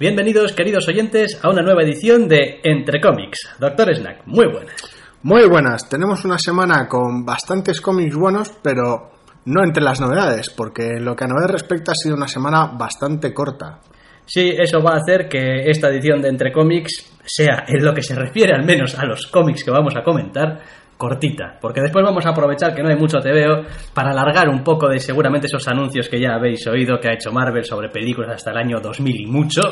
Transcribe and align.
Bienvenidos, 0.00 0.54
queridos 0.54 0.88
oyentes, 0.88 1.38
a 1.42 1.50
una 1.50 1.60
nueva 1.60 1.82
edición 1.82 2.26
de 2.28 2.60
Entre 2.64 2.98
Cómics. 2.98 3.40
Doctor 3.58 3.94
Snack, 3.94 4.22
muy 4.24 4.46
buenas. 4.46 4.74
Muy 5.22 5.46
buenas. 5.46 5.86
Tenemos 5.86 6.24
una 6.24 6.38
semana 6.38 6.88
con 6.88 7.26
bastantes 7.26 7.82
cómics 7.82 8.16
buenos, 8.16 8.50
pero 8.62 9.10
no 9.44 9.62
entre 9.62 9.82
las 9.82 10.00
novedades, 10.00 10.48
porque 10.48 10.98
lo 10.98 11.14
que 11.14 11.24
a 11.24 11.26
novedades 11.26 11.60
respecta 11.60 11.92
ha 11.92 11.94
sido 11.94 12.16
una 12.16 12.26
semana 12.26 12.68
bastante 12.78 13.34
corta. 13.34 13.80
Sí, 14.24 14.54
eso 14.58 14.82
va 14.82 14.92
a 14.92 15.02
hacer 15.02 15.28
que 15.28 15.68
esta 15.68 15.88
edición 15.88 16.22
de 16.22 16.28
Entre 16.28 16.50
Cómics 16.50 17.18
sea, 17.24 17.64
en 17.66 17.84
lo 17.84 17.92
que 17.92 18.02
se 18.02 18.14
refiere 18.14 18.54
al 18.54 18.64
menos 18.64 18.98
a 18.98 19.04
los 19.04 19.26
cómics 19.26 19.62
que 19.62 19.70
vamos 19.70 19.94
a 19.94 20.02
comentar, 20.02 20.62
cortita, 20.98 21.56
porque 21.60 21.80
después 21.80 22.04
vamos 22.04 22.26
a 22.26 22.30
aprovechar 22.30 22.74
que 22.74 22.82
no 22.82 22.90
hay 22.90 22.96
mucho 22.96 23.20
TVO 23.20 23.62
para 23.94 24.10
alargar 24.10 24.48
un 24.48 24.64
poco 24.64 24.88
de 24.88 24.98
seguramente 24.98 25.46
esos 25.46 25.66
anuncios 25.68 26.08
que 26.08 26.20
ya 26.20 26.34
habéis 26.34 26.66
oído 26.66 26.98
que 27.00 27.08
ha 27.08 27.14
hecho 27.14 27.30
Marvel 27.30 27.64
sobre 27.64 27.88
películas 27.88 28.32
hasta 28.32 28.50
el 28.50 28.58
año 28.58 28.80
2000 28.80 29.20
y 29.20 29.26
mucho. 29.26 29.62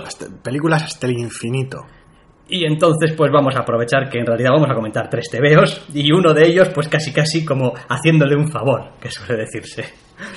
películas 0.43 0.85
hasta 0.85 1.09
el 1.09 1.19
infinito. 1.19 1.85
Y 2.49 2.65
entonces 2.65 3.13
pues 3.17 3.33
vamos 3.33 3.57
a 3.57 3.61
aprovechar 3.61 4.09
que 4.09 4.21
en 4.21 4.27
realidad 4.27 4.53
vamos 4.53 4.71
a 4.71 4.75
comentar 4.75 5.11
tres 5.11 5.29
TVOs 5.29 5.87
y 5.93 6.13
uno 6.13 6.33
de 6.33 6.47
ellos 6.47 6.69
pues 6.73 6.89
casi 6.89 7.13
casi 7.13 7.45
como 7.45 7.75
haciéndole 7.89 8.37
un 8.37 8.49
favor, 8.49 8.93
que 9.01 9.11
suele 9.11 9.43
decirse. 9.43 9.85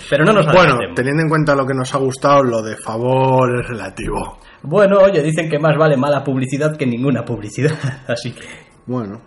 Pero 0.10 0.26
no 0.26 0.34
nos 0.34 0.48
Bueno, 0.48 0.76
teniendo 0.96 1.22
en 1.22 1.30
cuenta 1.30 1.56
lo 1.56 1.68
que 1.68 1.76
nos 1.76 1.94
ha 1.94 2.00
gustado, 2.00 2.44
lo 2.44 2.64
de 2.64 2.76
favor 2.78 3.62
es 3.62 3.68
relativo. 3.68 4.40
Bueno, 4.64 4.98
oye, 4.98 5.22
dicen 5.22 5.48
que 5.48 5.60
más 5.60 5.78
vale 5.78 5.96
mala 5.96 6.24
publicidad 6.24 6.76
que 6.76 6.88
ninguna 6.88 7.24
publicidad, 7.24 7.78
así 8.08 8.32
que... 8.32 8.48
Bueno, 8.88 9.22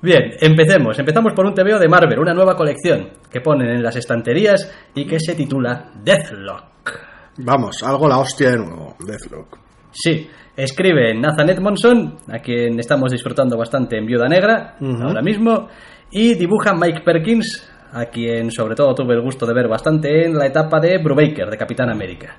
Bien, 0.00 0.30
empecemos. 0.40 0.96
Empezamos 0.96 1.32
por 1.32 1.44
un 1.44 1.54
TVO 1.54 1.78
de 1.78 1.88
Marvel, 1.88 2.20
una 2.20 2.32
nueva 2.32 2.54
colección 2.54 3.08
que 3.30 3.40
ponen 3.40 3.68
en 3.68 3.82
las 3.82 3.96
estanterías 3.96 4.72
y 4.94 5.04
que 5.04 5.18
se 5.18 5.34
titula 5.34 5.90
Deathlock. 6.04 6.92
Vamos, 7.38 7.82
algo 7.82 8.08
la 8.08 8.18
hostia 8.18 8.52
de 8.52 8.58
nuevo, 8.58 8.94
Deathlock. 9.04 9.58
Sí, 9.90 10.28
escribe 10.56 11.14
Nathan 11.14 11.50
Edmondson, 11.50 12.16
a 12.28 12.38
quien 12.38 12.78
estamos 12.78 13.10
disfrutando 13.10 13.56
bastante 13.56 13.98
en 13.98 14.06
Viuda 14.06 14.28
Negra, 14.28 14.76
ahora 14.80 15.22
mismo, 15.22 15.68
y 16.12 16.34
dibuja 16.34 16.74
Mike 16.74 17.00
Perkins, 17.04 17.68
a 17.92 18.06
quien 18.06 18.52
sobre 18.52 18.76
todo 18.76 18.94
tuve 18.94 19.14
el 19.14 19.22
gusto 19.22 19.46
de 19.46 19.54
ver 19.54 19.66
bastante 19.66 20.26
en 20.26 20.38
la 20.38 20.46
etapa 20.46 20.78
de 20.78 20.98
Brubaker, 20.98 21.50
de 21.50 21.56
Capitán 21.56 21.90
América 21.90 22.36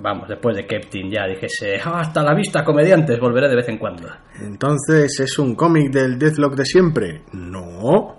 vamos, 0.00 0.28
después 0.28 0.56
de 0.56 0.66
Captain 0.66 1.10
ya 1.10 1.26
dijese, 1.26 1.80
ah, 1.84 2.00
hasta 2.00 2.22
la 2.22 2.34
vista, 2.34 2.64
comediantes, 2.64 3.18
volveré 3.18 3.48
de 3.48 3.56
vez 3.56 3.68
en 3.68 3.78
cuando. 3.78 4.08
Entonces, 4.40 5.18
¿es 5.20 5.38
un 5.38 5.54
cómic 5.54 5.90
del 5.90 6.18
Deathlock 6.18 6.54
de 6.54 6.64
siempre? 6.64 7.22
No. 7.32 8.16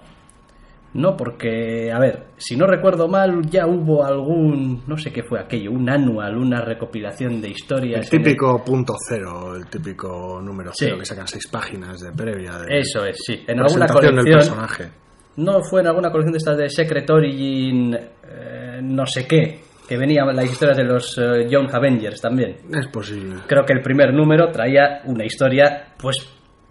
No, 0.93 1.15
porque, 1.15 1.91
a 1.91 1.99
ver, 1.99 2.27
si 2.37 2.55
no 2.55 2.65
recuerdo 2.65 3.07
mal, 3.07 3.47
ya 3.49 3.67
hubo 3.67 4.03
algún, 4.03 4.83
no 4.87 4.97
sé 4.97 5.11
qué 5.11 5.21
fue 5.21 5.39
aquello, 5.39 5.71
un 5.71 5.87
anual, 5.89 6.37
una 6.37 6.61
recopilación 6.61 7.39
de 7.39 7.49
historias. 7.49 8.11
El 8.11 8.23
típico 8.23 8.63
punto 8.65 8.95
cero, 9.07 9.55
el 9.55 9.67
típico 9.67 10.41
número 10.41 10.71
cero, 10.73 10.97
que 10.97 11.05
sacan 11.05 11.27
seis 11.27 11.47
páginas 11.47 11.99
de 11.99 12.11
previa. 12.13 12.57
De 12.57 12.79
Eso 12.79 13.05
es, 13.05 13.17
sí. 13.23 13.43
En 13.47 13.59
alguna 13.59 13.85
colección. 13.85 14.25
Del 14.25 14.33
personaje. 14.33 14.91
No 15.35 15.61
fue 15.61 15.81
en 15.81 15.87
alguna 15.87 16.09
colección 16.09 16.31
de 16.31 16.37
estas 16.39 16.57
de 16.57 16.69
Secret 16.69 17.07
Origin, 17.11 17.93
eh, 17.93 18.79
no 18.81 19.05
sé 19.05 19.27
qué, 19.27 19.66
que 19.87 19.97
venían 19.97 20.35
las 20.35 20.45
historias 20.45 20.77
de 20.77 20.83
los 20.83 21.17
eh, 21.17 21.47
Young 21.49 21.73
Avengers 21.73 22.19
también. 22.19 22.57
Es 22.71 22.87
posible. 22.87 23.37
Creo 23.47 23.63
que 23.65 23.73
el 23.73 23.81
primer 23.81 24.13
número 24.13 24.51
traía 24.51 25.01
una 25.05 25.25
historia, 25.25 25.93
pues, 25.97 26.17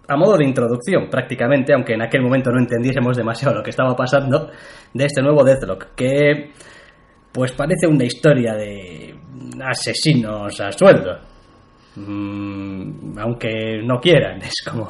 a 0.07 0.15
modo 0.15 0.37
de 0.37 0.45
introducción, 0.45 1.09
prácticamente, 1.09 1.73
aunque 1.73 1.93
en 1.93 2.03
aquel 2.03 2.21
momento 2.21 2.51
no 2.51 2.59
entendiésemos 2.59 3.17
demasiado 3.17 3.55
lo 3.55 3.63
que 3.63 3.71
estaba 3.71 3.95
pasando, 3.95 4.51
de 4.93 5.05
este 5.05 5.21
nuevo 5.21 5.43
Deathlock, 5.43 5.95
que, 5.95 6.51
pues, 7.31 7.51
parece 7.53 7.87
una 7.87 8.05
historia 8.05 8.53
de 8.53 9.15
asesinos 9.65 10.61
a 10.61 10.71
sueldo. 10.71 11.19
Mm, 11.95 13.17
aunque 13.17 13.81
no 13.83 13.99
quieran, 13.99 14.41
es 14.43 14.63
como... 14.69 14.87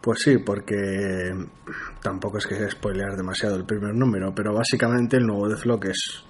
Pues 0.00 0.18
sí, 0.20 0.38
porque 0.38 0.74
tampoco 2.02 2.38
es 2.38 2.46
que 2.46 2.68
spoilear 2.68 3.16
demasiado 3.16 3.54
el 3.54 3.64
primer 3.64 3.94
número, 3.94 4.32
pero 4.34 4.52
básicamente 4.52 5.16
el 5.16 5.26
nuevo 5.26 5.48
Deathlock 5.48 5.84
es 5.84 6.24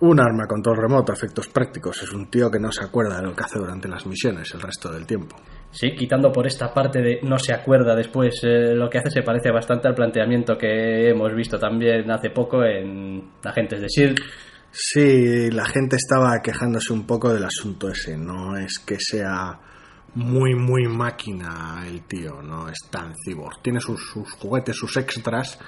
un 0.00 0.20
arma 0.20 0.46
control 0.46 0.76
remoto, 0.76 1.12
efectos 1.12 1.48
prácticos. 1.48 2.02
Es 2.02 2.12
un 2.12 2.26
tío 2.30 2.50
que 2.50 2.58
no 2.58 2.70
se 2.72 2.84
acuerda 2.84 3.16
de 3.18 3.26
lo 3.26 3.34
que 3.34 3.44
hace 3.44 3.58
durante 3.58 3.88
las 3.88 4.06
misiones 4.06 4.52
el 4.54 4.60
resto 4.60 4.92
del 4.92 5.06
tiempo. 5.06 5.36
Sí, 5.70 5.94
quitando 5.94 6.30
por 6.30 6.46
esta 6.46 6.72
parte 6.72 7.00
de 7.00 7.20
no 7.22 7.38
se 7.38 7.52
acuerda 7.52 7.96
después, 7.96 8.40
eh, 8.42 8.74
lo 8.74 8.88
que 8.88 8.98
hace 8.98 9.10
se 9.10 9.22
parece 9.22 9.50
bastante 9.50 9.88
al 9.88 9.94
planteamiento 9.94 10.56
que 10.56 11.08
hemos 11.10 11.34
visto 11.34 11.58
también 11.58 12.10
hace 12.10 12.30
poco 12.30 12.64
en 12.64 13.32
Agentes 13.42 13.80
de 13.80 13.88
SHIELD. 13.88 14.18
Sí, 14.70 15.50
la 15.50 15.66
gente 15.66 15.96
estaba 15.96 16.40
quejándose 16.42 16.92
un 16.92 17.06
poco 17.06 17.32
del 17.32 17.44
asunto 17.44 17.88
ese. 17.88 18.16
No 18.16 18.56
es 18.56 18.80
que 18.80 18.96
sea 18.98 19.58
muy, 20.14 20.54
muy 20.54 20.86
máquina 20.86 21.84
el 21.86 22.02
tío, 22.02 22.42
no 22.42 22.68
es 22.68 22.78
tan 22.90 23.12
cyborg. 23.24 23.62
Tiene 23.62 23.80
sus, 23.80 24.00
sus 24.12 24.32
juguetes, 24.32 24.76
sus 24.76 24.96
extras 24.96 25.58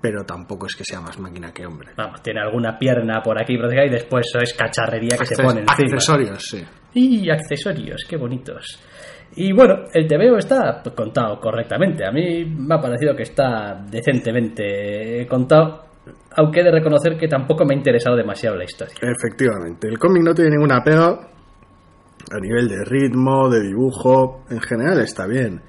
pero 0.00 0.24
tampoco 0.24 0.66
es 0.66 0.74
que 0.74 0.84
sea 0.84 1.00
más 1.00 1.18
máquina 1.18 1.52
que 1.52 1.66
hombre. 1.66 1.90
Vamos, 1.96 2.22
tiene 2.22 2.40
alguna 2.40 2.78
pierna 2.78 3.22
por 3.22 3.40
aquí 3.40 3.54
y 3.54 3.90
después 3.90 4.26
es 4.40 4.54
cacharrería 4.54 5.16
que 5.18 5.26
se 5.26 5.42
pone 5.42 5.60
encima. 5.60 5.72
Accesorios, 5.72 6.42
sí. 6.42 6.64
Y 6.94 7.30
accesorios, 7.30 8.04
qué 8.08 8.16
bonitos. 8.16 8.80
Y 9.36 9.52
bueno, 9.52 9.84
el 9.92 10.08
TVO 10.08 10.38
está 10.38 10.82
contado 10.94 11.38
correctamente. 11.38 12.04
A 12.04 12.10
mí 12.10 12.44
me 12.44 12.74
ha 12.74 12.80
parecido 12.80 13.14
que 13.14 13.22
está 13.24 13.84
decentemente 13.88 15.26
contado, 15.28 15.84
aunque 16.36 16.60
he 16.60 16.64
de 16.64 16.72
reconocer 16.72 17.16
que 17.16 17.28
tampoco 17.28 17.64
me 17.64 17.74
ha 17.74 17.76
interesado 17.76 18.16
demasiado 18.16 18.56
la 18.56 18.64
historia. 18.64 18.94
Efectivamente, 19.00 19.86
el 19.86 19.98
cómic 19.98 20.22
no 20.24 20.34
tiene 20.34 20.50
ninguna 20.50 20.82
pega 20.82 21.08
a 21.08 22.40
nivel 22.40 22.68
de 22.68 22.84
ritmo, 22.84 23.48
de 23.48 23.62
dibujo, 23.62 24.44
en 24.50 24.60
general 24.60 25.00
está 25.00 25.26
bien 25.26 25.62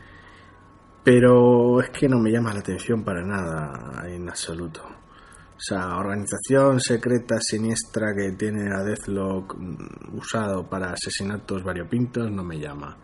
pero 1.04 1.82
es 1.82 1.90
que 1.90 2.08
no 2.08 2.20
me 2.20 2.32
llama 2.32 2.54
la 2.54 2.60
atención 2.60 3.04
para 3.04 3.22
nada 3.22 4.08
en 4.08 4.30
absoluto. 4.30 4.82
O 4.84 5.64
sea, 5.64 5.98
organización 5.98 6.80
secreta 6.80 7.36
siniestra 7.40 8.16
que 8.16 8.32
tiene 8.32 8.74
a 8.74 8.84
Deathlock 8.84 9.56
mm, 9.58 10.18
usado 10.18 10.68
para 10.68 10.94
asesinatos 10.94 11.64
variopintos 11.64 12.32
no 12.32 12.44
me 12.44 12.60
llama. 12.60 12.98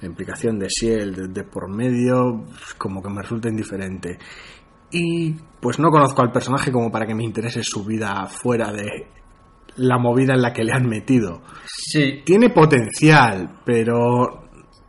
La 0.00 0.08
implicación 0.08 0.58
de 0.58 0.66
Shield 0.68 1.32
de 1.32 1.44
por 1.44 1.68
medio 1.68 2.46
como 2.78 3.00
que 3.00 3.10
me 3.10 3.22
resulta 3.22 3.48
indiferente. 3.48 4.18
Y 4.90 5.34
pues 5.60 5.78
no 5.78 5.88
conozco 5.90 6.22
al 6.22 6.32
personaje 6.32 6.72
como 6.72 6.90
para 6.90 7.06
que 7.06 7.14
me 7.14 7.24
interese 7.24 7.62
su 7.62 7.84
vida 7.84 8.26
fuera 8.26 8.72
de 8.72 9.06
la 9.76 9.98
movida 9.98 10.34
en 10.34 10.42
la 10.42 10.52
que 10.52 10.64
le 10.64 10.72
han 10.72 10.88
metido. 10.88 11.42
Sí. 11.64 12.22
Tiene 12.24 12.50
potencial, 12.50 13.60
pero 13.64 14.43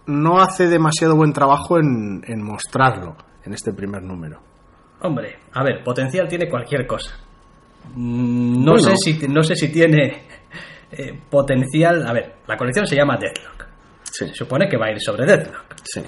no 0.08 0.40
hace 0.40 0.68
demasiado 0.68 1.16
buen 1.16 1.34
trabajo 1.34 1.78
en, 1.78 2.42
mostrarlo 2.42 3.16
en 3.44 3.54
este 3.54 3.74
primer 3.74 4.04
número. 4.04 4.40
Hombre, 5.02 5.38
a 5.54 5.64
ver, 5.64 5.84
potencial 5.84 6.28
tiene 6.28 6.50
cualquier 6.50 6.88
cosa. 6.88 7.16
Mm, 7.94 8.64
no, 8.64 8.78
sé, 8.78 8.96
si, 8.98 9.28
no 9.28 9.44
sé 9.44 9.56
si 9.56 9.72
tiene 9.72 10.24
eh, 10.92 11.20
potencial. 11.30 12.08
A 12.08 12.14
ver, 12.14 12.36
la 12.48 12.58
colección 12.58 12.88
se 12.88 12.96
llama 12.96 13.18
Deadlock. 13.18 13.68
Se 14.04 14.34
supone 14.34 14.68
que 14.68 14.78
va 14.78 14.88
a 14.88 14.92
ir 14.92 15.02
sobre 15.02 15.26
Deadlock. 15.26 15.76
Sí. 15.84 16.02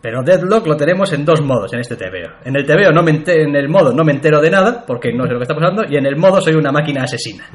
Pero 0.00 0.22
Deadlock 0.22 0.66
lo 0.66 0.76
tenemos 0.76 1.12
en 1.12 1.24
dos 1.24 1.42
modos 1.42 1.72
en 1.74 1.80
este 1.80 1.94
TVO. 1.94 2.38
En 2.44 2.56
el 2.56 2.64
TVO 2.64 2.90
no 2.90 3.02
me 3.02 3.22
en 3.26 3.54
el 3.54 3.68
modo 3.68 3.92
no 3.92 4.02
me 4.02 4.12
entero 4.12 4.40
de 4.40 4.50
nada, 4.50 4.84
porque 4.86 5.12
no 5.12 5.26
sé 5.26 5.32
lo 5.32 5.38
que 5.38 5.44
está 5.44 5.54
pasando, 5.54 5.84
y 5.88 5.96
en 5.96 6.06
el 6.06 6.16
modo 6.16 6.40
soy 6.40 6.54
una 6.54 6.72
máquina 6.72 7.02
asesina. 7.02 7.46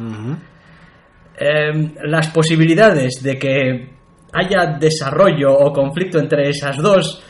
Em, 1.38 1.94
las 2.04 2.30
posibilidades 2.30 3.22
de 3.24 3.38
que 3.38 3.95
haya 4.36 4.78
desarrollo 4.80 5.54
o 5.54 5.72
conflicto 5.72 6.20
entre 6.20 6.50
esas 6.50 6.78
dos, 6.78 7.24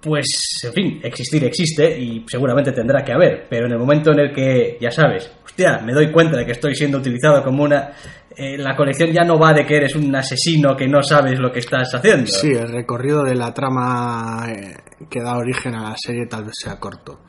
pues, 0.00 0.60
en 0.64 0.72
fin, 0.72 1.00
existir 1.02 1.44
existe 1.44 1.98
y 1.98 2.24
seguramente 2.28 2.72
tendrá 2.72 3.04
que 3.04 3.12
haber, 3.12 3.46
pero 3.48 3.66
en 3.66 3.72
el 3.72 3.78
momento 3.78 4.12
en 4.12 4.20
el 4.20 4.32
que, 4.32 4.76
ya 4.80 4.90
sabes, 4.90 5.30
hostia, 5.44 5.78
me 5.78 5.92
doy 5.92 6.10
cuenta 6.10 6.36
de 6.36 6.44
que 6.44 6.52
estoy 6.52 6.74
siendo 6.74 6.98
utilizado 6.98 7.42
como 7.42 7.62
una 7.62 7.92
eh, 8.36 8.56
la 8.56 8.74
colección 8.74 9.10
ya 9.12 9.24
no 9.24 9.38
va 9.38 9.52
de 9.52 9.66
que 9.66 9.76
eres 9.76 9.94
un 9.94 10.14
asesino 10.14 10.74
que 10.74 10.88
no 10.88 11.02
sabes 11.02 11.38
lo 11.38 11.52
que 11.52 11.58
estás 11.58 11.94
haciendo. 11.94 12.26
Sí, 12.26 12.50
el 12.50 12.68
recorrido 12.68 13.22
de 13.22 13.34
la 13.34 13.52
trama 13.52 14.46
eh, 14.48 14.74
que 15.10 15.20
da 15.20 15.36
origen 15.36 15.74
a 15.74 15.90
la 15.90 15.96
serie 15.96 16.26
tal 16.26 16.44
vez 16.44 16.54
sea 16.58 16.78
corto. 16.78 17.20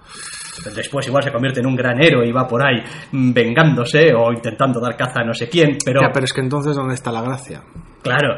Después 0.75 1.07
igual 1.07 1.23
se 1.23 1.31
convierte 1.31 1.59
en 1.59 1.67
un 1.67 1.75
gran 1.75 2.01
héroe 2.03 2.27
y 2.27 2.31
va 2.31 2.47
por 2.47 2.61
ahí 2.65 2.81
mm, 3.11 3.33
vengándose 3.33 4.13
o 4.13 4.31
intentando 4.31 4.79
dar 4.79 4.95
caza 4.95 5.21
a 5.21 5.23
no 5.23 5.33
sé 5.33 5.47
quién, 5.49 5.77
pero... 5.83 6.01
Ya, 6.01 6.09
pero 6.13 6.25
es 6.25 6.33
que 6.33 6.41
entonces 6.41 6.75
¿dónde 6.75 6.93
está 6.95 7.11
la 7.11 7.21
gracia? 7.21 7.61
Claro, 8.01 8.35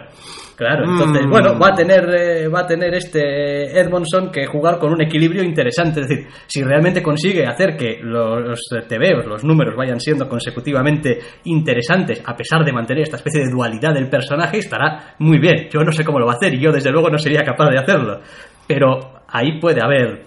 claro. 0.56 0.84
Entonces, 0.86 1.26
Mm. 1.26 1.30
bueno, 1.32 1.60
va 1.60 1.70
a 1.70 1.74
tener 1.74 2.06
eh, 2.16 2.48
va 2.48 2.60
a 2.62 2.68
tener 2.68 2.94
este 2.94 3.80
Edmondson 3.80 4.32
que 4.32 4.46
jugar 4.46 4.78
con 4.78 4.92
un 4.94 5.02
equilibrio 5.02 5.44
interesante. 5.44 6.02
Es 6.02 6.08
decir, 6.08 6.28
si 6.46 6.62
realmente 6.64 7.02
consigue 7.02 7.46
hacer 7.48 7.76
que 7.76 8.00
los 8.02 8.60
TVOs, 8.88 9.26
los 9.26 9.44
números 9.44 9.76
vayan 9.76 10.00
siendo 10.00 10.30
consecutivamente 10.30 11.20
interesantes, 11.46 12.22
a 12.26 12.36
pesar 12.36 12.64
de 12.64 12.72
mantener 12.72 13.04
esta 13.04 13.18
especie 13.18 13.42
de 13.44 13.50
dualidad 13.52 13.94
del 13.94 14.08
personaje, 14.08 14.60
estará 14.60 15.16
muy 15.20 15.40
bien. 15.40 15.68
Yo 15.72 15.82
no 15.82 15.92
sé 15.92 16.04
cómo 16.06 16.20
lo 16.20 16.28
va 16.28 16.34
a 16.34 16.36
hacer 16.36 16.54
y 16.54 16.60
yo 16.62 16.72
desde 16.72 16.92
luego 16.92 17.10
no 17.10 17.18
sería 17.18 17.42
capaz 17.44 17.70
de 17.72 17.80
hacerlo. 17.80 18.22
Pero 18.68 19.00
ahí 19.28 19.60
puede 19.60 19.82
haber 19.84 20.26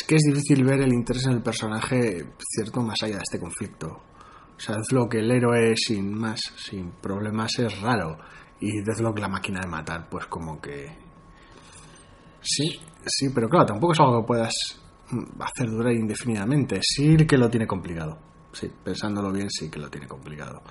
Es 0.00 0.06
que 0.06 0.14
es 0.14 0.22
difícil 0.22 0.64
ver 0.64 0.80
el 0.80 0.92
interés 0.92 1.26
en 1.26 1.32
el 1.32 1.42
personaje 1.42 2.24
cierto 2.38 2.80
más 2.82 3.02
allá 3.02 3.16
de 3.16 3.22
este 3.22 3.40
conflicto. 3.40 3.88
O 3.88 4.60
sea, 4.60 4.76
Deathlock, 4.76 5.14
el 5.14 5.30
héroe 5.30 5.74
sin 5.76 6.14
más, 6.14 6.40
sin 6.56 6.92
problemas, 7.00 7.58
es 7.58 7.80
raro. 7.80 8.16
Y 8.60 8.80
Deathlock, 8.80 9.18
la 9.18 9.28
máquina 9.28 9.60
de 9.60 9.66
matar, 9.66 10.08
pues 10.08 10.26
como 10.26 10.60
que... 10.60 10.96
Sí, 12.40 12.80
sí, 13.04 13.30
pero 13.34 13.48
claro, 13.48 13.66
tampoco 13.66 13.92
es 13.92 14.00
algo 14.00 14.20
que 14.20 14.26
puedas 14.26 14.54
mm, 15.10 15.42
hacer 15.42 15.68
durar 15.68 15.92
indefinidamente. 15.92 16.78
Sí 16.80 17.16
que 17.16 17.36
lo 17.36 17.50
tiene 17.50 17.66
complicado. 17.66 18.18
Sí, 18.52 18.70
pensándolo 18.84 19.32
bien, 19.32 19.50
sí 19.50 19.68
que 19.68 19.80
lo 19.80 19.90
tiene 19.90 20.06
complicado. 20.06 20.62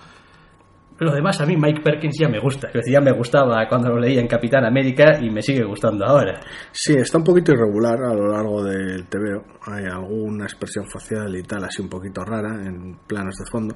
Lo 0.99 1.13
demás 1.13 1.39
a 1.41 1.45
mí 1.45 1.55
Mike 1.55 1.81
Perkins 1.83 2.17
ya 2.19 2.27
me 2.27 2.39
gusta. 2.39 2.67
Es 2.67 2.73
decir, 2.73 2.93
ya 2.93 3.01
me 3.01 3.11
gustaba 3.11 3.67
cuando 3.67 3.89
lo 3.89 3.99
leía 3.99 4.19
en 4.19 4.27
Capitán 4.27 4.65
América 4.65 5.19
y 5.21 5.29
me 5.29 5.43
sigue 5.43 5.63
gustando 5.63 6.05
ahora. 6.05 6.39
Sí, 6.71 6.95
está 6.95 7.19
un 7.19 7.23
poquito 7.23 7.51
irregular 7.51 7.99
a 8.03 8.13
lo 8.15 8.27
largo 8.27 8.63
del 8.63 9.05
TVO. 9.07 9.43
Hay 9.67 9.85
alguna 9.85 10.45
expresión 10.45 10.87
facial 10.87 11.35
y 11.35 11.43
tal, 11.43 11.65
así 11.65 11.83
un 11.83 11.89
poquito 11.89 12.23
rara 12.23 12.65
en 12.65 12.97
planos 13.05 13.35
de 13.35 13.45
fondo. 13.51 13.75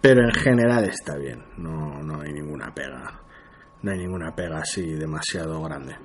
Pero 0.00 0.22
en 0.22 0.32
general 0.32 0.84
está 0.84 1.16
bien. 1.16 1.42
No, 1.56 2.02
no 2.02 2.20
hay 2.20 2.32
ninguna 2.32 2.72
pega. 2.74 3.20
No 3.82 3.90
hay 3.90 3.98
ninguna 3.98 4.34
pega 4.34 4.58
así 4.58 4.92
demasiado 4.92 5.62
grande. 5.62 5.96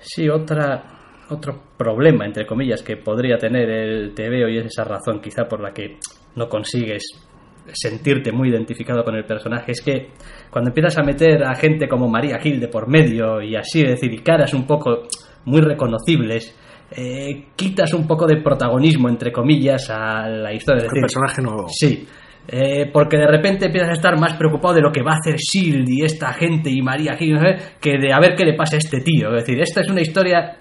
Sí, 0.00 0.28
otra, 0.28 1.24
otro 1.30 1.62
problema, 1.76 2.26
entre 2.26 2.46
comillas, 2.46 2.82
que 2.82 2.96
podría 2.96 3.38
tener 3.38 3.70
el 3.70 4.14
TVO 4.14 4.48
y 4.48 4.58
es 4.58 4.66
esa 4.66 4.84
razón 4.84 5.20
quizá 5.20 5.44
por 5.44 5.60
la 5.60 5.72
que 5.72 5.98
no 6.36 6.48
consigues 6.48 7.27
sentirte 7.72 8.32
muy 8.32 8.50
identificado 8.50 9.04
con 9.04 9.14
el 9.14 9.24
personaje 9.24 9.72
es 9.72 9.80
que 9.80 10.08
cuando 10.50 10.70
empiezas 10.70 10.98
a 10.98 11.02
meter 11.02 11.44
a 11.44 11.54
gente 11.54 11.88
como 11.88 12.08
María 12.08 12.38
Gil 12.38 12.60
de 12.60 12.68
por 12.68 12.88
medio 12.88 13.40
y 13.40 13.56
así, 13.56 13.82
es 13.82 13.90
decir, 13.90 14.12
y 14.12 14.18
caras 14.18 14.54
un 14.54 14.66
poco 14.66 15.04
muy 15.44 15.60
reconocibles, 15.60 16.54
eh, 16.90 17.48
quitas 17.54 17.92
un 17.94 18.06
poco 18.06 18.26
de 18.26 18.40
protagonismo, 18.42 19.08
entre 19.08 19.30
comillas, 19.30 19.90
a 19.90 20.28
la 20.28 20.52
historia. 20.52 20.78
Es 20.78 20.84
El 20.84 20.90
decir, 20.90 21.02
personaje 21.02 21.42
nuevo. 21.42 21.68
Sí, 21.68 22.06
eh, 22.50 22.88
porque 22.90 23.18
de 23.18 23.26
repente 23.26 23.66
empiezas 23.66 23.90
a 23.90 23.92
estar 23.92 24.18
más 24.18 24.34
preocupado 24.34 24.74
de 24.74 24.80
lo 24.80 24.90
que 24.90 25.02
va 25.02 25.12
a 25.12 25.18
hacer 25.18 25.36
Shield 25.36 25.86
y 25.86 26.02
esta 26.02 26.32
gente 26.32 26.70
y 26.70 26.80
María 26.80 27.14
Gil 27.14 27.38
que 27.78 27.98
de 27.98 28.12
a 28.12 28.18
ver 28.20 28.34
qué 28.34 28.44
le 28.44 28.54
pasa 28.54 28.76
a 28.76 28.78
este 28.78 29.00
tío. 29.00 29.28
Es 29.34 29.44
decir, 29.44 29.60
esta 29.60 29.82
es 29.82 29.88
una 29.88 30.00
historia. 30.00 30.56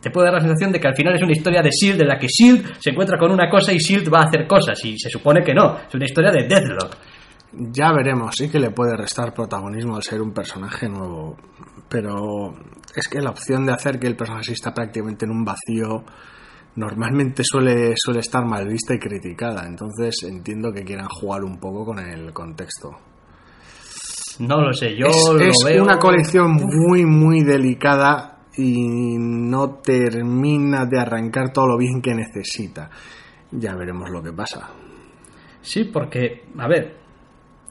Te 0.00 0.10
puede 0.10 0.26
dar 0.26 0.34
la 0.34 0.40
sensación 0.40 0.72
de 0.72 0.80
que 0.80 0.88
al 0.88 0.94
final 0.94 1.14
es 1.14 1.22
una 1.22 1.32
historia 1.32 1.62
de 1.62 1.70
Shield 1.70 2.02
en 2.02 2.08
la 2.08 2.18
que 2.18 2.28
Shield 2.28 2.76
se 2.78 2.90
encuentra 2.90 3.18
con 3.18 3.32
una 3.32 3.48
cosa 3.48 3.72
y 3.72 3.78
Shield 3.78 4.12
va 4.12 4.20
a 4.20 4.24
hacer 4.24 4.46
cosas. 4.46 4.78
Y 4.84 4.98
se 4.98 5.10
supone 5.10 5.42
que 5.42 5.54
no. 5.54 5.78
Es 5.78 5.94
una 5.94 6.04
historia 6.04 6.30
de 6.30 6.46
Deadlock. 6.46 6.96
Ya 7.52 7.92
veremos, 7.92 8.34
sí 8.36 8.50
que 8.50 8.60
le 8.60 8.70
puede 8.70 8.96
restar 8.96 9.32
protagonismo 9.32 9.96
al 9.96 10.02
ser 10.02 10.20
un 10.20 10.32
personaje 10.32 10.88
nuevo. 10.88 11.36
Pero 11.88 12.54
es 12.94 13.08
que 13.08 13.20
la 13.20 13.30
opción 13.30 13.64
de 13.66 13.72
hacer 13.72 13.98
que 13.98 14.06
el 14.06 14.16
personaje 14.16 14.52
está 14.52 14.72
prácticamente 14.72 15.24
en 15.24 15.30
un 15.30 15.44
vacío 15.44 16.04
normalmente 16.76 17.42
suele, 17.44 17.94
suele 17.96 18.20
estar 18.20 18.44
mal 18.44 18.68
vista 18.68 18.94
y 18.94 18.98
criticada. 18.98 19.66
Entonces 19.66 20.22
entiendo 20.24 20.72
que 20.72 20.84
quieran 20.84 21.08
jugar 21.08 21.42
un 21.44 21.58
poco 21.58 21.84
con 21.84 21.98
el 21.98 22.32
contexto. 22.32 22.90
No 24.38 24.60
lo 24.60 24.72
sé, 24.72 24.94
yo 24.94 25.06
es 25.06 25.28
lo 25.32 25.40
es 25.40 25.56
veo. 25.64 25.82
una 25.82 25.98
colección 25.98 26.52
muy, 26.52 27.06
muy 27.06 27.42
delicada 27.42 28.35
y 28.56 29.16
no 29.18 29.80
termina 29.82 30.86
de 30.86 30.98
arrancar 30.98 31.52
todo 31.52 31.68
lo 31.68 31.76
bien 31.78 32.00
que 32.00 32.14
necesita. 32.14 32.90
Ya 33.52 33.74
veremos 33.74 34.10
lo 34.10 34.22
que 34.22 34.32
pasa. 34.32 34.68
Sí, 35.60 35.84
porque, 35.84 36.44
a 36.58 36.68
ver, 36.68 36.96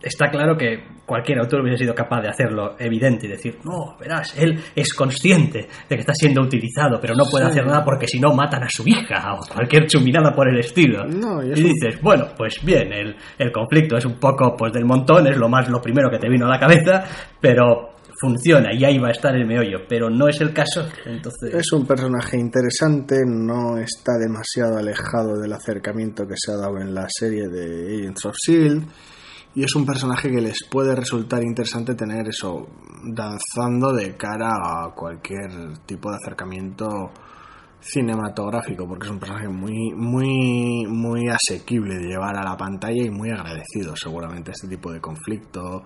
está 0.02 0.30
claro 0.30 0.58
que 0.58 0.96
cualquier 1.06 1.40
autor 1.40 1.62
hubiese 1.62 1.84
sido 1.84 1.94
capaz 1.94 2.22
de 2.22 2.30
hacerlo 2.30 2.76
evidente 2.80 3.28
y 3.28 3.30
decir, 3.30 3.60
no, 3.64 3.96
verás, 4.00 4.36
él 4.38 4.60
es 4.76 4.94
consciente 4.94 5.60
de 5.88 5.96
que 5.96 6.02
está 6.02 6.14
siendo 6.14 6.42
utilizado, 6.42 7.00
pero 7.00 7.14
no 7.16 7.24
puede 7.30 7.46
Sí. 7.46 7.52
hacer 7.52 7.66
nada 7.68 7.84
porque 7.86 8.08
si 8.08 8.20
no 8.20 8.34
matan 8.34 8.64
a 8.64 8.70
su 8.70 8.84
hija 8.88 9.34
o 9.36 9.46
cualquier 9.54 9.86
chuminada 9.88 10.34
por 10.34 10.50
el 10.50 10.60
estilo. 10.60 11.06
No, 11.06 11.44
y 11.44 11.52
y 11.52 11.64
dices, 11.64 12.02
bueno, 12.02 12.28
pues 12.36 12.60
bien, 12.66 12.92
el, 12.92 13.16
el 13.38 13.52
conflicto 13.52 13.98
es 13.98 14.06
un 14.06 14.20
poco 14.20 14.56
pues 14.58 14.74
del 14.74 14.86
montón, 14.86 15.28
es 15.28 15.38
lo 15.38 15.48
más 15.48 15.70
lo 15.70 15.80
primero 15.81 16.10
que 16.10 16.18
te 16.18 16.28
vino 16.30 16.48
a 16.48 16.50
la 16.50 16.60
cabeza, 16.60 17.04
pero 17.40 17.92
funciona 18.25 18.74
y 18.74 18.83
ahí 18.83 18.98
va 18.98 19.10
a 19.10 19.12
estar 19.12 19.36
el 19.36 19.45
meollo, 19.45 19.80
pero 19.88 20.10
no 20.10 20.27
es 20.27 20.42
el 20.42 20.54
caso, 20.54 20.88
entonces... 21.06 21.54
Es 21.54 21.72
un 21.72 21.86
personaje 21.86 22.38
interesante, 22.38 23.18
no 23.25 23.77
está 23.77 24.13
demasiado 24.19 24.77
alejado 24.77 25.39
del 25.39 25.54
acercamiento 25.54 26.25
que 26.27 26.36
se 26.36 26.51
ha 26.51 26.57
dado 26.57 26.80
en 26.80 26.94
la 26.94 27.06
serie 27.07 27.48
de 27.48 28.00
Agents 28.00 28.25
of 28.25 28.36
Shield. 28.36 28.88
Y 29.54 29.63
es 29.63 29.74
un 29.74 29.86
personaje 29.86 30.30
que 30.30 30.42
les 30.42 30.66
puede 30.69 30.94
resultar 30.95 31.42
interesante 31.42 31.95
tener 31.95 32.27
eso 32.27 32.68
danzando 33.06 33.94
de 33.94 34.18
cara 34.18 34.50
a 34.50 34.94
cualquier 34.94 35.78
tipo 35.86 36.10
de 36.10 36.18
acercamiento 36.18 37.12
cinematográfico, 37.80 38.86
porque 38.88 39.06
es 39.06 39.12
un 39.12 39.19
personaje 39.19 39.48
muy, 39.48 39.94
muy, 39.95 40.86
muy 40.88 41.30
asequible 41.30 41.95
de 41.95 42.07
llevar 42.07 42.36
a 42.36 42.44
la 42.44 42.57
pantalla 42.57 43.01
y 43.01 43.10
muy 43.10 43.30
agradecido 43.30 43.95
seguramente 43.95 44.51
este 44.51 44.68
tipo 44.68 44.92
de 44.92 45.00
conflicto. 45.00 45.83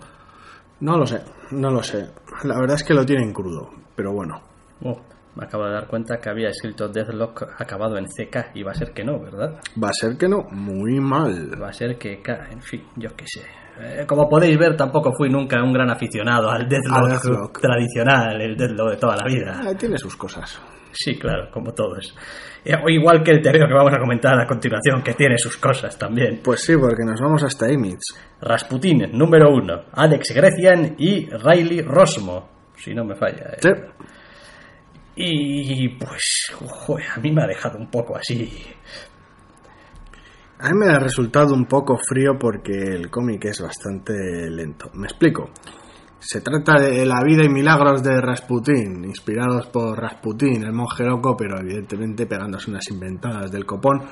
No 0.81 0.97
lo 0.97 1.05
sé, 1.05 1.21
no 1.51 1.69
lo 1.69 1.83
sé. 1.83 2.07
La 2.43 2.59
verdad 2.59 2.75
es 2.75 2.83
que 2.83 2.93
lo 2.93 3.05
tienen 3.05 3.33
crudo, 3.33 3.69
pero 3.95 4.13
bueno. 4.13 4.41
Oh, 4.83 4.97
me 5.35 5.45
acabo 5.45 5.65
de 5.65 5.73
dar 5.73 5.87
cuenta 5.87 6.17
que 6.19 6.29
había 6.29 6.49
escrito 6.49 6.87
Deathlock 6.87 7.43
acabado 7.59 7.97
en 7.97 8.05
CK 8.05 8.55
y 8.55 8.63
va 8.63 8.71
a 8.71 8.75
ser 8.75 8.93
que 8.93 9.03
no, 9.03 9.19
¿verdad? 9.19 9.59
Va 9.81 9.89
a 9.89 9.93
ser 9.93 10.17
que 10.17 10.27
no, 10.27 10.43
muy 10.51 10.99
mal. 10.99 11.51
Va 11.61 11.69
a 11.69 11.73
ser 11.73 11.97
que, 11.97 12.21
K, 12.21 12.47
en 12.51 12.61
fin, 12.61 12.83
yo 12.95 13.09
qué 13.15 13.25
sé. 13.27 13.41
Eh, 13.81 14.05
como 14.05 14.27
podéis 14.27 14.57
ver, 14.57 14.75
tampoco 14.75 15.11
fui 15.13 15.29
nunca 15.29 15.61
un 15.63 15.71
gran 15.73 15.89
aficionado 15.89 16.49
al 16.49 16.67
Deathlock, 16.67 17.09
Deathlock. 17.09 17.61
tradicional, 17.61 18.41
el 18.41 18.57
Deathlock 18.57 18.91
de 18.91 18.97
toda 18.97 19.15
la 19.15 19.23
vida. 19.25 19.61
Ah, 19.63 19.73
tiene 19.77 19.97
sus 19.97 20.15
cosas. 20.15 20.61
Sí, 20.91 21.17
claro, 21.17 21.49
como 21.51 21.73
todos. 21.73 22.15
Eh, 22.65 22.73
o 22.75 22.89
igual 22.89 23.23
que 23.23 23.31
el 23.31 23.41
terreno 23.41 23.67
que 23.67 23.73
vamos 23.73 23.93
a 23.93 23.99
comentar 23.99 24.39
a 24.39 24.47
continuación, 24.47 25.01
que 25.03 25.13
tiene 25.13 25.37
sus 25.37 25.57
cosas 25.57 25.97
también. 25.97 26.41
Pues 26.43 26.61
sí, 26.61 26.75
porque 26.75 27.03
nos 27.05 27.21
vamos 27.21 27.43
hasta 27.43 27.71
Image. 27.71 27.97
Rasputin, 28.41 29.09
número 29.13 29.49
uno. 29.53 29.83
Alex 29.93 30.33
Grecian 30.33 30.95
y 30.97 31.29
Riley 31.29 31.81
Rosmo, 31.81 32.49
si 32.75 32.93
no 32.93 33.05
me 33.05 33.15
falla. 33.15 33.51
eh. 33.53 33.57
Sí. 33.61 33.69
Y 35.15 35.89
pues, 35.89 36.51
joder, 36.55 37.05
a 37.15 37.19
mí 37.19 37.31
me 37.31 37.43
ha 37.43 37.47
dejado 37.47 37.77
un 37.77 37.89
poco 37.91 38.15
así. 38.15 38.63
A 40.59 40.69
mí 40.71 40.77
me 40.77 40.91
ha 40.93 40.99
resultado 40.99 41.53
un 41.53 41.65
poco 41.65 41.97
frío 41.97 42.37
porque 42.39 42.71
el 42.73 43.09
cómic 43.09 43.45
es 43.45 43.61
bastante 43.61 44.13
lento. 44.49 44.89
Me 44.93 45.07
explico. 45.07 45.49
Se 46.19 46.41
trata 46.41 46.79
de 46.79 47.05
la 47.05 47.23
vida 47.23 47.43
y 47.43 47.49
milagros 47.49 48.03
de 48.03 48.19
Rasputin, 48.19 49.05
inspirados 49.05 49.67
por 49.67 49.97
Rasputin, 49.97 50.63
el 50.63 50.73
monje 50.73 51.05
loco, 51.05 51.35
pero 51.37 51.59
evidentemente 51.59 52.25
pegándose 52.25 52.69
unas 52.69 52.89
inventadas 52.91 53.49
del 53.51 53.65
copón, 53.65 54.03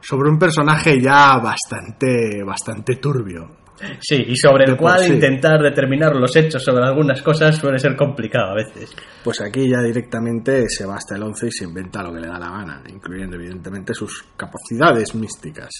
sobre 0.00 0.30
un 0.30 0.38
personaje 0.38 1.00
ya 1.00 1.38
bastante, 1.38 2.42
bastante 2.44 2.96
turbio. 2.96 3.66
Sí, 4.00 4.24
y 4.28 4.36
sobre 4.36 4.64
el 4.64 4.76
cual 4.76 5.00
sí. 5.00 5.12
intentar 5.12 5.60
determinar 5.60 6.16
los 6.16 6.34
hechos 6.34 6.62
sobre 6.62 6.84
algunas 6.84 7.20
cosas 7.20 7.56
suele 7.56 7.78
ser 7.78 7.94
complicado 7.94 8.52
a 8.52 8.54
veces. 8.54 8.94
Pues 9.22 9.40
aquí 9.40 9.68
ya 9.68 9.82
directamente 9.82 10.64
se 10.68 10.86
va 10.86 10.94
hasta 10.94 11.16
el 11.16 11.22
11 11.22 11.46
y 11.48 11.50
se 11.50 11.64
inventa 11.64 12.02
lo 12.02 12.12
que 12.12 12.20
le 12.20 12.28
da 12.28 12.38
la 12.38 12.50
gana, 12.50 12.82
incluyendo 12.88 13.36
evidentemente 13.36 13.92
sus 13.92 14.24
capacidades 14.36 15.14
místicas. 15.14 15.70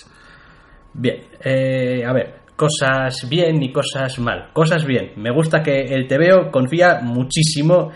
Bien, 0.92 1.22
eh, 1.40 2.04
a 2.04 2.12
ver, 2.12 2.45
cosas 2.56 3.28
bien 3.28 3.62
y 3.62 3.72
cosas 3.72 4.18
mal. 4.18 4.50
Cosas 4.52 4.84
bien, 4.84 5.12
me 5.16 5.30
gusta 5.30 5.62
que 5.62 5.82
el 5.82 6.08
TVO 6.08 6.50
confía 6.50 7.00
muchísimo 7.02 7.92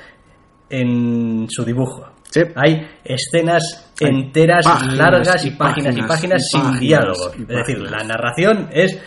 en 0.68 1.46
su 1.48 1.64
dibujo. 1.64 2.06
Sí. 2.30 2.42
Hay 2.54 2.86
escenas 3.02 3.92
Hay 4.00 4.08
enteras, 4.08 4.64
páginas 4.64 4.96
largas 4.96 5.44
y 5.44 5.48
y 5.48 5.50
páginas 5.52 5.96
y 5.96 6.02
páginas 6.02 6.48
sin 6.48 6.60
páginas 6.60 6.80
diálogo. 6.80 7.32
Es 7.32 7.48
decir, 7.48 7.78
la 7.80 8.04
narración 8.04 8.68
es 8.72 9.00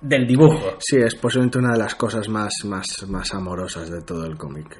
del 0.00 0.26
dibujo. 0.26 0.76
Sí, 0.80 0.96
es 0.96 1.14
posiblemente 1.14 1.58
una 1.58 1.72
de 1.72 1.78
las 1.78 1.94
cosas 1.94 2.28
más, 2.28 2.52
más, 2.64 3.06
más 3.08 3.32
amorosas 3.32 3.90
de 3.90 4.02
todo 4.02 4.26
el 4.26 4.36
cómic. 4.36 4.76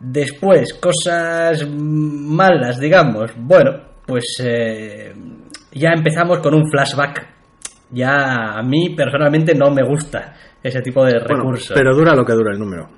Después, 0.00 0.74
cosas 0.74 1.68
malas, 1.68 2.80
digamos. 2.80 3.30
Bueno, 3.36 3.72
pues 4.04 4.24
eh, 4.42 5.14
ya 5.72 5.90
empezamos 5.90 6.40
con 6.40 6.54
un 6.54 6.68
flashback. 6.68 7.28
Ya 7.92 8.58
a 8.58 8.62
mí 8.62 8.94
personalmente 8.96 9.54
no 9.54 9.70
me 9.70 9.82
gusta. 9.86 10.34
ese 10.62 10.80
tipo 10.80 11.04
de 11.04 11.14
Bueno, 11.18 11.26
recursos. 11.42 11.72
pero 11.74 11.92
dura 11.94 12.14
lo 12.14 12.24
que 12.24 12.32
dura 12.34 12.52
el 12.52 12.58
número. 12.60 12.88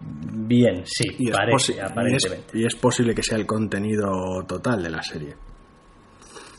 Bien, 0.00 0.82
sí, 0.86 1.04
Y 1.18 1.28
es, 1.30 1.36
parece, 1.36 1.72
posi- 1.72 1.74
y 1.74 1.78
es- 1.78 1.90
aparentemente. 1.90 2.58
y 2.58 2.64
es 2.64 2.74
posible 2.76 3.14
que 3.14 3.22
sea 3.22 3.36
el 3.38 3.46
contenido 3.46 4.08
total 4.46 4.82
de 4.82 4.90
la 4.90 5.02
serie. 5.02 5.34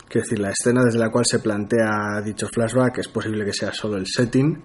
Quiero 0.08 0.26
decir, 0.26 0.40
la 0.40 0.50
escena 0.50 0.84
desde 0.84 1.00
la 1.00 1.10
cual 1.10 1.26
se 1.26 1.40
plantea 1.40 2.22
dicho 2.26 2.48
flashback 2.54 2.98
es 3.00 3.08
posible 3.08 3.46
que 3.46 3.54
sea 3.54 3.72
solo 3.72 3.96
el 3.98 4.06
setting 4.06 4.62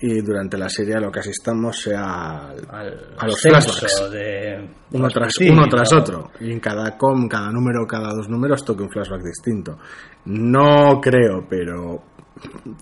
Y 0.00 0.20
durante 0.20 0.58
la 0.58 0.68
serie 0.68 1.00
lo 1.00 1.10
que 1.10 1.20
asistamos 1.20 1.80
sea 1.80 2.48
al- 2.50 2.66
Al 2.68 3.14
a 3.18 3.26
los 3.26 3.40
flashbacks. 3.40 4.10
de 4.10 5.50
uno 5.52 5.66
tras, 5.68 5.92
otro. 5.92 6.30
Y 6.40 6.50
en 6.52 6.60
cada 6.60 6.98
com, 6.98 7.28
cada 7.28 7.50
número, 7.50 7.86
cada 7.86 8.08
dos 8.14 8.28
números 8.28 8.64
toque 8.64 8.82
un 8.82 8.90
flashback 8.90 9.22
distinto. 9.22 9.78
No 10.26 11.00
creo, 11.00 11.46
pero 11.48 12.02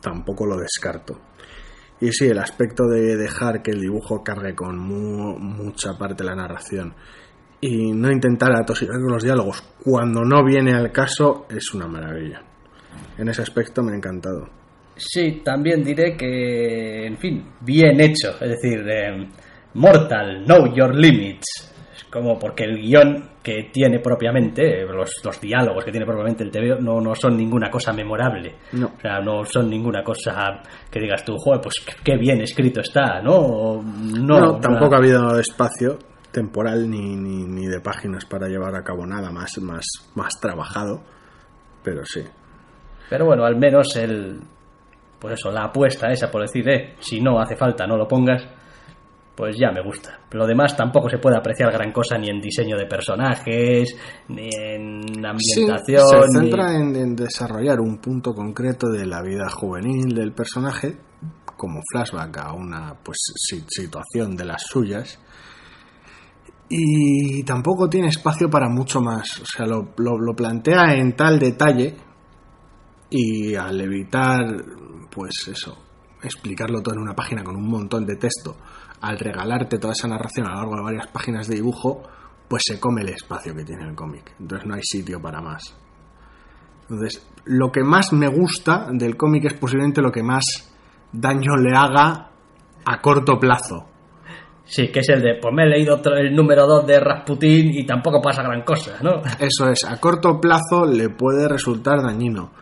tampoco 0.01 0.47
lo 0.47 0.57
descarto. 0.57 1.21
Y 2.01 2.11
sí, 2.11 2.27
el 2.27 2.39
aspecto 2.39 2.85
de 2.89 3.17
dejar 3.17 3.63
que 3.63 3.71
el 3.71 3.81
dibujo 3.81 4.25
cargue 4.25 4.55
con 4.57 4.77
mu- 4.79 5.39
mucha 5.39 5.97
parte 5.97 6.25
de 6.25 6.31
la 6.31 6.35
narración 6.35 6.95
y 7.61 7.93
no 7.93 8.11
intentar 8.11 8.51
atosigar 8.57 8.97
con 9.01 9.13
los 9.13 9.23
diálogos 9.23 9.63
cuando 9.85 10.23
no 10.25 10.45
viene 10.45 10.73
al 10.73 10.91
caso 10.91 11.47
es 11.49 11.73
una 11.75 11.87
maravilla. 11.87 12.43
En 13.19 13.29
ese 13.29 13.43
aspecto 13.43 13.83
me 13.85 13.93
ha 13.93 13.97
encantado. 13.97 14.49
Sí, 14.97 15.41
también 15.45 15.83
diré 15.83 16.17
que, 16.17 17.07
en 17.07 17.17
fin, 17.19 17.45
bien 17.61 18.01
hecho. 18.01 18.31
Es 18.41 18.51
decir, 18.51 18.85
eh, 18.89 19.27
Mortal, 19.75 20.45
Know 20.45 20.73
Your 20.75 20.95
Limits. 20.95 21.69
Como 22.11 22.39
porque 22.39 22.65
el 22.65 22.77
guion 22.79 23.31
que 23.43 23.71
tiene 23.73 23.99
propiamente, 24.01 24.83
eh, 24.83 24.87
los, 24.87 25.11
los 25.25 25.41
diálogos 25.41 25.83
que 25.83 25.91
tiene 25.91 26.05
propiamente 26.05 26.45
el 26.45 26.51
TV 26.51 26.77
no, 26.79 27.01
no 27.01 27.15
son 27.15 27.35
ninguna 27.39 27.71
cosa 27.71 27.91
memorable. 27.95 28.55
No. 28.73 28.89
O 28.99 29.01
sea, 29.01 29.19
no 29.21 29.45
son 29.47 29.71
ninguna 29.71 30.05
cosa 30.05 30.61
que 30.91 31.01
digas 31.01 31.25
tú, 31.25 31.37
joder, 31.39 31.63
pues 31.63 31.77
qué- 32.05 32.19
bien 32.19 32.43
escrito 32.43 32.83
está, 32.83 33.23
¿no? 33.23 33.83
No, 33.83 34.39
No, 34.41 34.61
tampoco 34.61 34.89
una- 34.89 34.97
ha 34.97 34.99
habido 34.99 35.39
espacio 35.41 35.99
temporal 36.31 36.89
ni, 36.91 37.17
ni, 37.17 37.45
ni 37.45 37.67
de 37.67 37.81
páginas 37.81 38.27
para 38.27 38.47
llevar 38.47 38.75
a 38.77 38.85
cabo 38.85 39.07
nada 39.07 39.31
más, 39.31 39.57
más, 39.63 39.87
más 40.15 40.39
trabajado, 40.39 41.03
pero 41.83 42.05
sí. 42.05 42.21
Pero 43.09 43.25
bueno, 43.25 43.45
al 43.47 43.57
menos 43.57 43.97
el. 43.97 44.39
Pues 45.23 45.35
eso, 45.39 45.53
la 45.53 45.67
apuesta 45.67 46.11
esa 46.11 46.29
por 46.31 46.43
decir, 46.43 46.69
eh, 46.69 46.97
si 46.99 47.21
no 47.21 47.39
hace 47.41 47.55
falta, 47.55 47.87
no 47.87 47.97
lo 47.97 48.09
pongas, 48.09 48.43
pues 49.37 49.57
ya 49.57 49.71
me 49.71 49.81
gusta. 49.81 50.19
Lo 50.33 50.47
demás 50.49 50.77
tampoco 50.77 51.09
se 51.09 51.19
puede 51.19 51.37
apreciar 51.37 51.71
gran 51.73 51.93
cosa 51.93 52.19
ni 52.19 52.29
en 52.29 52.41
diseño 52.41 52.77
de 52.77 52.87
personajes, 52.87 53.97
ni 54.29 54.49
en 54.53 55.03
Sí, 55.39 55.63
ambientación. 55.65 56.03
se 56.09 56.17
ni- 56.41 56.41
centra 56.51 56.75
en, 56.75 56.97
en 56.97 57.15
desarrollar 57.15 57.81
un 57.81 57.99
punto 57.99 58.33
concreto 58.35 58.89
de 58.89 59.07
la 59.07 59.23
vida 59.23 59.49
juvenil 59.49 60.13
del 60.13 60.33
personaje 60.33 60.97
como 61.57 61.81
flashback 61.93 62.39
a 62.39 62.53
una 62.55 62.95
pues 63.05 63.19
si- 63.37 63.65
situación 63.69 64.35
de 64.37 64.45
las 64.45 64.63
suyas 64.65 65.21
y 66.69 67.43
tampoco 67.45 67.89
tiene 67.89 68.09
espacio 68.09 68.49
para 68.49 68.69
mucho 68.69 69.01
más 69.01 69.41
o 69.41 69.45
sea 69.47 69.67
lo, 69.67 69.93
lo- 69.99 70.19
lo 70.19 70.35
plantea 70.35 70.95
en 70.95 71.15
tal 71.15 71.39
detalle 71.39 71.95
y 73.11 73.55
al 73.55 73.81
evitar 73.81 74.41
pues 75.15 75.49
eso 75.49 75.77
explicarlo 76.23 76.81
todo 76.83 76.95
en 76.95 77.01
una 77.03 77.15
página 77.15 77.43
con 77.43 77.57
un 77.57 77.69
montón 77.69 78.07
de 78.07 78.17
texto. 78.17 78.57
Al 79.01 79.19
regalarte 79.19 79.79
toda 79.79 79.93
esa 79.93 80.07
narración 80.09 80.47
a 80.47 80.51
lo 80.51 80.57
largo 80.59 80.77
de 80.77 80.83
varias 80.83 81.07
páginas 81.09 81.49
de 81.49 81.57
dibujo 81.57 82.03
pues 82.49 82.63
se 82.67 82.79
come 82.79 83.01
el 83.03 83.09
espacio 83.09 83.55
que 83.55 83.65
tiene 83.65 83.85
el 83.89 83.95
cómic. 83.95 84.35
Entonces 84.39 84.67
no 84.69 84.75
hay 84.75 84.83
sitio 84.85 85.21
para 85.21 85.41
más. 85.41 85.75
Entonces 86.83 87.27
lo 87.45 87.73
que 87.73 87.83
más 87.83 88.13
me 88.13 88.29
gusta 88.29 88.87
del 88.93 89.17
cómic 89.17 89.47
es 89.47 89.55
posiblemente 89.55 90.01
lo 90.03 90.13
que 90.13 90.23
más 90.23 90.45
daño 91.13 91.57
le 91.57 91.77
haga 91.77 92.31
a 92.85 93.01
corto 93.01 93.39
plazo. 93.39 93.89
Sí, 94.65 94.89
que 94.93 95.01
es 95.01 95.09
el 95.09 95.21
de, 95.21 95.39
pues 95.43 95.53
me 95.53 95.65
he 95.65 95.69
leído 95.69 95.97
otro- 95.97 96.15
el 96.17 96.35
número 96.35 96.67
2 96.67 96.87
de 96.87 97.01
Rasputin 97.01 97.73
y 97.75 97.85
tampoco 97.85 98.23
pasa 98.23 98.43
gran 98.43 98.63
cosa, 98.63 98.99
¿no? 99.03 99.21
Eso 99.41 99.69
es, 99.69 99.85
a 99.85 99.99
corto 99.99 100.41
plazo 100.41 100.87
le 100.87 101.09
puede 101.11 101.49
resultar 101.49 102.01
dañino, 102.01 102.53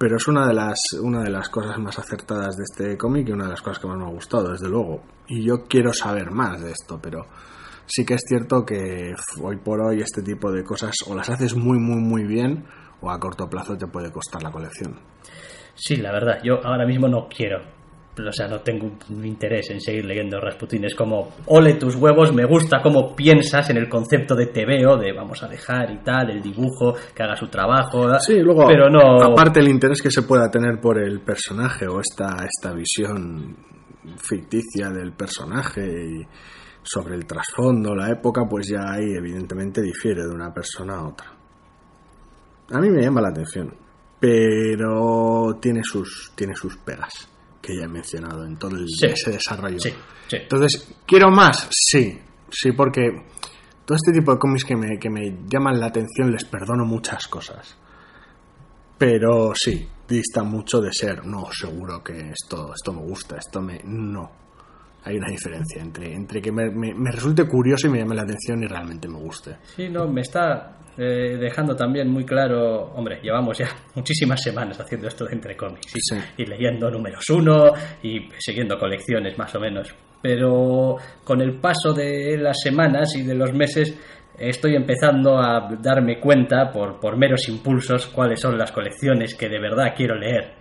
pero 0.00 0.16
es 0.16 0.26
una 0.28 0.46
de 0.46 0.54
las, 0.54 0.80
una 1.02 1.22
de 1.22 1.28
las 1.28 1.50
cosas 1.50 1.76
más 1.76 1.98
acertadas 1.98 2.56
de 2.56 2.62
este 2.62 2.96
cómic 2.96 3.28
y 3.28 3.32
una 3.32 3.44
de 3.44 3.50
las 3.50 3.60
cosas 3.60 3.80
que 3.80 3.86
más 3.86 3.98
me 3.98 4.06
ha 4.06 4.08
gustado, 4.08 4.50
desde 4.50 4.66
luego. 4.66 5.02
Y 5.28 5.44
yo 5.44 5.66
quiero 5.68 5.92
saber 5.92 6.30
más 6.30 6.62
de 6.62 6.70
esto, 6.70 6.98
pero 7.02 7.26
sí 7.84 8.06
que 8.06 8.14
es 8.14 8.22
cierto 8.26 8.64
que 8.64 9.14
hoy 9.42 9.58
por 9.58 9.82
hoy 9.82 10.00
este 10.00 10.22
tipo 10.22 10.50
de 10.50 10.64
cosas 10.64 10.94
o 11.06 11.14
las 11.14 11.28
haces 11.28 11.54
muy, 11.54 11.78
muy, 11.78 12.00
muy 12.00 12.24
bien 12.24 12.64
o 13.02 13.10
a 13.10 13.20
corto 13.20 13.46
plazo 13.50 13.76
te 13.76 13.88
puede 13.88 14.10
costar 14.10 14.42
la 14.42 14.50
colección. 14.50 14.98
Sí, 15.74 15.96
la 15.96 16.12
verdad, 16.12 16.38
yo 16.42 16.64
ahora 16.64 16.86
mismo 16.86 17.06
no 17.06 17.28
quiero. 17.28 17.60
O 18.18 18.32
sea, 18.32 18.48
no 18.48 18.60
tengo 18.60 18.90
un 19.08 19.24
interés 19.24 19.70
en 19.70 19.80
seguir 19.80 20.04
leyendo 20.04 20.40
Rasputin. 20.40 20.84
Es 20.84 20.94
como, 20.94 21.32
ole 21.46 21.74
tus 21.74 21.96
huevos, 21.96 22.32
me 22.34 22.44
gusta 22.44 22.82
cómo 22.82 23.14
piensas 23.14 23.70
en 23.70 23.78
el 23.78 23.88
concepto 23.88 24.34
de 24.34 24.46
TVO, 24.46 24.98
de 24.98 25.12
vamos 25.12 25.42
a 25.42 25.48
dejar 25.48 25.90
y 25.90 25.98
tal, 25.98 26.30
el 26.30 26.42
dibujo, 26.42 26.94
que 27.14 27.22
haga 27.22 27.36
su 27.36 27.48
trabajo. 27.48 28.18
Sí, 28.18 28.40
luego, 28.40 28.66
pero 28.66 28.90
no. 28.90 29.22
aparte 29.22 29.60
el 29.60 29.68
interés 29.68 30.02
que 30.02 30.10
se 30.10 30.22
pueda 30.22 30.50
tener 30.50 30.80
por 30.80 30.98
el 30.98 31.20
personaje 31.20 31.86
o 31.86 32.00
esta, 32.00 32.44
esta 32.44 32.74
visión 32.74 33.56
ficticia 34.16 34.90
del 34.90 35.12
personaje 35.12 35.82
y 35.82 36.26
sobre 36.82 37.14
el 37.14 37.26
trasfondo, 37.26 37.94
la 37.94 38.10
época, 38.10 38.42
pues 38.48 38.68
ya 38.68 38.92
ahí 38.92 39.14
evidentemente 39.16 39.82
difiere 39.82 40.22
de 40.22 40.34
una 40.34 40.52
persona 40.52 40.96
a 40.96 41.08
otra. 41.08 41.26
A 42.72 42.80
mí 42.80 42.88
me 42.88 43.02
llama 43.02 43.20
la 43.20 43.28
atención, 43.28 43.74
pero 44.18 45.58
tiene 45.60 45.82
sus, 45.82 46.32
tiene 46.34 46.54
sus 46.54 46.76
pegas, 46.78 47.28
que 47.60 47.76
ya 47.76 47.84
he 47.84 47.88
mencionado 47.88 48.44
en 48.44 48.56
todo 48.56 48.76
el- 48.76 48.88
Sí. 48.88 49.06
ese 49.06 49.32
desarrollo. 49.32 49.78
Sí, 49.80 49.90
sí. 50.28 50.36
Entonces, 50.36 50.88
¿quiero 51.06 51.30
más? 51.30 51.68
Sí, 51.70 52.18
sí, 52.50 52.72
porque 52.72 53.10
todo 53.84 53.96
este 53.96 54.12
tipo 54.12 54.32
de 54.32 54.38
cómics 54.38 54.64
que 54.64 54.76
me, 54.76 54.98
que 54.98 55.10
me 55.10 55.36
llaman 55.48 55.78
la 55.80 55.86
atención 55.86 56.30
les 56.32 56.44
perdono 56.44 56.84
muchas 56.84 57.26
cosas. 57.28 57.76
Pero 58.98 59.52
sí, 59.54 59.88
dista 60.08 60.42
mucho 60.42 60.80
de 60.80 60.92
ser, 60.92 61.24
no, 61.24 61.48
seguro 61.52 62.02
que 62.04 62.30
esto, 62.30 62.72
esto 62.74 62.92
me 62.92 63.00
gusta, 63.00 63.36
esto 63.38 63.60
me... 63.62 63.80
No. 63.84 64.30
Hay 65.04 65.16
una 65.16 65.28
diferencia 65.28 65.80
entre, 65.80 66.12
entre 66.14 66.42
que 66.42 66.52
me, 66.52 66.70
me- 66.70 66.94
me 66.94 67.10
resulte 67.10 67.46
curioso 67.46 67.86
y 67.86 67.90
me 67.90 67.98
llame 67.98 68.14
la 68.14 68.22
atención 68.22 68.62
y 68.62 68.66
realmente 68.66 69.08
me 69.08 69.18
guste. 69.18 69.56
Sí, 69.74 69.88
no, 69.88 70.06
me 70.06 70.20
está 70.20 70.76
eh, 70.98 71.38
dejando 71.40 71.74
también 71.74 72.08
muy 72.10 72.24
claro, 72.26 72.92
hombre, 72.94 73.20
llevamos 73.22 73.56
ya 73.58 73.68
muchísimas 73.94 74.42
semanas 74.42 74.78
haciendo 74.78 75.08
esto 75.08 75.24
de 75.24 75.32
entre 75.34 75.56
cómics 75.56 75.96
y, 75.96 76.00
Sí. 76.00 76.16
y 76.36 76.44
leyendo 76.46 76.90
números 76.90 77.28
uno 77.30 77.72
y 78.02 78.28
siguiendo 78.38 78.78
colecciones 78.78 79.38
más 79.38 79.54
o 79.54 79.60
menos. 79.60 79.94
Pero 80.22 80.96
con 81.24 81.40
el 81.40 81.58
paso 81.60 81.94
de 81.94 82.36
las 82.36 82.58
semanas 82.62 83.16
y 83.16 83.22
de 83.22 83.34
los 83.34 83.54
meses 83.54 83.98
estoy 84.38 84.74
empezando 84.76 85.38
a 85.38 85.68
darme 85.80 86.20
cuenta 86.20 86.70
por, 86.70 87.00
por 87.00 87.16
meros 87.16 87.48
impulsos 87.48 88.06
cuáles 88.08 88.40
son 88.40 88.58
las 88.58 88.70
colecciones 88.72 89.34
que 89.34 89.48
de 89.48 89.58
verdad 89.58 89.94
quiero 89.96 90.14
leer 90.16 90.59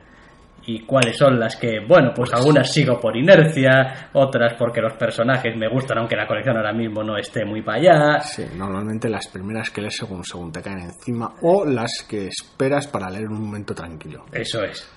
y 0.70 0.82
cuáles 0.82 1.18
son 1.18 1.40
las 1.40 1.56
que, 1.56 1.80
bueno, 1.80 2.12
pues 2.16 2.32
algunas 2.32 2.72
sigo 2.72 3.00
por 3.00 3.18
inercia, 3.18 4.10
otras 4.14 4.54
porque 4.54 4.80
los 4.82 4.94
personajes 4.94 5.58
me 5.58 5.68
gustan, 5.68 5.98
aunque 5.98 6.16
la 6.16 6.28
colección 6.28 6.58
ahora 6.58 6.72
mismo 6.72 7.02
no 7.02 7.18
esté 7.18 7.44
muy 7.44 7.64
para 7.64 7.80
allá. 7.80 8.20
Sí, 8.20 8.46
normalmente 8.56 9.10
las 9.10 9.28
primeras 9.30 9.72
que 9.72 9.82
lees 9.82 9.96
según, 9.96 10.24
según 10.24 10.52
te 10.52 10.62
caen 10.62 10.82
encima 10.82 11.34
o 11.42 11.66
las 11.66 12.06
que 12.08 12.28
esperas 12.28 12.86
para 12.88 13.10
leer 13.10 13.24
en 13.24 13.32
un 13.32 13.46
momento 13.46 13.74
tranquilo. 13.74 14.26
Eso 14.32 14.64
es. 14.64 14.88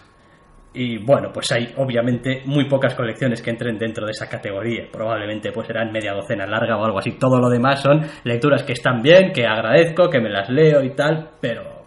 Y 0.75 0.99
bueno, 0.99 1.31
pues 1.33 1.51
hay 1.53 1.73
obviamente 1.79 2.43
muy 2.45 2.69
pocas 2.69 2.95
colecciones 2.95 3.41
que 3.41 3.49
entren 3.49 3.79
dentro 3.79 4.05
de 4.05 4.13
esa 4.13 4.29
categoría. 4.29 4.85
Probablemente 4.93 5.53
pues 5.53 5.69
serán 5.69 5.91
media 5.91 6.13
docena 6.13 6.47
larga 6.47 6.77
o 6.77 6.85
algo 6.85 6.99
así. 6.99 7.13
Todo 7.13 7.41
lo 7.41 7.49
demás 7.49 7.81
son 7.81 8.03
lecturas 8.25 8.63
que 8.63 8.75
están 8.75 9.01
bien, 9.01 9.33
que 9.33 9.47
agradezco, 9.47 10.11
que 10.11 10.21
me 10.21 10.29
las 10.29 10.51
leo 10.51 10.83
y 10.83 10.91
tal, 10.91 11.31
pero 11.41 11.83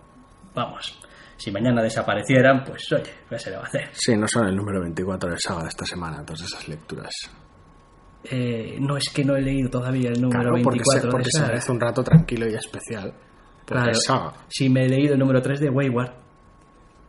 vamos, 0.55 0.99
si 1.37 1.51
mañana 1.51 1.81
desaparecieran, 1.81 2.63
pues 2.63 2.91
oye, 2.93 3.11
¿qué 3.29 3.39
se 3.39 3.49
le 3.49 3.57
va 3.57 3.63
a 3.63 3.65
hacer? 3.65 3.89
Sí, 3.93 4.15
no 4.15 4.27
son 4.27 4.47
el 4.47 4.55
número 4.55 4.81
24 4.81 5.29
del 5.29 5.39
saga 5.39 5.63
de 5.63 5.69
esta 5.69 5.85
semana, 5.85 6.23
todas 6.25 6.41
esas 6.43 6.67
lecturas. 6.67 7.13
Eh, 8.23 8.77
no 8.79 8.97
es 8.97 9.09
que 9.13 9.23
no 9.23 9.35
he 9.35 9.41
leído 9.41 9.69
todavía 9.69 10.09
el 10.09 10.19
número 10.21 10.41
Claro, 10.41 10.55
porque, 10.63 10.79
24 10.79 10.99
se, 11.01 11.05
de 11.07 11.11
porque 11.11 11.25
se 11.31 11.37
Saga. 11.37 11.47
merece 11.49 11.71
un 11.71 11.79
rato 11.79 12.03
tranquilo 12.03 12.47
y 12.49 12.55
especial. 12.55 13.13
Porque 13.13 13.65
Claro, 13.65 13.91
es 13.91 14.03
saga. 14.03 14.33
si 14.47 14.69
me 14.69 14.85
he 14.85 14.89
leído 14.89 15.13
el 15.13 15.19
número 15.19 15.41
3 15.41 15.59
de 15.59 15.69
Wayward. 15.69 16.11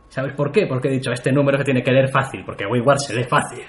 ¿Sabes 0.09 0.33
por 0.35 0.51
qué? 0.51 0.67
Porque 0.67 0.87
he 0.89 0.91
dicho, 0.91 1.11
este 1.11 1.31
número 1.31 1.57
se 1.57 1.63
tiene 1.63 1.83
que 1.83 1.91
leer 1.91 2.09
fácil, 2.11 2.43
porque 2.45 2.65
Wayward 2.65 2.99
se 2.99 3.15
lee 3.15 3.23
fácil. 3.25 3.63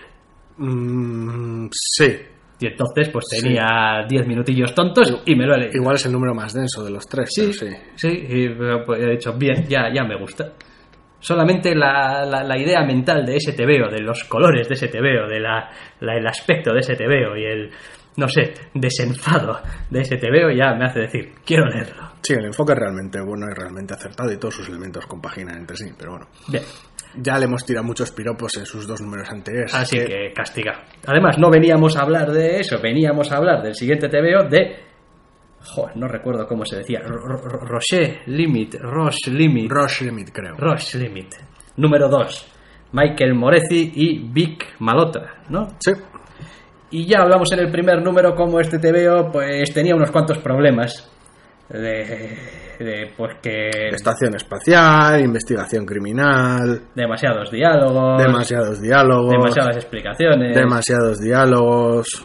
Mm, 0.58 1.68
sí, 1.72 2.16
Y 2.60 2.66
entonces, 2.66 3.08
pues 3.10 3.26
tenía 3.30 4.04
10 4.08 4.26
minutillos 4.26 4.74
tontos 4.74 5.22
y 5.26 5.36
me 5.36 5.46
lo 5.46 5.54
he 5.54 5.58
leído. 5.58 5.76
igual 5.80 5.94
es 5.96 6.06
el 6.06 6.12
número 6.12 6.34
más 6.34 6.52
denso 6.52 6.84
de 6.84 6.90
los 6.90 7.06
tres. 7.06 7.28
Sí, 7.32 7.52
sí. 7.52 7.68
sí, 7.94 8.08
y 8.28 8.48
pues, 8.84 9.00
he 9.00 9.10
dicho, 9.10 9.32
bien, 9.34 9.64
ya, 9.68 9.92
ya 9.94 10.02
me 10.04 10.16
gusta. 10.18 10.52
Solamente 11.20 11.74
la, 11.74 12.24
la, 12.24 12.44
la 12.44 12.58
idea 12.58 12.82
mental 12.84 13.24
de 13.26 13.36
ese 13.36 13.52
TVO, 13.52 13.90
de 13.90 14.00
los 14.00 14.24
colores 14.24 14.68
de 14.68 14.74
ese 14.74 14.88
TVO, 14.88 15.28
de 15.28 15.40
la, 15.40 15.68
la- 16.00 16.16
el 16.16 16.26
aspecto 16.26 16.72
de 16.72 16.80
ese 16.80 16.94
TVO 16.94 17.36
y 17.36 17.44
el, 17.44 17.70
no 18.16 18.28
sé, 18.28 18.52
desenfado 18.74 19.60
de 19.90 20.00
ese 20.00 20.16
TVO 20.16 20.50
ya 20.56 20.74
me 20.74 20.86
hace 20.86 21.00
decir, 21.00 21.32
quiero 21.44 21.66
leerlo. 21.66 22.08
Sí, 22.22 22.34
el 22.34 22.44
enfoque 22.44 22.72
es 22.72 22.78
realmente 22.78 23.20
bueno 23.20 23.46
y 23.50 23.54
realmente 23.54 23.94
acertado 23.94 24.32
y 24.32 24.36
todos 24.38 24.54
sus 24.54 24.68
elementos 24.68 25.06
compaginan 25.06 25.58
entre 25.58 25.76
sí, 25.76 25.86
pero 25.98 26.12
bueno. 26.12 26.26
Bien, 26.48 26.62
Ya 27.16 27.38
le 27.38 27.46
hemos 27.46 27.64
tirado 27.64 27.84
muchos 27.86 28.12
piropos 28.12 28.56
en 28.56 28.66
sus 28.66 28.86
dos 28.86 29.00
números 29.00 29.28
anteriores. 29.30 29.74
Así 29.74 29.98
que 29.98 30.32
castiga. 30.34 30.84
Además, 31.06 31.38
no 31.38 31.50
veníamos 31.50 31.96
a 31.96 32.02
hablar 32.02 32.30
de 32.30 32.60
eso, 32.60 32.78
veníamos 32.82 33.32
a 33.32 33.36
hablar 33.38 33.62
del 33.62 33.74
siguiente 33.74 34.08
TVO 34.08 34.48
de. 34.48 34.76
Joder, 35.60 35.96
no 35.96 36.06
recuerdo 36.06 36.46
cómo 36.46 36.64
se 36.64 36.76
decía. 36.76 37.00
Ro- 37.00 37.18
Ro- 37.18 37.60
Rocher 37.66 38.20
Limit, 38.26 38.76
Roche 38.80 39.30
Limit. 39.30 39.70
Rush 39.70 40.02
Limit, 40.02 40.30
creo. 40.32 40.54
Roche 40.56 40.98
Limit. 40.98 41.34
Número 41.76 42.08
2. 42.08 42.54
Michael 42.92 43.34
Morezi 43.34 43.92
y 43.94 44.18
Vic 44.30 44.76
Malotra, 44.78 45.42
¿no? 45.50 45.68
Sí. 45.80 45.92
Y 46.90 47.06
ya 47.06 47.18
hablamos 47.20 47.52
en 47.52 47.58
el 47.58 47.70
primer 47.70 48.02
número 48.02 48.34
como 48.34 48.60
este 48.60 48.78
TVO 48.78 49.30
pues 49.30 49.72
tenía 49.74 49.94
unos 49.94 50.10
cuantos 50.10 50.38
problemas. 50.38 51.10
De, 51.68 52.36
de 52.84 53.12
pues 53.16 53.36
que 53.42 53.70
Estación 53.92 54.34
espacial, 54.34 55.20
investigación 55.20 55.84
criminal, 55.84 56.82
demasiados 56.94 57.50
diálogos, 57.50 58.22
demasiados 58.22 58.80
diálogos, 58.80 59.32
demasiadas 59.32 59.76
explicaciones. 59.76 60.54
demasiados 60.54 61.20
diálogos. 61.20 62.24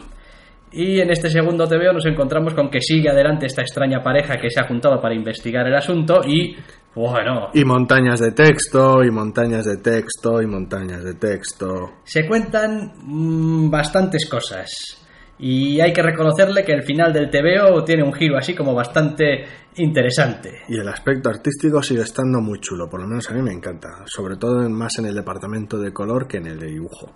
Y 0.76 1.00
en 1.00 1.10
este 1.10 1.30
segundo 1.30 1.68
TVO 1.68 1.92
nos 1.92 2.06
encontramos 2.06 2.52
con 2.52 2.68
que 2.68 2.80
sigue 2.80 3.08
adelante 3.08 3.46
esta 3.46 3.62
extraña 3.62 4.02
pareja 4.02 4.36
que 4.36 4.50
se 4.50 4.60
ha 4.60 4.66
juntado 4.66 5.00
para 5.00 5.14
investigar 5.14 5.64
el 5.68 5.74
asunto 5.76 6.20
y, 6.26 6.56
bueno, 6.96 7.50
Y 7.54 7.64
montañas 7.64 8.18
de 8.18 8.32
texto, 8.32 9.04
y 9.04 9.10
montañas 9.12 9.66
de 9.66 9.76
texto, 9.76 10.42
y 10.42 10.46
montañas 10.46 11.04
de 11.04 11.14
texto. 11.14 11.92
se 12.02 12.26
cuentan 12.26 12.92
mm, 13.04 13.70
bastantes 13.70 14.28
cosas. 14.28 15.03
Y 15.38 15.80
hay 15.80 15.92
que 15.92 16.00
reconocerle 16.02 16.64
que 16.64 16.72
el 16.72 16.84
final 16.84 17.12
del 17.12 17.28
TVO 17.28 17.82
tiene 17.84 18.04
un 18.04 18.12
giro 18.12 18.36
así 18.38 18.54
como 18.54 18.72
bastante 18.74 19.44
interesante. 19.76 20.62
Y 20.68 20.78
el 20.78 20.88
aspecto 20.88 21.28
artístico 21.28 21.82
sigue 21.82 22.02
estando 22.02 22.40
muy 22.40 22.60
chulo, 22.60 22.88
por 22.88 23.00
lo 23.00 23.08
menos 23.08 23.28
a 23.30 23.34
mí 23.34 23.42
me 23.42 23.52
encanta. 23.52 23.88
Sobre 24.06 24.36
todo 24.36 24.68
más 24.70 24.92
en 24.98 25.06
el 25.06 25.14
departamento 25.14 25.76
de 25.78 25.92
color 25.92 26.28
que 26.28 26.36
en 26.36 26.46
el 26.46 26.60
de 26.60 26.66
dibujo. 26.68 27.12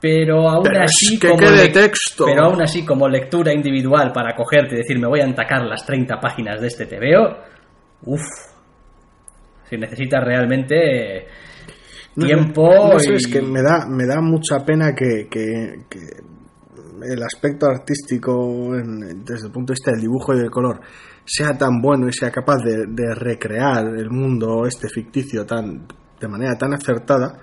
Pero 0.00 0.48
aún 0.48 0.64
Pero 0.64 0.82
así 0.82 1.14
es 1.14 1.20
que 1.20 1.28
como 1.28 1.46
texto. 1.72 2.24
Pero 2.26 2.44
aún 2.44 2.62
así 2.62 2.84
como 2.84 3.08
lectura 3.08 3.52
individual 3.52 4.12
para 4.12 4.34
cogerte 4.34 4.74
y 4.74 4.78
decir 4.78 4.98
me 4.98 5.06
voy 5.08 5.20
a 5.20 5.24
entacar 5.24 5.62
las 5.64 5.84
30 5.86 6.18
páginas 6.20 6.60
de 6.60 6.66
este 6.68 6.86
TVO, 6.86 7.36
uff. 8.06 8.22
Si 9.68 9.76
necesitas 9.76 10.22
realmente 10.24 11.26
No, 12.16 12.26
tiempo 12.26 12.68
no 12.92 12.98
sé, 12.98 13.12
y- 13.12 13.16
es 13.16 13.26
que 13.28 13.40
me 13.42 13.62
da, 13.62 13.86
me 13.88 14.04
da 14.06 14.20
mucha 14.20 14.64
pena 14.66 14.92
que, 14.94 15.28
que- 15.30 15.84
que 15.88 15.98
el 17.04 17.22
aspecto 17.22 17.66
artístico 17.66 18.74
en- 18.76 19.24
desde 19.24 19.46
el 19.46 19.52
punto 19.52 19.72
de 19.72 19.74
vista 19.74 19.90
del 19.92 20.00
dibujo 20.00 20.34
y 20.34 20.38
del 20.38 20.50
color 20.50 20.80
sea 21.24 21.56
tan 21.56 21.80
bueno 21.80 22.08
y 22.08 22.12
sea 22.12 22.30
capaz 22.30 22.58
de, 22.64 22.86
de 22.88 23.14
recrear 23.14 23.86
el 23.96 24.10
mundo 24.10 24.66
este 24.66 24.88
ficticio 24.88 25.46
tan 25.46 25.86
de 26.20 26.28
manera 26.28 26.56
tan 26.56 26.72
acertada, 26.74 27.38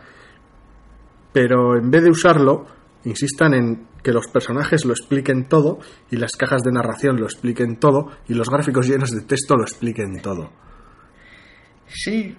pero 1.33 1.77
en 1.77 1.89
vez 1.91 2.03
de 2.03 2.09
usarlo, 2.09 2.65
insistan 3.05 3.53
en 3.53 3.87
que 4.03 4.11
los 4.13 4.27
personajes 4.27 4.85
lo 4.85 4.91
expliquen 4.93 5.47
todo 5.47 5.79
y 6.09 6.15
las 6.17 6.31
cajas 6.37 6.61
de 6.63 6.71
narración 6.71 7.17
lo 7.17 7.25
expliquen 7.25 7.77
todo 7.77 8.07
y 8.27 8.33
los 8.33 8.49
gráficos 8.49 8.87
llenos 8.87 9.11
de 9.11 9.21
texto 9.21 9.55
lo 9.57 9.63
expliquen 9.63 10.21
todo 10.21 10.49
Sí, 11.87 12.35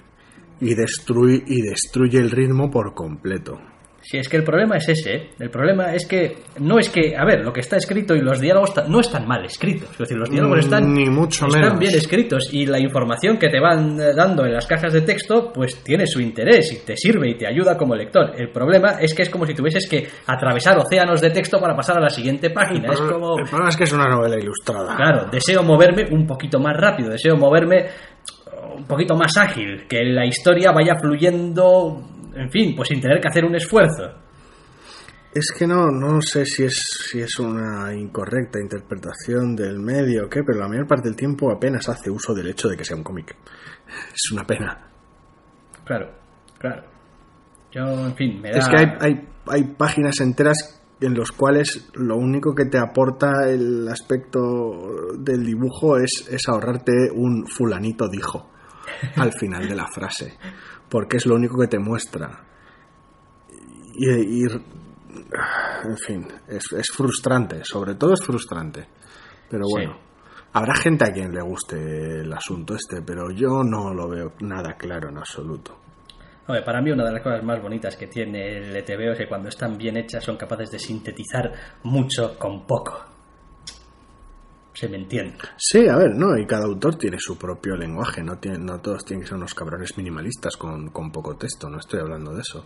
y 0.61 0.75
destruye, 0.75 1.43
y 1.47 1.63
destruye 1.63 2.19
el 2.19 2.31
ritmo 2.31 2.71
por 2.71 2.95
completo. 2.95 3.59
Sí, 4.03 4.17
es 4.17 4.29
que 4.31 4.39
el 4.39 4.45
problema 4.45 4.77
es 4.79 4.89
ese. 4.89 5.15
¿eh? 5.15 5.31
El 5.39 5.51
problema 5.51 5.95
es 5.95 6.07
que 6.07 6.39
no 6.59 6.79
es 6.79 6.89
que, 6.89 7.15
a 7.17 7.25
ver, 7.25 7.45
lo 7.45 7.53
que 7.53 7.61
está 7.61 7.77
escrito 7.77 8.15
y 8.17 8.21
los 8.23 8.41
diálogos 8.41 8.73
no 8.89 9.01
están 9.01 9.29
mal 9.29 9.45
escritos. 9.45 9.91
Es 9.93 9.99
decir, 9.99 10.17
los 10.17 10.31
diálogos 10.31 10.57
Mm, 10.57 10.61
están, 10.61 10.95
ni 10.95 11.05
mucho 11.11 11.47
están 11.47 11.61
menos. 11.63 11.79
bien 11.79 11.95
escritos 11.95 12.49
y 12.53 12.65
la 12.67 12.79
información 12.81 13.37
que 13.39 13.49
te 13.51 13.61
van 13.61 14.01
eh, 14.01 14.15
dando 14.17 14.47
en 14.47 14.55
las 14.55 14.67
cajas 14.67 14.93
de 14.95 15.03
texto, 15.03 15.53
pues 15.53 15.85
tiene 15.85 16.07
su 16.07 16.19
interés 16.21 16.73
y 16.73 16.85
te 16.87 16.97
sirve 16.97 17.29
y 17.31 17.35
te 17.37 17.47
ayuda 17.47 17.77
como 17.77 17.95
lector. 17.95 18.33
El 18.39 18.49
problema 18.51 18.93
es 19.01 19.13
que 19.15 19.23
es 19.23 19.29
como 19.31 19.45
si 19.47 19.53
tuvieses 19.55 19.87
que 19.89 20.09
atravesar 20.27 20.79
océanos 20.79 21.21
de 21.21 21.31
texto 21.31 21.61
para 21.61 21.77
pasar 21.77 21.99
a 21.99 22.01
la 22.01 22.09
siguiente 22.11 22.49
página. 22.51 22.93
Es 22.93 23.01
como, 23.01 23.39
El 23.39 23.45
problema 23.45 23.69
es 23.69 23.77
que 23.77 23.85
es 23.85 23.93
una 23.93 24.09
novela 24.09 24.39
ilustrada. 24.39 24.97
claro, 24.97 25.27
deseo 25.31 25.63
moverme 25.63 26.07
un 26.11 26.27
poquito 26.27 26.59
más 26.59 26.75
rápido, 26.77 27.11
deseo 27.11 27.37
moverme 27.37 27.85
un 28.77 28.85
poquito 28.87 29.15
más 29.15 29.37
ágil, 29.37 29.87
que 29.87 30.03
la 30.05 30.25
historia 30.25 30.73
vaya 30.73 30.95
fluyendo, 30.99 32.01
en 32.41 32.51
fin, 32.51 32.75
pues 32.75 32.89
sin 32.89 33.01
tener 33.01 33.21
que 33.21 33.29
hacer 33.29 33.45
un 33.45 33.55
esfuerzo. 33.55 34.05
Es 35.33 35.53
que 35.57 35.67
no, 35.67 35.91
no 35.91 36.21
sé 36.23 36.45
si 36.45 36.65
es, 36.65 36.83
si 37.09 37.21
es 37.21 37.39
una 37.39 37.95
incorrecta 37.95 38.59
interpretación 38.59 39.55
del 39.55 39.79
medio 39.79 40.25
o 40.25 40.29
qué, 40.29 40.43
pero 40.43 40.59
la 40.59 40.69
mayor 40.69 40.87
parte 40.87 41.09
del 41.09 41.17
tiempo 41.17 41.53
apenas 41.53 41.89
hace 41.89 42.11
uso 42.11 42.35
del 42.35 42.49
hecho 42.49 42.69
de 42.69 42.77
que 42.77 42.85
sea 42.85 42.97
un 42.97 43.05
cómic. 43.05 43.37
Es 44.15 44.33
una 44.33 44.45
pena. 44.45 44.89
Claro, 45.85 46.13
claro. 46.59 46.85
Yo, 47.73 47.83
en 48.07 48.17
fin, 48.17 48.41
me 48.41 48.51
da... 48.51 48.59
Es 48.59 48.69
que 48.69 48.77
hay, 48.77 48.87
hay, 49.01 49.29
hay 49.47 49.65
páginas 49.75 50.21
enteras 50.21 50.81
en 51.01 51.15
los 51.15 51.33
cuales 51.33 51.91
lo 51.95 52.17
único 52.17 52.55
que 52.55 52.67
te 52.67 52.79
aporta 52.79 53.49
el 53.49 53.87
aspecto 53.89 55.13
del 55.19 55.45
dibujo 55.45 55.97
es, 55.97 56.29
es 56.31 56.43
ahorrarte 56.49 57.11
un 57.13 57.47
fulanito 57.47 58.09
dijo 58.09 58.51
al 59.17 59.33
final 59.33 59.69
de 59.69 59.75
la 59.75 59.87
frase, 59.87 60.37
porque 60.91 61.17
es 61.19 61.27
lo 61.27 61.37
único 61.37 61.59
que 61.61 61.69
te 61.69 61.79
muestra. 61.79 62.45
Y, 63.95 64.45
y- 64.45 64.47
en 65.85 65.97
fin, 65.99 66.27
es, 66.49 66.65
es 66.73 66.89
frustrante, 66.95 67.61
sobre 67.65 67.95
todo 67.95 68.15
es 68.15 68.21
frustrante. 68.25 68.87
Pero 69.49 69.65
Sí. 69.65 69.71
bueno, 69.73 69.97
habrá 70.53 70.75
gente 70.75 71.05
a 71.09 71.13
quien 71.13 71.33
le 71.33 71.43
guste 71.43 72.21
el 72.21 72.33
asunto 72.33 72.75
este, 72.75 73.03
pero 73.03 73.31
yo 73.31 73.63
no 73.65 73.93
lo 73.95 74.09
veo 74.09 74.33
nada 74.41 74.75
claro 74.77 75.09
en 75.09 75.19
absoluto. 75.19 75.77
Para 76.65 76.83
mí 76.83 76.91
una 76.91 77.05
de 77.05 77.13
las 77.13 77.23
cosas 77.23 77.45
más 77.45 77.63
bonitas 77.63 77.97
que 77.97 78.09
tiene 78.09 78.59
el 78.59 78.77
ETV 78.77 79.13
es 79.13 79.19
que 79.19 79.29
cuando 79.29 79.49
están 79.49 79.79
bien 79.79 79.97
hechas 79.97 80.25
son 80.25 80.37
capaces 80.37 80.69
de 80.73 80.81
sintetizar 80.81 81.53
mucho 81.85 82.37
con 82.39 82.67
poco. 82.67 83.05
Se 84.73 84.89
me 84.89 84.97
entiende. 84.99 85.37
Sí, 85.57 85.89
a 85.89 85.97
ver, 85.97 86.15
no, 86.15 86.37
y 86.39 86.47
cada 86.47 86.65
autor 86.65 86.95
tiene 86.97 87.17
su 87.19 87.37
propio 87.37 87.77
lenguaje, 87.77 88.23
no, 88.23 88.39
tiene, 88.39 88.59
no 88.59 88.81
todos 88.81 89.05
tienen 89.05 89.23
que 89.23 89.29
ser 89.29 89.37
unos 89.37 89.53
cabrones 89.55 89.97
minimalistas 89.99 90.57
con, 90.57 90.91
con 90.91 91.11
poco 91.11 91.37
texto, 91.37 91.69
no 91.69 91.79
estoy 91.79 92.01
hablando 92.01 92.33
de 92.35 92.41
eso. 92.41 92.65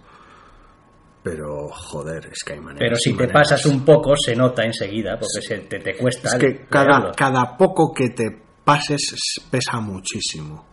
Pero, 1.22 1.68
joder, 1.70 2.26
es 2.30 2.44
que 2.44 2.52
hay 2.52 2.60
maneras. 2.60 2.78
Pero 2.80 2.96
si 2.96 3.10
te 3.12 3.16
maneras. 3.26 3.32
pasas 3.32 3.66
un 3.66 3.82
poco 3.84 4.14
se 4.16 4.36
nota 4.36 4.62
enseguida 4.64 5.18
porque 5.18 5.40
se 5.46 5.58
te, 5.60 5.78
te 5.78 5.96
cuesta. 5.96 6.28
Es 6.28 6.34
que 6.34 6.66
cada, 6.68 7.12
cada 7.12 7.56
poco 7.56 7.94
que 7.94 8.10
te 8.10 8.24
pases 8.62 9.12
es- 9.14 9.44
pesa 9.50 9.80
muchísimo. 9.80 10.66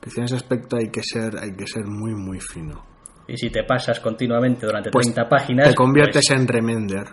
Que 0.00 0.08
en 0.16 0.24
ese 0.24 0.36
aspecto 0.36 0.76
hay 0.78 0.90
que 0.90 1.02
ser, 1.02 1.36
hay 1.38 1.54
que 1.54 1.66
ser 1.66 1.84
muy, 1.84 2.14
muy 2.14 2.40
fino. 2.40 2.86
Y 3.26 3.36
si 3.36 3.50
te 3.50 3.64
pasas 3.64 4.00
continuamente 4.00 4.64
durante 4.64 4.90
Pues 4.90 5.12
30 5.12 5.28
páginas. 5.28 5.68
te 5.68 5.74
conviertes 5.74 6.24
pues, 6.26 6.40
en 6.40 6.48
remender. 6.48 7.04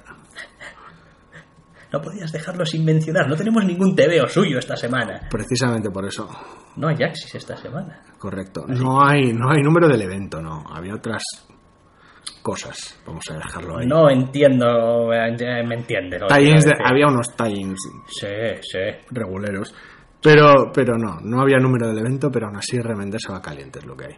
No 1.96 2.02
podías 2.02 2.30
dejarlo 2.32 2.66
sin 2.66 2.84
mencionar. 2.84 3.30
No 3.30 3.36
tenemos 3.38 3.64
ningún 3.64 3.96
TVO 3.96 4.28
suyo 4.28 4.60
esta 4.60 4.76
semana. 4.76 5.22
Precisamente 5.32 5.90
por 5.90 6.06
eso. 6.06 6.28
No 6.76 6.90
hay 6.90 6.98
Axis 7.02 7.34
esta 7.36 7.56
semana. 7.56 8.02
Correcto. 8.20 8.66
No 8.68 9.02
hay, 9.02 9.32
no 9.32 9.50
hay 9.50 9.62
número 9.64 9.88
del 9.88 10.02
evento, 10.02 10.42
no. 10.42 10.62
Había 10.70 10.96
otras 10.96 11.24
cosas. 12.42 13.00
Vamos 13.08 13.24
a 13.32 13.36
dejarlo 13.36 13.78
ahí. 13.78 13.88
No 13.88 14.10
entiendo. 14.10 15.14
eh, 15.14 15.64
Me 15.66 15.76
entiende. 15.76 16.20
lo 16.20 16.28
que 16.28 16.34
Tie-ins 16.36 16.64
quiero 16.66 16.66
de- 16.66 16.70
decir. 16.72 16.86
había 16.86 17.08
unos 17.08 17.36
tie-ins 17.36 17.80
Sí, 18.08 18.28
sí. 18.62 18.80
reguleros. 19.12 19.74
Pero, 20.22 20.72
pero 20.74 20.98
no, 20.98 21.20
no 21.22 21.42
había 21.42 21.60
número 21.60 21.88
del 21.88 22.00
evento, 22.00 22.30
pero 22.30 22.48
aún 22.48 22.58
así 22.58 22.78
remender 22.82 23.22
se 23.22 23.32
va 23.32 23.42
caliente, 23.42 23.80
es 23.80 23.86
lo 23.86 23.96
que 23.96 24.06
hay. 24.08 24.16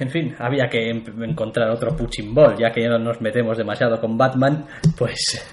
En 0.00 0.10
fin, 0.10 0.34
había 0.40 0.68
que 0.68 0.90
em- 0.90 1.22
encontrar 1.22 1.70
otro 1.70 1.94
punching 1.94 2.34
ball, 2.34 2.56
ya 2.58 2.72
que 2.72 2.82
ya 2.82 2.88
no 2.88 2.98
nos 2.98 3.20
metemos 3.20 3.56
demasiado 3.58 4.00
con 4.00 4.16
Batman, 4.18 4.66
pues 4.98 5.46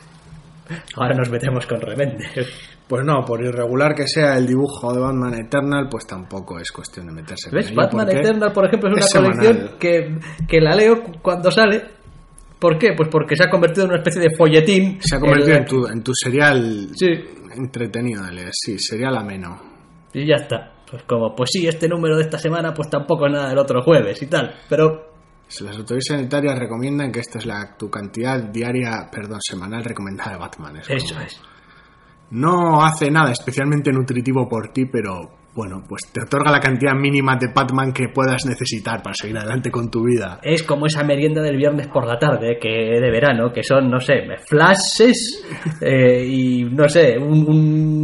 ahora 0.95 1.15
nos 1.15 1.29
metemos 1.29 1.65
con 1.65 1.79
Remender. 1.81 2.45
Pues 2.87 3.05
no, 3.05 3.23
por 3.23 3.43
irregular 3.43 3.93
que 3.93 4.07
sea 4.07 4.35
el 4.37 4.47
dibujo 4.47 4.91
de 4.93 4.99
Batman 4.99 5.35
Eternal, 5.35 5.87
pues 5.89 6.07
tampoco 6.07 6.59
es 6.59 6.71
cuestión 6.71 7.05
de 7.07 7.13
meterse 7.13 7.49
¿Ves? 7.51 7.65
con 7.67 7.73
ello, 7.73 7.81
Batman 7.83 8.09
Eternal, 8.17 8.51
por 8.51 8.65
ejemplo, 8.65 8.89
es 8.89 8.95
una 8.95 9.05
es 9.05 9.13
colección 9.13 9.71
que, 9.79 10.19
que 10.47 10.59
la 10.59 10.75
leo 10.75 11.03
cu- 11.03 11.19
cuando 11.21 11.51
sale. 11.51 11.83
¿Por 12.59 12.77
qué? 12.77 12.93
Pues 12.97 13.07
porque 13.09 13.35
se 13.35 13.43
ha 13.45 13.49
convertido 13.49 13.83
en 13.85 13.91
una 13.91 13.99
especie 13.99 14.21
de 14.21 14.35
folletín. 14.35 14.97
Se 15.01 15.15
ha 15.15 15.19
convertido 15.19 15.55
en 15.57 15.65
tu, 15.65 15.87
en 15.87 16.03
tu 16.03 16.11
serial 16.15 16.89
Sí. 16.95 17.07
entretenido 17.55 18.23
de 18.25 18.31
leer, 18.33 18.49
sí, 18.51 18.77
serial 18.79 19.15
ameno. 19.17 19.61
Y 20.13 20.27
ya 20.27 20.35
está. 20.35 20.73
Pues 20.89 21.03
como, 21.03 21.35
pues 21.35 21.51
sí, 21.53 21.67
este 21.67 21.87
número 21.87 22.17
de 22.17 22.23
esta 22.23 22.39
semana, 22.39 22.73
pues 22.73 22.89
tampoco 22.89 23.27
es 23.27 23.31
nada 23.33 23.49
del 23.49 23.59
otro 23.59 23.81
jueves 23.83 24.19
y 24.23 24.25
tal. 24.27 24.55
Pero 24.67 25.08
Las 25.61 25.77
autoridades 25.77 26.05
sanitarias 26.07 26.57
recomiendan 26.59 27.11
que 27.11 27.19
esta 27.19 27.39
es 27.39 27.45
la 27.45 27.75
tu 27.77 27.89
cantidad 27.89 28.39
diaria, 28.43 29.09
perdón, 29.11 29.39
semanal 29.41 29.83
recomendada 29.83 30.31
de 30.33 30.37
Batman. 30.37 30.77
Es 30.77 30.89
eso 30.89 31.15
como- 31.15 31.25
es. 31.25 31.41
No 32.31 32.83
hace 32.85 33.09
nada 33.09 33.31
especialmente 33.31 33.91
nutritivo 33.91 34.47
por 34.47 34.71
ti, 34.71 34.85
pero 34.85 35.37
bueno, 35.55 35.83
pues 35.89 36.03
te 36.13 36.21
otorga 36.21 36.51
la 36.51 36.59
cantidad 36.59 36.93
mínima 36.93 37.35
de 37.35 37.47
Batman 37.53 37.91
que 37.91 38.09
puedas 38.09 38.45
necesitar 38.45 39.01
para 39.01 39.15
seguir 39.15 39.35
adelante 39.39 39.71
con 39.71 39.89
tu 39.89 40.03
vida. 40.05 40.39
Es 40.43 40.61
como 40.61 40.85
esa 40.85 41.03
merienda 41.03 41.41
del 41.41 41.57
viernes 41.57 41.87
por 41.87 42.05
la 42.05 42.19
tarde, 42.19 42.59
que 42.61 42.69
de 42.69 43.11
verano, 43.11 43.51
que 43.51 43.63
son, 43.63 43.89
no 43.89 43.99
sé, 43.99 44.13
flashes 44.47 45.43
eh, 45.81 46.23
y, 46.23 46.63
no 46.65 46.87
sé, 46.87 47.17
un, 47.17 47.49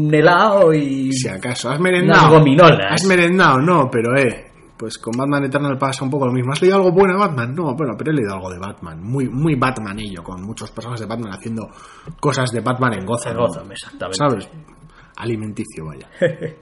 un 0.07 0.13
helado 0.13 0.73
y... 0.73 1.11
Si 1.13 1.29
acaso, 1.29 1.69
¿has 1.69 1.79
Unas 1.79 1.91
merendado? 1.91 2.39
gominolas. 2.39 2.91
¿Has 2.93 3.05
merendado? 3.05 3.59
No, 3.61 3.89
pero 3.91 4.17
eh, 4.17 4.45
Pues 4.77 4.97
con 4.97 5.13
Batman 5.17 5.45
Eternal 5.45 5.77
pasa 5.77 6.03
un 6.03 6.09
poco 6.09 6.25
lo 6.25 6.33
mismo. 6.33 6.51
¿Has 6.51 6.61
leído 6.61 6.75
algo 6.75 6.91
bueno 6.91 7.13
de 7.13 7.19
Batman? 7.19 7.55
No, 7.55 7.73
bueno, 7.75 7.93
pero 7.97 8.11
he 8.11 8.13
leído 8.13 8.33
algo 8.33 8.49
de 8.51 8.59
Batman. 8.59 9.01
Muy, 9.01 9.29
muy 9.29 9.55
Batmanillo, 9.55 10.21
con 10.21 10.41
muchos 10.41 10.71
personajes 10.71 11.01
de 11.01 11.07
Batman 11.07 11.33
haciendo 11.33 11.69
cosas 12.19 12.51
de 12.51 12.59
Batman 12.59 12.93
en 12.93 13.05
Gotham. 13.05 13.31
En 13.31 13.37
Gotham, 13.37 13.71
exactamente. 13.71 14.17
¿Sabes? 14.17 14.49
Alimenticio, 15.15 15.85
vaya. 15.85 16.09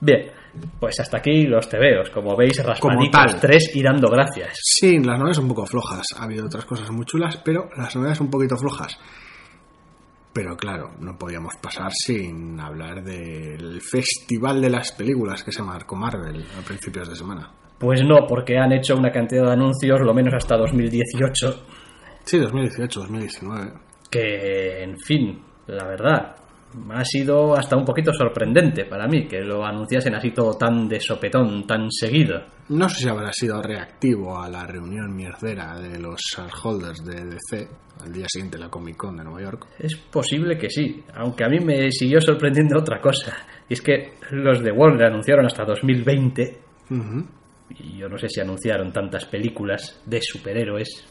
Bien, 0.00 0.30
pues 0.78 0.98
hasta 1.00 1.18
aquí 1.18 1.46
los 1.46 1.68
tebeos. 1.68 2.10
Como 2.10 2.36
veis, 2.36 2.64
raspaditos 2.64 3.40
tres 3.40 3.74
y 3.74 3.82
dando 3.82 4.08
gracias. 4.08 4.58
Sí, 4.62 4.98
las 4.98 5.18
novelas 5.18 5.36
son 5.36 5.44
un 5.44 5.50
poco 5.50 5.66
flojas. 5.66 6.06
Ha 6.18 6.24
habido 6.24 6.46
otras 6.46 6.64
cosas 6.64 6.90
muy 6.90 7.04
chulas, 7.04 7.36
pero 7.44 7.68
las 7.76 7.94
novelas 7.94 8.20
un 8.20 8.30
poquito 8.30 8.56
flojas. 8.56 8.98
Pero 10.36 10.54
claro, 10.54 10.90
no 11.00 11.16
podíamos 11.16 11.54
pasar 11.62 11.90
sin 11.94 12.60
hablar 12.60 13.02
del 13.02 13.80
festival 13.80 14.60
de 14.60 14.68
las 14.68 14.92
películas 14.92 15.42
que 15.42 15.50
se 15.50 15.62
marcó 15.62 15.96
Marvel 15.96 16.44
a 16.58 16.62
principios 16.62 17.08
de 17.08 17.16
semana. 17.16 17.50
Pues 17.78 18.02
no, 18.04 18.26
porque 18.28 18.58
han 18.58 18.70
hecho 18.72 18.96
una 18.96 19.10
cantidad 19.10 19.46
de 19.46 19.52
anuncios, 19.52 19.98
lo 20.02 20.12
menos 20.12 20.34
hasta 20.34 20.58
2018, 20.58 21.66
Sí, 22.24 22.38
2018, 22.38 23.00
2019. 23.00 23.72
que, 24.10 24.82
en 24.82 24.98
fin, 24.98 25.42
la 25.68 25.86
verdad, 25.86 26.36
ha 26.90 27.04
sido 27.04 27.56
hasta 27.56 27.76
un 27.76 27.84
poquito 27.84 28.12
sorprendente 28.12 28.84
para 28.84 29.06
mí 29.06 29.26
que 29.26 29.40
lo 29.40 29.64
anunciasen 29.64 30.14
así 30.14 30.30
todo 30.30 30.54
tan 30.54 30.88
de 30.88 31.00
sopetón, 31.00 31.66
tan 31.66 31.90
seguido. 31.90 32.42
No 32.68 32.88
sé 32.88 33.02
si 33.04 33.08
habrá 33.08 33.32
sido 33.32 33.62
reactivo 33.62 34.38
a 34.40 34.48
la 34.48 34.66
reunión 34.66 35.14
mierdera 35.14 35.78
de 35.78 35.98
los 35.98 36.20
shareholders 36.20 37.04
de 37.04 37.24
DC 37.24 37.68
al 38.04 38.12
día 38.12 38.26
siguiente 38.28 38.58
de 38.58 38.64
la 38.64 38.70
Comic 38.70 38.96
Con 38.96 39.16
de 39.16 39.24
Nueva 39.24 39.40
York. 39.42 39.66
Es 39.78 39.96
posible 39.96 40.58
que 40.58 40.68
sí, 40.68 41.02
aunque 41.14 41.44
a 41.44 41.48
mí 41.48 41.60
me 41.60 41.90
siguió 41.90 42.20
sorprendiendo 42.20 42.78
otra 42.78 43.00
cosa. 43.00 43.34
Y 43.68 43.74
es 43.74 43.80
que 43.80 44.14
los 44.32 44.62
de 44.62 44.70
Warner 44.72 45.06
anunciaron 45.06 45.46
hasta 45.46 45.64
2020, 45.64 46.58
Ujú. 46.90 47.24
y 47.70 47.98
yo 47.98 48.08
no 48.08 48.18
sé 48.18 48.28
si 48.28 48.40
anunciaron 48.40 48.92
tantas 48.92 49.24
películas 49.24 50.02
de 50.04 50.20
superhéroes 50.20 51.04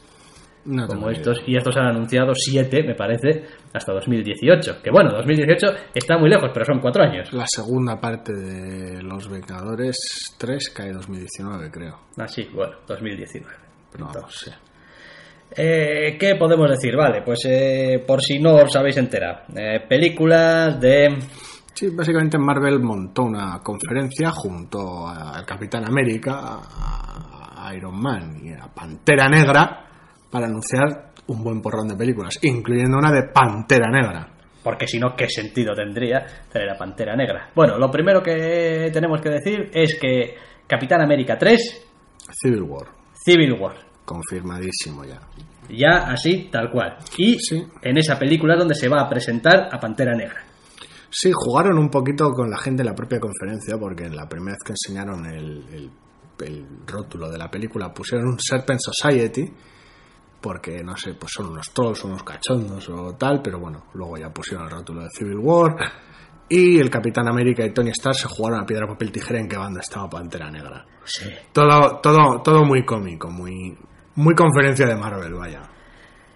No 0.65 0.87
como 0.87 1.09
estos, 1.09 1.43
y 1.45 1.55
estos 1.55 1.77
han 1.77 1.87
anunciado 1.87 2.33
siete, 2.33 2.83
me 2.83 2.95
parece, 2.95 3.43
hasta 3.71 3.93
2018. 3.93 4.81
Que 4.81 4.89
bueno, 4.89 5.11
2018 5.11 5.67
está 5.93 6.17
muy 6.17 6.29
lejos, 6.29 6.49
pero 6.53 6.65
son 6.65 6.79
cuatro 6.79 7.03
años. 7.03 7.31
La 7.33 7.45
segunda 7.47 7.99
parte 7.99 8.33
de 8.33 9.01
Los 9.03 9.29
Vengadores 9.29 10.35
3 10.37 10.69
cae 10.75 10.91
2019, 10.91 11.69
creo. 11.69 11.99
Ah, 12.17 12.27
sí, 12.27 12.49
bueno, 12.53 12.77
2019. 12.87 13.55
Pero 13.91 14.05
vamos, 14.05 14.15
Entonces, 14.15 14.53
eh, 15.57 16.17
¿Qué 16.19 16.35
podemos 16.35 16.69
decir? 16.69 16.95
Vale, 16.95 17.21
pues 17.21 17.45
eh, 17.45 18.03
por 18.05 18.21
si 18.21 18.39
no 18.39 18.55
os 18.55 18.75
habéis 18.75 18.97
enterado. 18.97 19.43
Eh, 19.55 19.81
películas 19.87 20.79
de... 20.81 21.15
Sí, 21.73 21.89
básicamente 21.89 22.37
Marvel 22.39 22.79
montó 22.79 23.23
una 23.23 23.59
conferencia 23.61 24.31
junto 24.31 25.07
al 25.07 25.45
Capitán 25.45 25.85
América, 25.85 26.39
a 26.39 27.35
a 27.65 27.73
Iron 27.75 27.99
Man 27.99 28.39
y 28.43 28.53
a 28.53 28.67
Pantera 28.67 29.27
Negra 29.27 29.84
para 30.29 30.47
anunciar 30.47 31.11
un 31.27 31.43
buen 31.43 31.61
porrón 31.61 31.87
de 31.87 31.95
películas, 31.95 32.37
incluyendo 32.43 32.97
una 32.97 33.11
de 33.11 33.23
Pantera 33.33 33.89
Negra. 33.91 34.27
Porque 34.63 34.87
si 34.87 34.99
no, 34.99 35.15
¿qué 35.15 35.29
sentido 35.29 35.73
tendría 35.75 36.25
tener 36.51 36.69
a 36.69 36.77
Pantera 36.77 37.15
Negra? 37.15 37.49
Bueno, 37.55 37.77
lo 37.77 37.89
primero 37.91 38.21
que 38.21 38.89
tenemos 38.91 39.21
que 39.21 39.29
decir 39.29 39.69
es 39.73 39.97
que 39.99 40.35
Capitán 40.67 41.01
América 41.01 41.37
3, 41.37 41.87
Civil 42.41 42.63
War, 42.63 42.87
Civil 43.13 43.53
War. 43.53 43.75
confirmadísimo 44.03 45.03
ya. 45.05 45.19
Ya 45.69 46.07
así, 46.11 46.49
tal 46.51 46.69
cual. 46.71 46.97
Y 47.17 47.37
Sí. 47.39 47.63
en 47.81 47.97
esa 47.97 48.17
película 48.19 48.53
es 48.53 48.59
donde 48.59 48.75
se 48.75 48.87
va 48.89 49.01
a 49.01 49.09
presentar 49.09 49.69
a 49.71 49.79
Pantera 49.79 50.15
Negra. 50.15 50.43
Sí, 51.09 51.31
jugaron 51.33 51.77
un 51.77 51.89
poquito 51.89 52.29
con 52.31 52.49
la 52.49 52.57
gente 52.57 52.81
en 52.81 52.87
la 52.87 52.93
propia 52.95 53.19
conferencia, 53.19 53.77
porque 53.79 54.05
en 54.05 54.15
la 54.15 54.27
primera 54.27 54.53
vez 54.55 54.63
que 54.63 54.73
enseñaron 54.73 55.25
el, 55.25 55.63
el- 55.73 55.91
el 56.45 56.65
rótulo 56.85 57.29
de 57.31 57.37
la 57.37 57.49
película 57.49 57.93
pusieron 57.93 58.27
un 58.27 58.37
Serpent 58.39 58.79
Society, 58.81 59.45
porque 60.45 60.83
no 60.83 60.95
sé, 60.95 61.15
pues 61.15 61.31
son 61.31 61.47
unos 61.47 61.73
trolls, 61.73 62.03
unos 62.03 62.21
cachondos 62.21 62.87
o 62.89 63.15
tal, 63.15 63.41
pero 63.41 63.59
bueno, 63.59 63.85
luego 63.95 64.15
ya 64.15 64.29
pusieron 64.29 64.67
el 64.67 64.71
rótulo 64.71 65.01
de 65.01 65.09
Civil 65.09 65.39
War. 65.39 65.75
Y 66.47 66.79
el 66.79 66.87
Capitán 66.87 67.27
América 67.27 67.65
y 67.65 67.73
Tony 67.73 67.89
Stark 67.89 68.15
se 68.15 68.27
jugaron 68.27 68.61
a 68.61 68.63
piedra, 68.63 68.85
papel, 68.85 69.11
tijera 69.11 69.39
en 69.39 69.49
qué 69.49 69.57
banda 69.57 69.81
estaba 69.81 70.07
Pantera 70.07 70.51
Negra. 70.51 70.85
Sí. 71.03 71.27
Todo, 71.51 71.99
todo, 71.99 72.43
todo 72.43 72.63
muy 72.63 72.85
cómico, 72.85 73.31
muy, 73.31 73.75
muy 74.17 74.35
conferencia 74.35 74.85
de 74.85 74.95
Marvel, 74.95 75.33
vaya. 75.33 75.63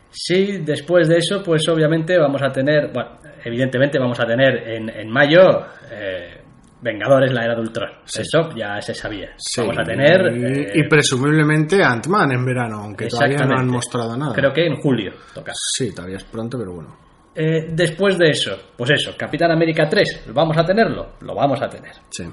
Sí, 0.10 0.58
después 0.63 1.08
de 1.08 1.17
eso, 1.17 1.43
pues 1.43 1.69
obviamente 1.69 2.17
vamos 2.17 2.41
a 2.41 2.52
tener, 2.52 2.91
bueno, 2.91 3.12
evidentemente 3.45 4.00
vamos 4.00 4.19
a 4.19 4.26
tener 4.26 4.69
en, 4.69 4.89
en 4.89 5.12
mayo 5.12 5.67
eh, 5.91 6.38
Vengadores, 6.82 7.32
la 7.34 7.44
era 7.44 7.56
de 7.56 7.62
Ultron. 7.62 7.89
Eso 8.06 8.50
ya 8.56 8.80
se 8.82 8.94
sabía. 8.94 9.32
Sí, 9.38 9.60
Vamos 9.62 9.78
a 9.80 9.84
tener... 9.84 10.22
Y, 10.34 10.44
eh, 10.46 10.72
y 10.76 10.88
presumiblemente 10.88 11.84
Ant-Man 11.84 12.32
en 12.32 12.46
verano, 12.46 12.80
aunque 12.84 13.08
todavía 13.08 13.46
no 13.46 13.58
han 13.60 13.68
mostrado 13.68 14.15
nada. 14.15 14.34
Creo 14.34 14.54
que 14.54 14.65
en 14.65 14.78
julio 14.78 15.12
toca. 15.34 15.52
Sí, 15.56 15.94
todavía 15.94 16.18
es 16.18 16.24
pronto, 16.24 16.58
pero 16.58 16.74
bueno. 16.74 16.96
Eh, 17.36 17.68
después 17.72 18.18
de 18.18 18.30
eso, 18.30 18.58
pues 18.78 18.92
eso, 18.92 19.12
Capitán 19.18 19.52
América 19.52 19.88
3, 19.89 20.26
¿vamos 20.34 20.58
a 20.58 20.63
tenerlo? 20.63 21.13
Lo 21.22 21.36
vamos 21.36 21.62
a 21.62 21.68
tener. 21.68 21.92
Sí. 22.10 22.24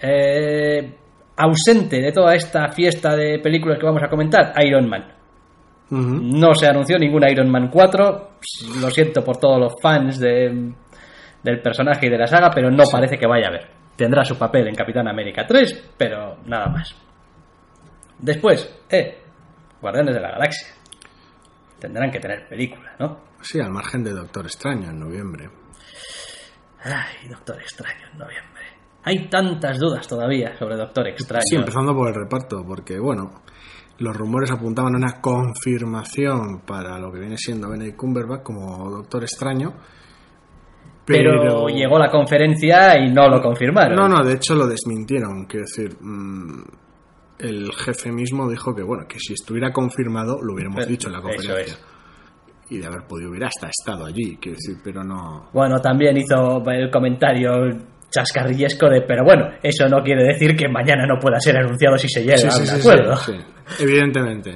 Eh, 0.00 0.94
ausente 1.36 2.00
de 2.00 2.12
toda 2.12 2.34
esta 2.34 2.68
fiesta 2.72 3.14
de 3.16 3.38
películas 3.38 3.78
que 3.78 3.86
vamos 3.86 4.02
a 4.02 4.08
comentar, 4.08 4.52
Iron 4.64 4.88
Man. 4.88 5.04
No 5.90 6.54
se 6.54 6.66
anunció 6.66 6.98
ningún 6.98 7.22
Iron 7.30 7.48
Man 7.50 7.68
4. 7.70 8.30
Lo 8.80 8.90
siento 8.90 9.22
por 9.22 9.36
todos 9.36 9.60
los 9.60 9.74
fans 9.80 10.18
de- 10.18 10.72
del 11.44 11.60
personaje 11.60 12.06
y 12.06 12.10
de 12.10 12.18
la 12.18 12.26
saga, 12.26 12.50
pero 12.52 12.70
no 12.70 12.84
parece 12.90 13.18
que 13.18 13.26
vaya 13.26 13.46
a 13.46 13.48
haber. 13.50 13.70
Tendrá 13.96 14.24
su 14.24 14.36
papel 14.36 14.66
en 14.66 14.74
Capitán 14.74 15.06
América 15.06 15.46
3, 15.46 15.92
pero 15.96 16.38
nada 16.46 16.66
más. 16.66 16.96
Después, 18.18 18.82
eh, 18.90 19.22
Guardianes 19.80 20.14
de 20.14 20.20
la 20.20 20.30
Galaxia. 20.30 20.68
Tendrán 21.78 22.10
que 22.10 22.18
tener 22.18 22.48
película, 22.48 22.96
¿no? 22.98 23.20
Sí, 23.42 23.60
al 23.60 23.70
margen 23.70 24.02
de 24.02 24.12
Doctor 24.12 24.46
Extraño 24.46 24.90
en 24.90 24.98
noviembre. 24.98 25.50
Ay, 26.82 27.28
Doctor 27.28 27.60
Extraño 27.60 28.06
en 28.12 28.18
noviembre. 28.18 28.64
Hay 29.04 29.28
tantas 29.28 29.78
dudas 29.78 30.08
todavía 30.08 30.56
sobre 30.56 30.76
Doctor 30.76 31.08
Extraño. 31.08 31.42
Sí, 31.44 31.56
empezando 31.56 31.94
por 31.94 32.08
el 32.08 32.14
reparto, 32.14 32.64
porque 32.66 32.98
bueno, 32.98 33.42
los 33.98 34.16
rumores 34.16 34.50
apuntaban 34.50 34.94
a 34.94 34.98
una 34.98 35.20
confirmación 35.20 36.62
para 36.66 36.98
lo 36.98 37.12
que 37.12 37.20
viene 37.20 37.36
siendo 37.36 37.68
Benedict 37.68 37.98
Cumberbatch 37.98 38.42
como 38.42 38.90
Doctor 38.90 39.22
Extraño. 39.24 39.74
Pero... 41.04 41.68
llegó 41.68 41.98
la 41.98 42.10
conferencia 42.10 42.98
y 42.98 43.10
no 43.12 43.28
lo 43.28 43.40
confirmaron. 43.40 43.96
No, 43.96 44.08
no, 44.08 44.24
de 44.24 44.34
hecho 44.34 44.54
lo 44.54 44.66
desmintieron. 44.66 45.44
Quiero 45.46 45.64
decir, 45.66 45.96
mm, 46.00 46.62
el 47.38 47.72
jefe 47.72 48.10
mismo 48.12 48.48
dijo 48.48 48.74
que 48.74 48.82
bueno, 48.82 49.04
que 49.08 49.18
si 49.18 49.32
estuviera 49.34 49.70
confirmado 49.72 50.38
lo 50.42 50.54
hubiéramos 50.54 50.84
Eh, 50.84 50.88
dicho 50.88 51.08
en 51.08 51.12
la 51.14 51.18
eso 51.18 51.28
conferencia. 51.28 51.74
es. 51.74 51.84
Y 52.70 52.78
de 52.78 52.86
haber 52.86 53.02
podido 53.06 53.30
hubiera 53.30 53.48
hasta 53.48 53.68
estado 53.68 54.06
allí, 54.06 54.38
quiero 54.40 54.56
decir, 54.56 54.76
pero 54.82 55.04
no. 55.04 55.50
Bueno, 55.52 55.76
también 55.80 56.16
hizo 56.16 56.62
el 56.70 56.90
comentario 56.90 57.50
chascarrillesco 58.10 58.88
de, 58.88 59.02
pero 59.02 59.24
bueno, 59.24 59.48
eso 59.62 59.86
no 59.88 60.02
quiere 60.02 60.24
decir 60.24 60.56
que 60.56 60.68
mañana 60.68 61.04
no 61.06 61.18
pueda 61.20 61.38
ser 61.40 61.56
anunciado 61.58 61.98
si 61.98 62.08
se 62.08 62.22
llega 62.22 62.38
Sí, 62.38 62.46
a 62.46 62.56
un 62.56 62.66
sí, 62.66 62.80
acuerdo. 62.80 63.16
sí. 63.16 63.32
Evidentemente. 63.80 64.52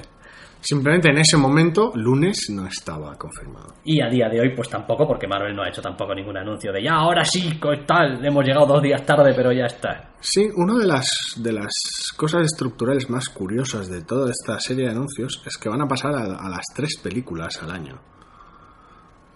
Simplemente 0.69 1.09
en 1.09 1.17
ese 1.17 1.39
momento, 1.39 1.93
lunes, 1.95 2.51
no 2.51 2.67
estaba 2.67 3.17
confirmado. 3.17 3.77
Y 3.85 4.03
a 4.03 4.11
día 4.11 4.29
de 4.29 4.39
hoy, 4.39 4.55
pues 4.55 4.69
tampoco, 4.69 5.07
porque 5.07 5.27
Marvel 5.27 5.57
no 5.57 5.63
ha 5.63 5.71
hecho 5.71 5.81
tampoco 5.81 6.15
ningún 6.15 6.37
anuncio 6.37 6.71
de 6.71 6.83
ya, 6.83 6.93
ahora 6.93 7.25
sí, 7.25 7.59
tal, 7.87 8.23
hemos 8.23 8.45
llegado 8.45 8.67
dos 8.67 8.83
días 8.83 9.03
tarde, 9.07 9.33
pero 9.35 9.51
ya 9.51 9.65
está. 9.65 10.13
Sí, 10.21 10.47
una 10.57 10.77
de 10.77 10.87
las, 10.87 11.09
de 11.39 11.55
las 11.55 12.13
cosas 12.15 12.43
estructurales 12.43 13.09
más 13.09 13.31
curiosas 13.31 13.89
de 13.89 14.03
toda 14.03 14.31
esta 14.31 14.61
serie 14.61 14.85
de 14.85 14.91
anuncios 14.91 15.43
es 15.47 15.57
que 15.57 15.71
van 15.71 15.81
a 15.81 15.89
pasar 15.89 16.15
a, 16.15 16.37
a 16.37 16.51
las 16.51 16.67
tres 16.75 17.01
películas 17.03 17.63
al 17.63 17.71
año. 17.71 17.99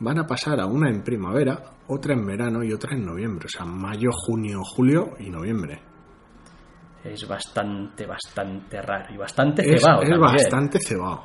Van 0.00 0.18
a 0.18 0.26
pasar 0.26 0.60
a 0.60 0.66
una 0.66 0.90
en 0.90 1.02
primavera, 1.02 1.62
otra 1.86 2.12
en 2.12 2.26
verano 2.26 2.62
y 2.62 2.74
otra 2.74 2.94
en 2.94 3.06
noviembre. 3.06 3.46
O 3.46 3.48
sea, 3.48 3.64
mayo, 3.64 4.10
junio, 4.12 4.60
julio 4.62 5.14
y 5.18 5.30
noviembre. 5.30 5.91
Es 7.04 7.26
bastante, 7.26 8.06
bastante 8.06 8.80
raro 8.80 9.12
y 9.12 9.16
bastante 9.16 9.62
Es, 9.62 9.80
cebado. 9.82 10.02
es 10.02 10.08
también. 10.08 10.20
bastante 10.20 10.78
cebado. 10.80 11.24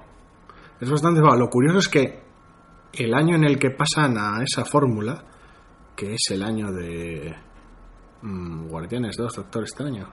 Es 0.80 0.90
bastante 0.90 1.20
cebado. 1.20 1.38
Lo 1.40 1.48
curioso 1.50 1.80
es 1.80 1.88
que 1.88 2.20
el 2.94 3.14
año 3.14 3.36
en 3.36 3.44
el 3.44 3.60
que 3.60 3.70
pasan 3.72 4.18
a 4.18 4.42
esa 4.44 4.66
fórmula, 4.66 5.24
que 5.96 6.14
es 6.14 6.32
el 6.32 6.42
año 6.44 6.72
de 6.72 7.36
mm, 8.22 8.68
Guardianes 8.70 9.16
2, 9.18 9.36
Doctor 9.36 9.64
Extraño, 9.64 10.08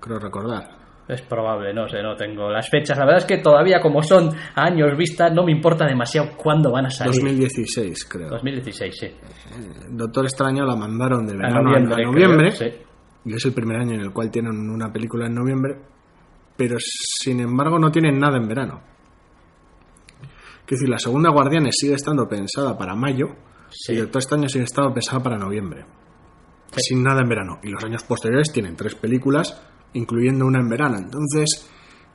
creo 0.00 0.18
recordar. 0.18 0.78
Es 1.08 1.22
probable, 1.22 1.74
no 1.74 1.88
sé, 1.88 2.02
no 2.02 2.14
tengo 2.14 2.48
las 2.50 2.68
fechas. 2.70 2.96
La 2.96 3.04
verdad 3.04 3.22
es 3.22 3.24
que 3.26 3.38
todavía, 3.38 3.80
como 3.80 4.00
son 4.02 4.30
años 4.54 4.96
vista, 4.96 5.28
no 5.28 5.42
me 5.44 5.50
importa 5.50 5.84
demasiado 5.84 6.36
cuándo 6.36 6.70
van 6.70 6.86
a 6.86 6.90
salir. 6.90 7.14
2016, 7.14 8.04
creo. 8.04 8.28
2016, 8.28 8.94
sí. 8.96 9.08
Doctor 9.90 10.26
Extraño 10.26 10.64
la 10.64 10.76
mandaron 10.76 11.26
de 11.26 11.32
verano 11.36 11.58
a 11.58 11.62
noviembre. 11.62 11.94
a 12.04 12.06
noviembre, 12.06 12.52
creo, 12.56 12.70
sí. 12.70 12.76
Y 13.24 13.34
es 13.34 13.44
el 13.44 13.52
primer 13.52 13.76
año 13.78 13.94
en 13.94 14.00
el 14.00 14.12
cual 14.12 14.30
tienen 14.30 14.70
una 14.70 14.92
película 14.92 15.26
en 15.26 15.34
noviembre, 15.34 15.76
pero 16.56 16.76
sin 16.78 17.40
embargo 17.40 17.78
no 17.78 17.90
tienen 17.90 18.18
nada 18.18 18.36
en 18.38 18.48
verano. 18.48 18.80
Quiero 20.66 20.80
decir, 20.80 20.88
la 20.88 20.98
segunda 20.98 21.30
Guardianes 21.30 21.74
sigue 21.78 21.94
estando 21.94 22.28
pensada 22.28 22.76
para 22.78 22.94
mayo 22.94 23.26
Sí. 23.70 23.92
y 23.92 23.96
Doctor 23.96 24.20
Extraño 24.20 24.48
sigue 24.48 24.64
estando 24.64 24.92
pensada 24.92 25.22
para 25.22 25.38
noviembre. 25.38 25.84
Sin 26.76 27.02
nada 27.02 27.22
en 27.22 27.28
verano. 27.28 27.58
Y 27.62 27.68
los 27.70 27.82
años 27.84 28.02
posteriores 28.04 28.52
tienen 28.52 28.76
tres 28.76 28.94
películas 28.94 29.60
incluyendo 29.92 30.46
una 30.46 30.60
en 30.60 30.68
verano. 30.68 30.98
Entonces, 30.98 31.68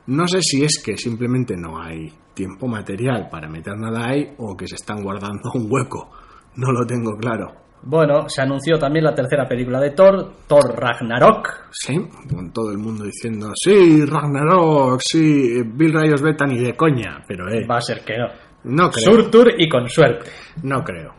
no 0.06 0.26
sé 0.28 0.40
si 0.42 0.64
es 0.64 0.82
que 0.82 0.96
simplemente 0.96 1.56
no 1.56 1.80
hay 1.80 2.12
tiempo 2.34 2.66
material 2.66 3.28
para 3.30 3.48
meter 3.48 3.76
nada 3.76 4.06
ahí 4.08 4.34
o 4.38 4.56
que 4.56 4.66
se 4.66 4.76
están 4.76 5.02
guardando 5.02 5.50
un 5.54 5.66
hueco. 5.70 6.10
No 6.56 6.72
lo 6.72 6.86
tengo 6.86 7.16
claro. 7.16 7.52
Bueno, 7.82 8.28
se 8.28 8.42
anunció 8.42 8.78
también 8.78 9.04
la 9.04 9.14
tercera 9.14 9.46
película 9.46 9.78
de 9.80 9.90
Thor, 9.90 10.32
Thor 10.48 10.74
Ragnarok. 10.76 11.68
Sí, 11.70 11.94
con 12.28 12.52
todo 12.52 12.72
el 12.72 12.78
mundo 12.78 13.04
diciendo, 13.04 13.52
sí, 13.54 14.04
Ragnarok, 14.04 15.00
sí, 15.00 15.62
Bill 15.64 15.92
Rayos 15.92 16.20
Beta 16.20 16.46
ni 16.46 16.58
de 16.58 16.74
coña, 16.74 17.22
pero 17.28 17.48
eh, 17.48 17.64
Va 17.64 17.76
a 17.76 17.80
ser 17.80 18.00
que 18.04 18.18
no. 18.18 18.26
no 18.64 18.90
creo. 18.90 19.12
Surtur 19.12 19.52
y 19.56 19.68
con 19.68 19.88
suerte. 19.88 20.30
No 20.64 20.82
creo. 20.82 21.14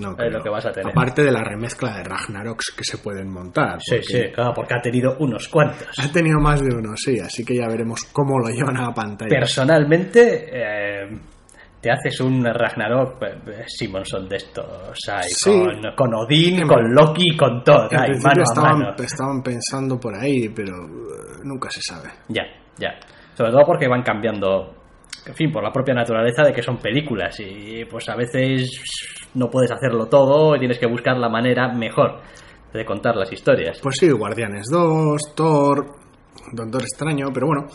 No 0.00 0.10
Es 0.10 0.16
creo. 0.16 0.30
lo 0.30 0.42
que 0.42 0.50
vas 0.50 0.66
a 0.66 0.70
tener. 0.72 0.90
Aparte 0.92 1.24
de 1.24 1.32
la 1.32 1.42
remezcla 1.42 1.96
de 1.96 2.04
Ragnaroks 2.04 2.74
que 2.76 2.84
se 2.84 2.98
pueden 2.98 3.28
montar. 3.32 3.78
Sí, 3.80 3.96
sí, 4.02 4.20
claro, 4.32 4.52
porque 4.54 4.74
ha 4.74 4.80
tenido 4.80 5.16
unos 5.18 5.48
cuantos. 5.48 5.88
Ha 5.98 6.12
tenido 6.12 6.38
más 6.38 6.60
de 6.60 6.72
uno, 6.76 6.90
sí, 6.96 7.18
así 7.18 7.44
que 7.44 7.56
ya 7.56 7.66
veremos 7.66 8.04
cómo 8.12 8.38
lo 8.38 8.48
llevan 8.50 8.76
a 8.76 8.88
la 8.88 8.94
pantalla. 8.94 9.30
Personalmente, 9.30 10.48
eh, 10.52 11.08
te 11.80 11.90
haces 11.90 12.20
un 12.20 12.44
Ragnarok 12.44 13.22
eh, 13.22 13.64
Simonson 13.66 14.28
de 14.28 14.36
estos, 14.36 14.98
ahí, 15.10 15.28
Sí. 15.30 15.50
con, 15.50 15.94
con 15.96 16.14
Odín, 16.14 16.66
con 16.66 16.94
Loki, 16.94 17.36
con 17.36 17.62
todo, 17.64 17.88
ahí, 17.90 18.10
mano 18.22 18.40
a 18.40 18.42
estaban, 18.42 18.78
mano. 18.80 18.94
estaban 18.98 19.42
pensando 19.42 19.98
por 19.98 20.14
ahí, 20.14 20.48
pero 20.50 20.74
eh, 20.76 21.40
nunca 21.44 21.70
se 21.70 21.80
sabe. 21.80 22.08
Ya, 22.28 22.42
ya. 22.78 22.90
Sobre 23.34 23.52
todo 23.52 23.62
porque 23.64 23.88
van 23.88 24.02
cambiando, 24.02 24.74
en 25.26 25.34
fin, 25.34 25.50
por 25.50 25.62
la 25.62 25.72
propia 25.72 25.94
naturaleza 25.94 26.42
de 26.42 26.52
que 26.52 26.62
son 26.62 26.76
películas 26.76 27.36
y 27.40 27.84
pues 27.86 28.08
a 28.10 28.16
veces 28.16 29.30
no 29.34 29.48
puedes 29.48 29.70
hacerlo 29.70 30.06
todo 30.06 30.54
y 30.56 30.58
tienes 30.58 30.78
que 30.78 30.86
buscar 30.86 31.16
la 31.16 31.28
manera 31.30 31.72
mejor 31.72 32.20
de 32.74 32.84
contar 32.84 33.16
las 33.16 33.32
historias. 33.32 33.80
Pues 33.82 33.96
sí, 33.98 34.10
Guardianes 34.10 34.66
2, 34.70 35.34
Thor, 35.34 35.86
Doctor 36.52 36.82
Extraño, 36.82 37.28
pero 37.32 37.46
bueno, 37.46 37.66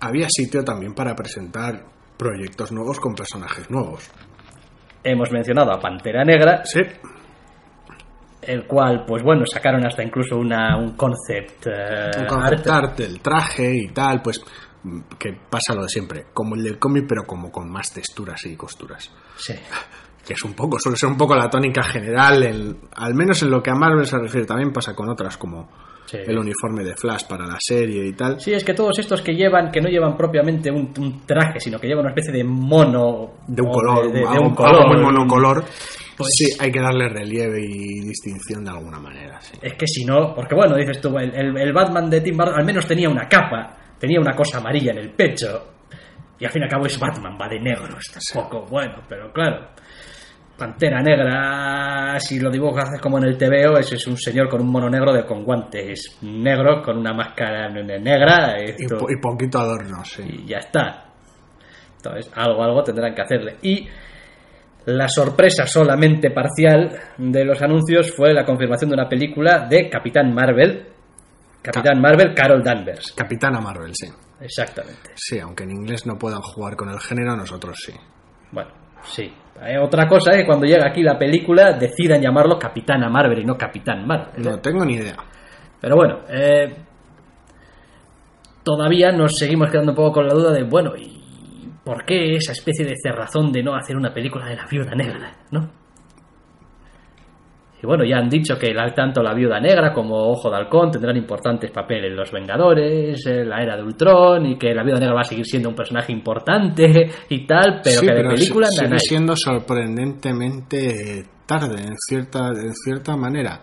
había 0.00 0.26
sitio 0.28 0.62
también 0.62 0.92
para 0.94 1.14
presentar 1.14 1.95
proyectos 2.16 2.72
nuevos 2.72 2.98
con 3.00 3.14
personajes 3.14 3.70
nuevos. 3.70 4.10
Hemos 5.02 5.30
mencionado 5.30 5.72
a 5.72 5.78
Pantera 5.78 6.24
Negra, 6.24 6.64
Sí, 6.64 6.80
el 8.42 8.66
cual, 8.66 9.04
pues 9.06 9.22
bueno, 9.22 9.44
sacaron 9.44 9.84
hasta 9.86 10.02
incluso 10.02 10.36
una, 10.36 10.76
un 10.76 10.96
concept, 10.96 11.66
eh, 11.66 12.10
un 12.20 12.26
concept 12.26 12.66
art. 12.68 12.84
art 12.84 12.98
del 12.98 13.20
traje 13.20 13.76
y 13.76 13.88
tal, 13.88 14.22
pues 14.22 14.40
mm, 14.84 15.00
que 15.18 15.32
pasa 15.50 15.74
lo 15.74 15.82
de 15.82 15.88
siempre, 15.88 16.26
como 16.32 16.54
el 16.54 16.62
del 16.62 16.78
cómic, 16.78 17.06
pero 17.08 17.24
como 17.24 17.50
con 17.50 17.70
más 17.70 17.92
texturas 17.92 18.44
y 18.46 18.56
costuras. 18.56 19.10
Sí. 19.36 19.54
Que 20.26 20.32
es 20.34 20.42
un 20.42 20.54
poco, 20.54 20.78
suele 20.80 20.96
ser 20.98 21.08
un 21.08 21.16
poco 21.16 21.34
la 21.36 21.48
tónica 21.48 21.82
general, 21.82 22.42
en- 22.42 22.76
al 22.96 23.14
menos 23.14 23.42
en 23.42 23.50
lo 23.50 23.62
que 23.62 23.70
a 23.70 23.74
Marvel 23.74 24.04
se 24.06 24.18
refiere, 24.18 24.46
también 24.46 24.72
pasa 24.72 24.94
con 24.94 25.08
otras 25.08 25.36
como 25.36 25.68
Sí. 26.06 26.18
el 26.24 26.38
uniforme 26.38 26.84
de 26.84 26.94
Flash 26.96 27.24
para 27.28 27.46
la 27.46 27.56
serie 27.60 28.06
y 28.06 28.12
tal. 28.12 28.40
Sí, 28.40 28.52
es 28.52 28.62
que 28.64 28.74
todos 28.74 28.96
estos 28.98 29.22
que 29.22 29.34
llevan, 29.34 29.70
que 29.72 29.80
no 29.80 29.88
llevan 29.88 30.16
propiamente 30.16 30.70
un, 30.70 30.92
un 30.98 31.26
traje, 31.26 31.58
sino 31.60 31.78
que 31.80 31.86
llevan 31.88 32.04
una 32.06 32.10
especie 32.14 32.32
de 32.32 32.44
mono. 32.44 33.32
de 33.46 33.62
un 33.62 33.70
color, 33.72 34.12
de, 34.12 34.20
un 34.38 34.54
color. 34.54 34.74
algo 34.76 34.88
muy 34.94 35.02
monocolor, 35.02 35.64
Pues- 36.16 36.28
sí, 36.36 36.46
hay 36.60 36.70
que 36.72 36.80
darle 36.80 37.08
relieve 37.08 37.60
y 37.60 38.00
distinción 38.06 38.64
de 38.64 38.70
alguna 38.70 38.98
manera. 39.00 39.40
sí. 39.40 39.56
Es 39.62 39.74
que 39.74 39.86
si 39.86 40.04
no, 40.04 40.32
porque 40.34 40.54
bueno, 40.54 40.76
dices 40.76 41.00
tú, 41.00 41.16
el, 41.18 41.34
el- 41.34 41.56
el 41.56 41.72
Batman 41.72 42.08
de 42.10 42.20
Tim 42.20 42.36
Burton 42.36 42.54
al 42.58 42.64
menos 42.64 42.86
tenía 42.86 43.08
una 43.08 43.28
capa, 43.28 43.76
tenía 43.98 44.20
una 44.20 44.32
cosa 44.34 44.58
amarilla 44.58 44.92
en 44.92 44.98
el 44.98 45.10
pecho, 45.10 45.72
y 46.38 46.44
al 46.44 46.50
fin 46.52 46.62
y 46.62 46.64
al 46.66 46.70
cabo 46.70 46.86
es 46.86 46.98
Batman, 47.00 47.36
va 47.40 47.48
de 47.48 47.58
negro, 47.58 47.96
está 47.98 48.20
Sí. 48.20 48.32
poco 48.38 48.64
bueno, 48.70 49.02
pero 49.08 49.32
claro. 49.32 49.70
Pantera 50.58 51.02
negra, 51.02 52.18
si 52.18 52.40
lo 52.40 52.50
dibujas 52.50 52.98
como 53.00 53.18
en 53.18 53.24
el 53.24 53.36
TVO, 53.36 53.78
ese 53.78 53.96
es 53.96 54.06
un 54.06 54.16
señor 54.16 54.48
con 54.48 54.62
un 54.62 54.70
mono 54.72 54.88
negro 54.88 55.12
de 55.12 55.26
con 55.26 55.44
guantes 55.44 56.16
negros, 56.22 56.82
con 56.84 56.96
una 56.96 57.12
máscara 57.12 57.68
negra, 57.68 58.54
esto- 58.56 59.06
y 59.10 59.16
poquito 59.20 59.58
adorno, 59.58 60.02
sí. 60.04 60.22
y 60.26 60.46
ya 60.46 60.58
está. 60.58 61.04
Entonces, 61.96 62.30
algo, 62.34 62.62
algo 62.62 62.82
tendrán 62.82 63.14
que 63.14 63.22
hacerle. 63.22 63.56
Y 63.62 63.86
la 64.86 65.08
sorpresa 65.08 65.66
solamente 65.66 66.30
parcial 66.30 66.90
de 67.18 67.44
los 67.44 67.60
anuncios 67.60 68.12
fue 68.14 68.32
la 68.32 68.44
confirmación 68.44 68.88
de 68.90 68.94
una 68.94 69.08
película 69.08 69.66
de 69.68 69.90
Capitán 69.90 70.32
Marvel. 70.32 70.86
Capitán 71.60 72.00
Marvel, 72.00 72.32
Carol 72.34 72.62
Danvers. 72.62 73.12
Capitana 73.12 73.60
Marvel, 73.60 73.92
sí. 73.94 74.06
Exactamente. 74.40 75.10
Sí, 75.16 75.38
aunque 75.40 75.64
en 75.64 75.72
inglés 75.72 76.06
no 76.06 76.16
puedan 76.16 76.40
jugar 76.40 76.76
con 76.76 76.88
el 76.90 77.00
género, 77.00 77.36
nosotros 77.36 77.76
sí. 77.84 77.92
Bueno, 78.52 78.70
sí. 79.02 79.32
Eh, 79.62 79.78
otra 79.78 80.06
cosa 80.06 80.32
es 80.32 80.38
que 80.38 80.46
cuando 80.46 80.66
llega 80.66 80.86
aquí 80.86 81.02
la 81.02 81.18
película 81.18 81.72
decidan 81.72 82.20
llamarlo 82.20 82.58
Capitana 82.58 83.08
Marvel 83.08 83.40
y 83.40 83.44
no 83.44 83.56
Capitán 83.56 84.06
Marvel. 84.06 84.42
No 84.42 84.58
tengo 84.58 84.84
ni 84.84 84.94
idea. 84.94 85.16
Pero 85.80 85.96
bueno, 85.96 86.20
eh, 86.28 86.74
todavía 88.62 89.12
nos 89.12 89.36
seguimos 89.36 89.70
quedando 89.70 89.92
un 89.92 89.96
poco 89.96 90.14
con 90.14 90.26
la 90.26 90.34
duda 90.34 90.52
de, 90.52 90.64
bueno, 90.64 90.96
¿y 90.96 91.22
por 91.84 92.04
qué 92.04 92.34
esa 92.34 92.52
especie 92.52 92.84
de 92.84 92.96
cerrazón 92.96 93.52
de 93.52 93.62
no 93.62 93.74
hacer 93.74 93.96
una 93.96 94.12
película 94.12 94.46
de 94.46 94.56
la 94.56 94.66
viuda 94.66 94.94
negra? 94.94 95.32
¿No? 95.50 95.85
Y 97.82 97.86
bueno, 97.86 98.04
ya 98.04 98.16
han 98.16 98.28
dicho 98.30 98.58
que 98.58 98.72
la- 98.72 98.92
tanto 98.94 99.22
la 99.22 99.34
viuda 99.34 99.60
negra 99.60 99.92
como 99.92 100.16
Ojo 100.16 100.48
de 100.50 100.56
Halcón 100.56 100.90
tendrán 100.90 101.16
importantes 101.16 101.70
papeles 101.70 102.10
en 102.10 102.16
Los 102.16 102.32
Vengadores, 102.32 103.24
en 103.26 103.48
la 103.50 103.62
era 103.62 103.76
de 103.76 103.82
Ultron, 103.82 104.46
y 104.46 104.56
que 104.58 104.72
la 104.74 104.82
viuda 104.82 104.98
negra 104.98 105.14
va 105.14 105.20
a 105.20 105.24
seguir 105.24 105.44
siendo 105.44 105.68
un 105.68 105.74
personaje 105.74 106.10
importante 106.12 107.10
y 107.28 107.46
tal, 107.46 107.80
pero 107.84 108.00
Sí, 108.00 108.06
que 108.06 108.14
de 108.14 108.24
película 108.24 108.66
si- 108.68 108.78
sigue 108.78 108.98
siendo 108.98 109.36
sorprendentemente 109.36 111.24
tarde, 111.46 111.82
en 111.82 111.94
cierta, 112.08 112.48
en 112.48 112.72
cierta 112.74 113.16
manera. 113.16 113.60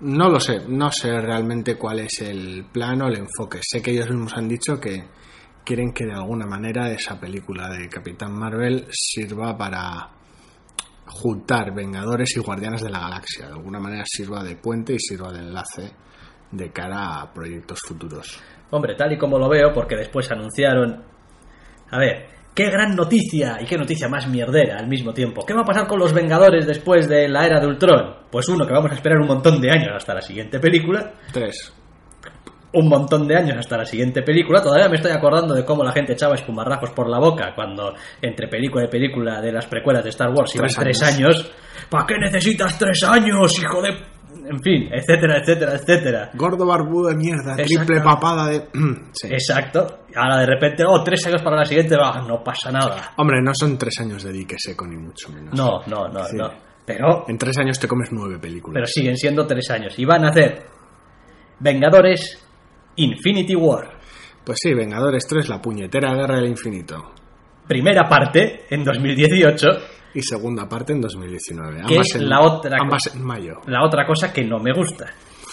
No 0.00 0.28
lo 0.28 0.38
sé, 0.40 0.60
no 0.68 0.90
sé 0.92 1.20
realmente 1.20 1.76
cuál 1.76 2.00
es 2.00 2.20
el 2.22 2.64
plan 2.72 3.02
o 3.02 3.08
el 3.08 3.16
enfoque. 3.18 3.58
Sé 3.62 3.82
que 3.82 3.90
ellos 3.90 4.08
mismos 4.10 4.36
han 4.36 4.48
dicho 4.48 4.80
que 4.80 5.04
quieren 5.64 5.92
que 5.92 6.06
de 6.06 6.12
alguna 6.14 6.46
manera 6.46 6.90
esa 6.90 7.18
película 7.20 7.68
de 7.68 7.88
Capitán 7.88 8.32
Marvel 8.32 8.86
sirva 8.90 9.56
para 9.58 10.08
juntar 11.08 11.74
Vengadores 11.74 12.36
y 12.36 12.40
Guardianes 12.40 12.82
de 12.82 12.90
la 12.90 13.00
Galaxia. 13.00 13.46
De 13.46 13.52
alguna 13.52 13.80
manera 13.80 14.04
sirva 14.06 14.42
de 14.42 14.56
puente 14.56 14.94
y 14.94 14.98
sirva 14.98 15.32
de 15.32 15.40
enlace 15.40 15.92
de 16.50 16.70
cara 16.70 17.20
a 17.20 17.32
proyectos 17.32 17.80
futuros. 17.80 18.40
Hombre, 18.70 18.94
tal 18.94 19.12
y 19.12 19.18
como 19.18 19.38
lo 19.38 19.48
veo, 19.48 19.72
porque 19.72 19.96
después 19.96 20.30
anunciaron. 20.30 21.02
A 21.90 21.98
ver, 21.98 22.26
qué 22.54 22.70
gran 22.70 22.94
noticia 22.94 23.58
y 23.60 23.66
qué 23.66 23.76
noticia 23.76 24.08
más 24.08 24.28
mierdera 24.28 24.78
al 24.78 24.88
mismo 24.88 25.12
tiempo. 25.12 25.44
¿Qué 25.46 25.54
va 25.54 25.62
a 25.62 25.64
pasar 25.64 25.86
con 25.86 25.98
los 25.98 26.12
Vengadores 26.12 26.66
después 26.66 27.08
de 27.08 27.28
la 27.28 27.46
era 27.46 27.60
de 27.60 27.66
Ultron? 27.66 28.16
Pues 28.30 28.48
uno, 28.48 28.66
que 28.66 28.72
vamos 28.72 28.90
a 28.90 28.94
esperar 28.94 29.18
un 29.18 29.28
montón 29.28 29.60
de 29.60 29.70
años 29.70 29.92
hasta 29.94 30.14
la 30.14 30.20
siguiente 30.20 30.60
película. 30.60 31.12
Tres. 31.32 31.72
Un 32.70 32.88
montón 32.88 33.26
de 33.26 33.34
años 33.36 33.56
hasta 33.58 33.78
la 33.78 33.86
siguiente 33.86 34.22
película. 34.22 34.60
Todavía 34.62 34.88
me 34.90 34.96
estoy 34.96 35.12
acordando 35.12 35.54
de 35.54 35.64
cómo 35.64 35.82
la 35.82 35.92
gente 35.92 36.12
echaba 36.12 36.34
espumarrajos 36.34 36.90
por 36.90 37.08
la 37.08 37.18
boca 37.18 37.52
cuando 37.54 37.94
entre 38.20 38.46
película 38.48 38.84
y 38.84 38.88
película 38.88 39.40
de 39.40 39.52
las 39.52 39.66
precuelas 39.66 40.04
de 40.04 40.10
Star 40.10 40.30
Wars 40.30 40.54
iban 40.54 40.68
Tres 40.68 41.02
años. 41.02 41.50
¿Para 41.88 42.04
qué 42.06 42.14
necesitas 42.18 42.78
tres 42.78 43.02
años, 43.04 43.58
hijo 43.58 43.80
de.? 43.80 43.88
En 44.50 44.60
fin, 44.62 44.88
etcétera, 44.92 45.38
etcétera, 45.40 45.72
etcétera. 45.74 46.30
Gordo 46.34 46.66
barbudo 46.66 47.08
de 47.08 47.16
mierda, 47.16 47.56
triple 47.56 48.00
papada 48.00 48.48
de... 48.48 48.62
Sí. 49.12 49.28
Exacto. 49.30 50.00
Ahora 50.14 50.38
de 50.38 50.46
repente, 50.46 50.84
oh, 50.86 51.02
tres 51.02 51.26
años 51.26 51.42
para 51.42 51.56
la 51.56 51.64
siguiente, 51.64 51.96
no 52.26 52.42
pasa 52.44 52.70
nada. 52.70 53.12
Hombre, 53.16 53.40
no 53.42 53.52
son 53.54 53.76
tres 53.78 53.98
años 54.00 54.22
de 54.22 54.32
dique 54.32 54.56
seco, 54.58 54.86
ni 54.86 54.96
mucho 54.96 55.30
menos. 55.30 55.54
No, 55.54 55.80
no, 55.86 56.08
no, 56.08 56.24
Sí. 56.24 56.36
no. 56.36 56.50
Pero, 56.84 57.24
En 57.28 57.36
tres 57.36 57.58
años 57.58 57.78
te 57.78 57.86
comes 57.88 58.08
nueve 58.12 58.38
películas. 58.38 58.74
pero 58.74 58.86
siguen 58.86 59.16
siendo 59.16 59.46
tres 59.46 59.70
años. 59.70 59.98
Y 59.98 60.04
van 60.06 60.24
a 60.24 60.28
hacer 60.28 60.64
Vengadores 61.60 62.44
Infinity 62.98 63.54
War. 63.56 63.98
Pues 64.44 64.58
sí, 64.62 64.72
Vengadores 64.72 65.26
3, 65.28 65.48
la 65.48 65.60
puñetera 65.60 66.14
guerra 66.14 66.36
del 66.36 66.48
infinito. 66.48 67.12
Primera 67.66 68.08
parte 68.08 68.64
en 68.70 68.82
2018. 68.84 69.66
Y 70.14 70.22
segunda 70.22 70.68
parte 70.68 70.92
en 70.94 71.00
2019. 71.02 71.82
Que 71.86 71.98
es 71.98 72.16
la 72.20 72.40
otra 72.40 72.78
ambas 72.80 73.14
en 73.14 73.22
mayo. 73.22 73.60
La 73.66 73.84
otra 73.84 74.06
cosa 74.06 74.32
que 74.32 74.42
no 74.44 74.58
me 74.58 74.72
gusta. 74.72 75.06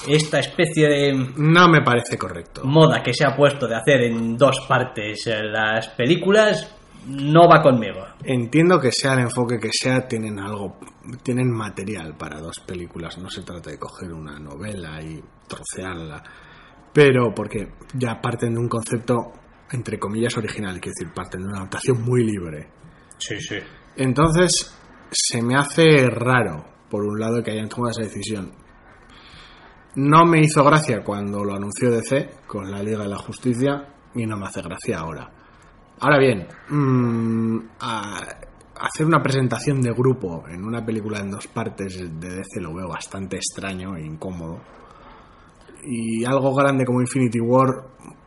Esta 0.08 0.40
especie 0.40 0.88
de 0.88 1.14
No 1.38 1.68
me 1.68 1.82
parece 1.82 2.18
correcto. 2.18 2.62
moda 2.64 3.02
que 3.04 3.14
se 3.14 3.26
ha 3.26 3.36
puesto 3.36 3.68
de 3.68 3.76
hacer 3.76 4.02
en 4.04 4.38
dos 4.38 4.66
partes 4.68 5.28
las 5.52 5.90
películas 5.90 6.74
no 7.08 7.48
va 7.48 7.62
conmigo. 7.62 8.02
Entiendo 8.24 8.80
que 8.80 8.92
sea 8.92 9.14
el 9.14 9.20
enfoque 9.20 9.60
que 9.60 9.70
sea, 9.72 10.08
tienen 10.08 10.40
algo, 10.40 10.80
tienen 11.22 11.52
material 11.52 12.16
para 12.18 12.40
dos 12.40 12.60
películas. 12.60 13.18
No 13.18 13.30
se 13.30 13.44
trata 13.44 13.70
de 13.72 13.78
coger 13.78 14.12
una 14.12 14.40
novela 14.40 15.02
y 15.02 15.22
trocearla. 15.48 16.24
Pero 16.96 17.34
porque 17.36 17.74
ya 17.94 18.22
parten 18.22 18.54
de 18.54 18.60
un 18.62 18.70
concepto, 18.70 19.34
entre 19.72 20.00
comillas, 20.00 20.38
original. 20.38 20.80
Quiero 20.80 20.94
decir, 20.98 21.14
parten 21.14 21.42
de 21.42 21.48
una 21.50 21.58
adaptación 21.58 22.02
muy 22.02 22.24
libre. 22.24 22.70
Sí, 23.18 23.38
sí. 23.42 23.58
Entonces, 23.98 24.74
se 25.12 25.42
me 25.42 25.56
hace 25.58 26.08
raro, 26.10 26.64
por 26.90 27.04
un 27.04 27.20
lado, 27.20 27.44
que 27.44 27.52
hayan 27.52 27.68
tomado 27.68 27.92
esa 27.92 28.02
decisión. 28.04 28.54
No 29.96 30.26
me 30.26 30.40
hizo 30.40 30.64
gracia 30.64 31.04
cuando 31.04 31.44
lo 31.44 31.54
anunció 31.56 31.92
DC 31.92 32.30
con 32.48 32.72
la 32.72 32.82
Liga 32.82 33.00
de 33.04 33.10
la 33.10 33.18
Justicia 33.18 33.88
y 34.14 34.26
no 34.26 34.38
me 34.38 34.46
hace 34.46 34.62
gracia 34.62 35.00
ahora. 35.00 35.30
Ahora 36.00 36.18
bien, 36.20 36.48
mm, 36.70 37.58
a- 37.80 38.22
hacer 38.78 39.06
una 39.06 39.22
presentación 39.22 39.80
de 39.82 39.92
grupo 39.92 40.44
en 40.50 40.64
una 40.66 40.86
película 40.86 41.20
en 41.20 41.30
dos 41.32 41.48
partes 41.48 41.98
de 41.98 42.30
DC 42.30 42.60
lo 42.62 42.74
veo 42.74 42.88
bastante 42.90 43.38
extraño 43.38 43.96
e 43.98 44.06
incómodo. 44.06 44.60
Y 45.88 46.26
algo 46.26 46.54
grande 46.54 46.86
como 46.86 47.02
Infinity 47.02 47.40
War, 47.40 47.68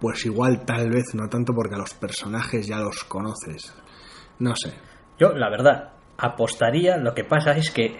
pues 0.00 0.24
igual 0.26 0.64
tal 0.64 0.90
vez 0.90 1.14
no 1.14 1.28
tanto 1.28 1.52
porque 1.52 1.74
a 1.74 1.78
los 1.78 1.94
personajes 1.94 2.66
ya 2.66 2.78
los 2.78 3.04
conoces. 3.04 3.74
No 4.38 4.54
sé. 4.54 4.72
Yo, 5.18 5.30
la 5.32 5.50
verdad, 5.50 5.92
apostaría, 6.16 6.96
lo 6.96 7.14
que 7.14 7.24
pasa 7.24 7.52
es 7.52 7.70
que 7.70 7.96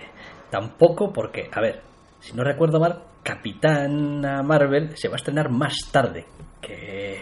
tampoco 0.51 1.13
porque, 1.13 1.51
a 1.53 1.61
ver, 1.61 1.83
si 2.21 2.35
no 2.37 2.45
recuerdo 2.45 2.79
mal, 2.79 3.03
Capitana 3.23 4.43
Marvel 4.43 4.97
se 4.97 5.09
va 5.09 5.15
a 5.15 5.17
estrenar 5.17 5.51
más 5.51 5.77
tarde 5.91 6.27
que... 6.61 7.21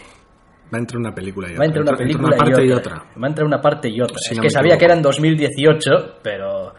Va 0.72 0.78
entre 0.78 0.98
una 0.98 1.14
película 1.14 1.48
y 1.48 1.52
otra. 1.52 1.60
Va 1.60 1.66
entre 1.66 1.82
una 1.82 1.90
entre 1.92 2.06
película 2.06 2.28
una 2.28 2.36
parte 2.36 2.64
y, 2.64 2.68
y 2.68 2.72
otra. 2.72 3.04
Va 3.22 3.28
entre 3.28 3.44
una 3.44 3.60
parte 3.60 3.88
y 3.88 4.00
otra. 4.00 4.18
Si 4.18 4.32
es 4.32 4.36
no 4.36 4.42
que 4.42 4.50
sabía 4.50 4.74
equivoco. 4.74 4.78
que 4.80 4.84
eran 4.84 5.02
2018, 5.02 5.90
pero... 6.22 6.74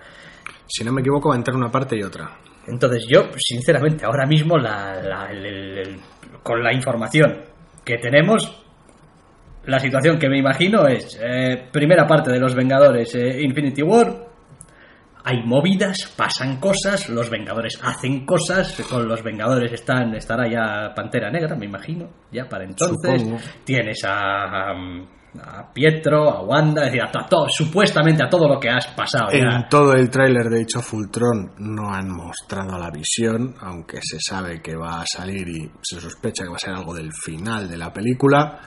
Si 0.68 0.84
no 0.84 0.92
me 0.92 1.02
equivoco, 1.02 1.30
va 1.30 1.36
entre 1.36 1.56
una 1.56 1.72
parte 1.72 1.98
y 1.98 2.04
otra. 2.04 2.38
Entonces 2.68 3.06
yo, 3.10 3.30
sinceramente, 3.38 4.06
ahora 4.06 4.26
mismo, 4.26 4.58
la, 4.58 5.02
la- 5.02 5.32
el- 5.32 5.46
el- 5.46 5.78
el- 5.78 6.00
con 6.44 6.62
la 6.64 6.74
información 6.74 7.44
que 7.86 7.98
tenemos, 7.98 8.64
la 9.66 9.80
situación 9.80 10.18
que 10.20 10.30
me 10.30 10.38
imagino 10.40 10.88
es, 10.88 11.20
eh, 11.22 11.68
primera 11.72 12.06
parte 12.06 12.32
de 12.32 12.40
los 12.40 12.54
Vengadores, 12.56 13.14
eh, 13.16 13.42
Infinity 13.42 13.82
War, 13.84 14.28
hay 15.24 15.44
movidas, 15.44 16.14
pasan 16.16 16.58
cosas, 16.58 17.10
los 17.10 17.30
Vengadores 17.30 17.78
hacen 17.84 18.26
cosas, 18.26 18.82
con 18.90 19.08
los 19.08 19.22
Vengadores 19.24 19.74
están 19.74 20.16
estará 20.16 20.48
ya 20.50 20.94
Pantera 20.96 21.30
Negra, 21.30 21.56
me 21.56 21.66
imagino, 21.66 22.10
ya 22.32 22.48
para 22.48 22.64
entonces. 22.64 23.22
Supongo. 23.22 23.38
Tienes 23.66 24.04
a, 24.06 24.70
a 24.72 24.74
Pietro, 25.74 26.30
a 26.30 26.42
Wanda, 26.42 26.82
es 26.86 26.92
decir, 26.92 27.02
a, 27.04 27.12
to- 27.12 27.20
a 27.20 27.26
todo, 27.28 27.46
supuestamente 27.50 28.24
a 28.24 28.30
todo 28.30 28.48
lo 28.48 28.60
que 28.60 28.70
has 28.70 28.88
pasado 28.88 29.32
ya. 29.32 29.38
En 29.58 29.70
todo 29.70 29.94
el 29.94 30.10
tráiler 30.10 30.46
de 30.50 30.62
Age 30.62 30.78
of 30.80 30.94
Ultron 30.94 31.52
no 31.60 31.94
han 31.94 32.10
mostrado 32.10 32.78
la 32.80 32.90
visión, 32.90 33.54
aunque 33.62 34.00
se 34.02 34.18
sabe 34.20 34.62
que 34.62 34.76
va 34.76 35.02
a 35.02 35.06
salir 35.06 35.48
y 35.48 35.72
se 35.82 36.00
sospecha 36.02 36.44
que 36.44 36.50
va 36.50 36.56
a 36.56 36.60
ser 36.60 36.74
algo 36.74 36.94
del 36.96 37.12
final 37.14 37.70
de 37.70 37.78
la 37.78 37.94
película. 37.94 38.60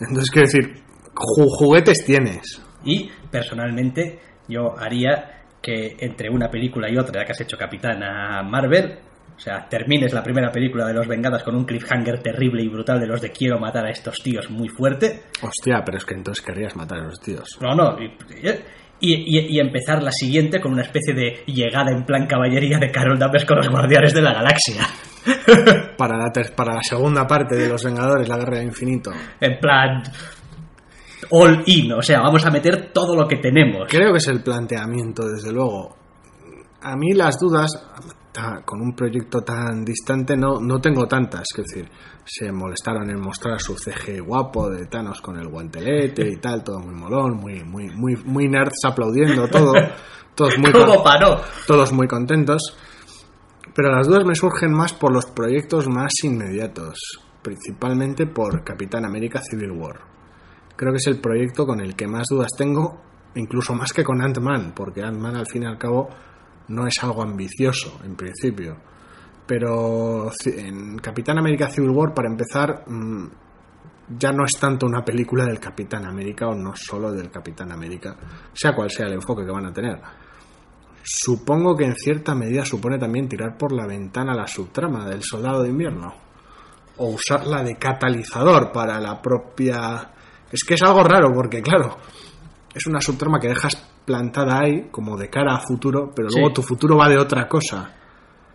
Entonces, 0.00 0.30
quiero 0.30 0.46
decir, 0.46 0.82
ju- 1.14 1.56
juguetes 1.58 2.04
tienes. 2.04 2.62
Y 2.84 3.10
personalmente 3.30 4.20
yo 4.48 4.74
haría 4.78 5.42
que 5.60 5.96
entre 5.98 6.30
una 6.30 6.48
película 6.48 6.88
y 6.90 6.96
otra, 6.96 7.20
ya 7.20 7.26
que 7.26 7.32
has 7.32 7.40
hecho 7.42 7.58
Capitana 7.58 8.42
Marvel, 8.42 8.98
o 9.40 9.42
sea, 9.42 9.66
termines 9.70 10.12
la 10.12 10.22
primera 10.22 10.52
película 10.52 10.86
de 10.86 10.92
Los 10.92 11.08
Vengadas 11.08 11.42
con 11.42 11.56
un 11.56 11.64
cliffhanger 11.64 12.22
terrible 12.22 12.62
y 12.62 12.68
brutal 12.68 13.00
de 13.00 13.06
los 13.06 13.22
de 13.22 13.30
quiero 13.30 13.58
matar 13.58 13.86
a 13.86 13.90
estos 13.90 14.16
tíos 14.22 14.50
muy 14.50 14.68
fuerte. 14.68 15.22
Hostia, 15.40 15.80
pero 15.82 15.96
es 15.96 16.04
que 16.04 16.12
entonces 16.12 16.44
querrías 16.44 16.76
matar 16.76 16.98
a 16.98 17.04
los 17.04 17.18
tíos. 17.20 17.56
No, 17.58 17.74
no. 17.74 17.96
Y, 19.02 19.14
y- 19.14 19.46
y 19.56 19.58
empezar 19.60 20.02
la 20.02 20.12
siguiente 20.12 20.60
con 20.60 20.72
una 20.72 20.82
especie 20.82 21.14
de 21.14 21.42
llegada 21.46 21.90
en 21.90 22.04
plan 22.04 22.26
caballería 22.26 22.78
de 22.78 22.90
Carol 22.90 23.18
Danvers 23.18 23.46
con 23.46 23.56
los 23.56 23.68
Guardianes 23.70 24.12
de 24.12 24.20
la 24.20 24.34
Galaxia. 24.34 24.82
Para 25.96 26.18
la, 26.18 26.30
ter- 26.32 26.54
para 26.54 26.74
la 26.74 26.82
segunda 26.82 27.26
parte 27.26 27.56
de 27.56 27.66
Los 27.68 27.82
Vengadores, 27.84 28.28
la 28.28 28.36
Guerra 28.36 28.58
del 28.58 28.66
Infinito. 28.68 29.10
En 29.40 29.58
plan... 29.58 30.02
All 31.30 31.62
in, 31.66 31.92
o 31.92 32.02
sea, 32.02 32.20
vamos 32.20 32.44
a 32.44 32.50
meter 32.50 32.90
todo 32.92 33.14
lo 33.14 33.26
que 33.28 33.36
tenemos. 33.36 33.86
Creo 33.88 34.10
que 34.12 34.18
es 34.18 34.28
el 34.28 34.42
planteamiento, 34.42 35.28
desde 35.28 35.52
luego. 35.52 35.96
A 36.82 36.96
mí 36.96 37.12
las 37.12 37.38
dudas, 37.38 37.70
con 38.64 38.80
un 38.80 38.94
proyecto 38.94 39.40
tan 39.42 39.84
distante, 39.84 40.36
no, 40.36 40.60
no 40.60 40.80
tengo 40.80 41.06
tantas. 41.06 41.44
Es 41.56 41.64
decir, 41.66 41.90
se 42.24 42.52
molestaron 42.52 43.10
en 43.10 43.20
mostrar 43.20 43.60
su 43.60 43.74
CG 43.76 44.20
guapo 44.24 44.70
de 44.70 44.86
Thanos 44.86 45.20
con 45.20 45.36
el 45.38 45.48
guantelete 45.48 46.28
y 46.28 46.36
tal, 46.36 46.62
todo 46.62 46.78
muy 46.80 46.94
molón, 46.94 47.36
muy, 47.36 47.64
muy, 47.64 47.88
muy, 47.90 48.16
muy 48.24 48.48
nerds 48.48 48.84
aplaudiendo 48.84 49.48
todo. 49.48 49.72
Todos 50.34 50.56
muy, 50.58 50.70
¿Cómo 50.72 50.94
con- 50.94 51.04
paró? 51.04 51.40
todos 51.66 51.92
muy 51.92 52.06
contentos. 52.06 52.62
Pero 53.74 53.90
las 53.90 54.06
dudas 54.06 54.24
me 54.24 54.34
surgen 54.34 54.72
más 54.72 54.92
por 54.92 55.12
los 55.12 55.26
proyectos 55.26 55.86
más 55.88 56.12
inmediatos, 56.22 57.20
principalmente 57.42 58.26
por 58.26 58.64
Capitán 58.64 59.04
América 59.04 59.40
Civil 59.42 59.72
War. 59.72 60.00
Creo 60.76 60.92
que 60.92 60.98
es 60.98 61.06
el 61.08 61.20
proyecto 61.20 61.66
con 61.66 61.80
el 61.80 61.94
que 61.94 62.06
más 62.06 62.26
dudas 62.30 62.52
tengo, 62.56 63.02
incluso 63.34 63.74
más 63.74 63.92
que 63.92 64.02
con 64.04 64.22
Ant-Man, 64.22 64.72
porque 64.74 65.02
Ant-Man 65.02 65.36
al 65.36 65.46
fin 65.46 65.64
y 65.64 65.66
al 65.66 65.76
cabo 65.78 66.08
no 66.70 66.86
es 66.86 66.94
algo 67.02 67.22
ambicioso 67.22 68.00
en 68.04 68.16
principio. 68.16 68.76
Pero 69.46 70.30
en 70.46 70.98
Capitán 70.98 71.38
América 71.38 71.68
Civil 71.68 71.90
War, 71.90 72.14
para 72.14 72.28
empezar, 72.28 72.84
mm, 72.86 73.26
ya 74.16 74.32
no 74.32 74.44
es 74.44 74.52
tanto 74.58 74.86
una 74.86 75.04
película 75.04 75.44
del 75.44 75.58
Capitán 75.58 76.06
América 76.06 76.48
o 76.48 76.54
no 76.54 76.72
solo 76.74 77.12
del 77.12 77.30
Capitán 77.30 77.72
América, 77.72 78.16
sea 78.52 78.74
cual 78.74 78.90
sea 78.90 79.06
el 79.06 79.14
enfoque 79.14 79.44
que 79.44 79.50
van 79.50 79.66
a 79.66 79.72
tener. 79.72 80.00
Supongo 81.02 81.76
que 81.76 81.84
en 81.84 81.96
cierta 81.96 82.34
medida 82.34 82.64
supone 82.64 82.98
también 82.98 83.28
tirar 83.28 83.56
por 83.56 83.72
la 83.72 83.86
ventana 83.86 84.34
la 84.34 84.46
subtrama 84.46 85.08
del 85.08 85.22
Soldado 85.22 85.62
de 85.62 85.70
Invierno. 85.70 86.14
O 86.98 87.08
usarla 87.08 87.62
de 87.62 87.76
catalizador 87.76 88.70
para 88.70 89.00
la 89.00 89.20
propia... 89.20 90.12
Es 90.52 90.62
que 90.62 90.74
es 90.74 90.82
algo 90.82 91.02
raro 91.02 91.32
porque, 91.32 91.62
claro, 91.62 91.96
es 92.74 92.86
una 92.86 93.00
subtrama 93.00 93.40
que 93.40 93.48
dejas 93.48 93.89
plantada 94.10 94.58
ahí 94.58 94.88
como 94.90 95.16
de 95.16 95.30
cara 95.30 95.54
a 95.54 95.60
futuro, 95.60 96.10
pero 96.14 96.28
luego 96.32 96.48
Sí. 96.48 96.54
tu 96.54 96.62
futuro 96.62 96.96
va 96.96 97.08
de 97.08 97.16
otra 97.16 97.46
cosa. 97.46 97.92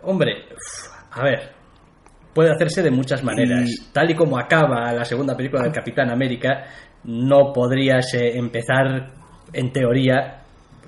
Hombre, 0.02 0.44
a 1.12 1.22
ver, 1.22 1.50
puede 2.34 2.50
hacerse 2.52 2.82
de 2.82 2.90
muchas 2.90 3.24
maneras. 3.24 3.64
Y- 3.70 3.90
Tal 3.92 4.10
y 4.10 4.14
como 4.14 4.38
acaba 4.38 4.92
la 4.92 5.04
segunda 5.06 5.34
película 5.34 5.62
del 5.62 5.72
Capitán 5.72 6.10
América, 6.10 6.64
no 7.04 7.54
podrías 7.54 8.12
eh, 8.12 8.36
empezar, 8.36 9.12
en 9.52 9.72
teoría, 9.72 10.42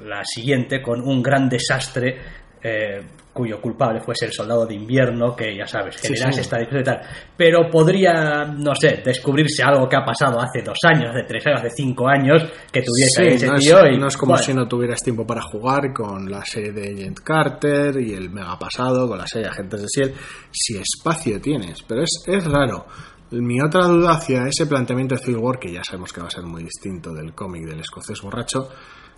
la 0.04 0.22
siguiente 0.24 0.82
con 0.82 1.00
un 1.00 1.22
gran 1.22 1.48
desastre 1.48 2.18
eh, 2.62 3.00
cuyo 3.32 3.60
culpable 3.60 4.00
fuese 4.00 4.26
el 4.26 4.32
soldado 4.32 4.66
de 4.66 4.74
invierno, 4.74 5.36
que 5.36 5.56
ya 5.56 5.64
sabes, 5.64 5.94
Sí, 5.96 6.08
generas 6.08 6.34
sí. 6.34 6.40
esta 6.40 6.58
discusión 6.58 6.80
y 6.80 6.84
tal. 6.84 7.00
Pero 7.36 7.70
podría, 7.70 8.44
no 8.46 8.74
sé, 8.74 9.00
descubrirse 9.04 9.62
algo 9.62 9.88
que 9.88 9.94
ha 9.94 10.04
pasado 10.04 10.40
hace 10.40 10.60
dos 10.60 10.78
años, 10.82 11.10
hace 11.10 11.22
tres 11.22 11.46
años, 11.46 11.60
hace 11.60 11.70
cinco 11.76 12.08
años, 12.08 12.42
que 12.72 12.82
tuviese 12.82 13.22
Sí, 13.22 13.34
ese 13.36 13.46
no, 13.46 13.56
es, 13.56 13.94
y, 13.94 13.96
no 13.98 14.08
es 14.08 14.16
como 14.16 14.32
bueno, 14.32 14.44
si 14.44 14.54
no 14.54 14.66
tuvieras 14.66 15.00
tiempo 15.02 15.24
para 15.24 15.42
jugar 15.42 15.92
con 15.92 16.28
la 16.28 16.44
serie 16.44 16.72
de 16.72 16.92
Agent 16.94 17.20
Carter 17.20 18.00
y 18.00 18.12
el 18.12 18.28
mega 18.30 18.58
pasado, 18.58 19.06
con 19.06 19.18
la 19.18 19.26
serie 19.28 19.44
de 19.46 19.50
Agentes 19.52 19.80
de 19.82 19.86
S.H.I.E.L.D. 19.86 20.20
Si 20.50 20.76
espacio 20.76 21.40
tienes, 21.40 21.82
pero 21.84 22.02
es, 22.02 22.24
es 22.26 22.44
raro. 22.44 22.86
Mi 23.30 23.60
otra 23.60 23.86
duda 23.86 24.14
hacia 24.14 24.48
ese 24.48 24.66
planteamiento 24.66 25.14
de 25.14 25.20
Civil 25.20 25.38
War, 25.40 25.58
que 25.60 25.70
ya 25.72 25.84
sabemos 25.84 26.12
que 26.12 26.20
va 26.22 26.26
a 26.26 26.30
ser 26.30 26.44
muy 26.44 26.64
distinto 26.64 27.12
del 27.12 27.34
cómic 27.34 27.66
del 27.66 27.78
escocés 27.80 28.20
borracho, 28.20 28.68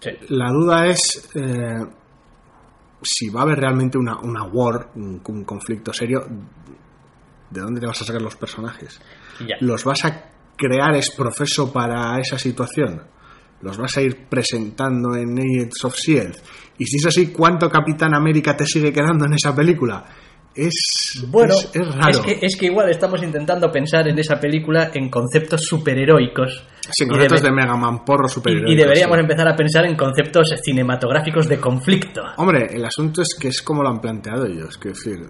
sí. 0.01 0.11
la 0.29 0.51
duda 0.51 0.87
es 0.89 1.31
eh, 1.37 1.87
si 3.03 3.29
va 3.29 3.41
a 3.41 3.43
haber 3.45 3.59
realmente 3.59 3.99
una, 3.99 4.19
una 4.21 4.45
war, 4.45 4.91
un, 4.95 5.21
un 5.27 5.45
conflicto 5.45 5.93
serio, 5.93 6.27
¿de 7.51 7.61
dónde 7.61 7.81
te 7.81 7.87
vas 7.87 8.01
a 8.03 8.05
sacar 8.05 8.23
los 8.23 8.37
personajes? 8.37 9.01
Ya. 9.41 9.57
¿Los 9.61 9.85
vas 9.85 10.05
a 10.05 10.31
crear 10.57 10.95
es 10.95 11.11
profeso 11.11 11.73
para 11.73 12.19
esa 12.19 12.39
situación? 12.39 13.03
¿Los 13.63 13.77
vas 13.77 13.97
a 13.97 14.03
ir 14.03 14.27
presentando 14.29 15.15
en 15.17 15.39
Agents 15.39 15.85
of 15.85 15.95
S.H.I.E.L.D.? 15.95 16.39
Y 16.79 16.87
si 16.87 16.97
es 16.97 17.07
así, 17.07 17.27
¿cuánto 17.27 17.69
Capitán 17.69 18.15
América 18.15 18.57
te 18.57 18.65
sigue 18.65 18.93
quedando 18.93 19.27
en 19.27 19.35
esa 19.35 19.55
película? 19.55 20.05
Es, 20.55 21.25
Bueno, 21.29 21.55
es, 21.55 21.71
es 21.75 21.95
raro. 21.95 22.23
que, 22.25 22.39
es 22.43 22.57
que 22.59 22.67
igual 22.67 22.91
estamos 22.91 23.23
intentando 23.23 23.71
pensar 23.71 24.09
en 24.09 24.19
esa 24.19 24.39
película 24.41 24.91
en 24.93 25.09
conceptos 25.09 25.63
superheroicos. 25.65 26.65
Sí, 26.91 27.07
conceptos 27.07 27.43
de 27.43 27.53
Mega 27.53 27.77
Man 27.77 28.05
porro 28.05 28.27
superior. 28.29 28.69
y, 28.69 28.75
deberíamos 28.75 29.19
empezar 29.19 29.47
a 29.49 29.55
pensar 29.55 29.85
en 29.87 29.97
conceptos 29.97 30.53
cinematográficos 30.65 31.47
de 31.49 31.59
conflicto. 31.61 32.23
Hombre, 32.37 32.67
el 32.71 32.85
asunto 32.85 33.23
es 33.23 33.37
que 33.41 33.49
es 33.49 33.63
como 33.63 33.83
lo 33.83 33.91
han 33.91 34.01
planteado 34.01 34.45
ellos. 34.47 34.77
Que 34.77 34.89
decir, 34.91 35.21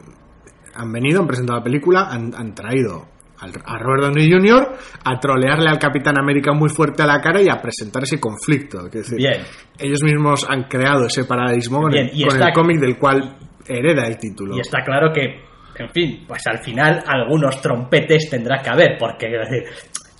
han 0.74 0.90
venido, 0.92 1.20
han 1.20 1.26
presentado 1.26 1.59
la 1.59 1.64
película, 1.64 2.09
han, 2.11 2.35
han 2.35 2.54
traído 2.54 3.06
al- 3.40 3.52
a 3.66 3.78
Robert 3.78 4.04
Downey 4.04 4.30
Jr. 4.33 4.68
a 5.04 5.18
trolearle 5.20 5.68
al 5.68 5.78
Capitán 5.78 6.18
América 6.18 6.52
muy 6.54 6.70
fuerte 6.70 7.02
a 7.02 7.06
la 7.06 7.20
cara 7.20 7.42
y 7.42 7.48
a 7.50 7.61
presentar 7.61 8.04
ese 8.04 8.18
conflicto. 8.18 8.88
Que 8.90 8.98
decir, 8.98 9.18
Bien. 9.18 9.42
Ellos 9.78 10.02
mismos 10.02 10.46
han 10.48 10.62
creado 10.64 11.04
ese 11.06 11.24
paradigma 11.26 11.78
con, 11.78 11.94
el 11.94 12.11
cómic 12.54 12.80
del 12.80 12.96
cual 12.98 13.37
hereda 13.66 14.06
el 14.06 14.18
título. 14.18 14.56
Y 14.56 14.60
está 14.60 14.82
claro 14.84 15.12
que, 15.12 15.40
en 15.78 15.90
fin, 15.90 16.24
pues 16.26 16.46
al 16.46 16.58
final 16.62 17.02
algunos 17.06 17.60
trompetes 17.60 18.28
tendrá 18.30 18.60
que 18.62 18.70
haber, 18.70 18.96
porque 18.98 19.26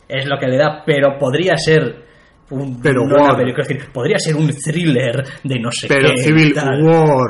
es 0.09 0.26
lo 0.26 0.38
que 0.38 0.46
le 0.48 0.57
da, 0.57 0.83
pero 0.85 1.18
podría 1.18 1.57
ser 1.57 2.05
un, 2.50 2.81
Pero 2.83 3.07
no 3.07 3.16
War. 3.16 3.37
película, 3.37 3.64
decir, 3.66 3.88
podría 3.92 4.18
ser 4.18 4.35
un 4.37 4.50
thriller 4.53 5.24
de 5.44 5.59
no 5.61 5.70
sé 5.70 5.87
Pero 5.88 6.11
qué. 6.11 6.22
Civil 6.22 6.53
tal. 6.55 6.83
War. 6.83 7.29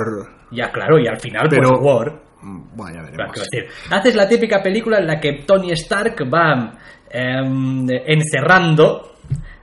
Ya, 0.51 0.71
claro, 0.73 0.99
y 0.99 1.07
al 1.07 1.21
final, 1.21 1.47
Pero- 1.51 1.69
pues 1.71 1.81
War. 1.83 2.23
Mm, 2.43 2.75
Bueno, 2.75 2.97
ya 2.97 3.03
veremos. 3.11 3.35
decir, 3.35 3.69
haces 3.91 4.15
la 4.17 4.27
típica 4.27 4.63
película 4.63 4.99
en 4.99 5.07
la 5.07 5.21
que 5.21 5.43
Tony 5.47 5.73
Stark 5.73 6.17
va 6.33 6.73
em, 7.11 7.87
encerrando 8.07 9.10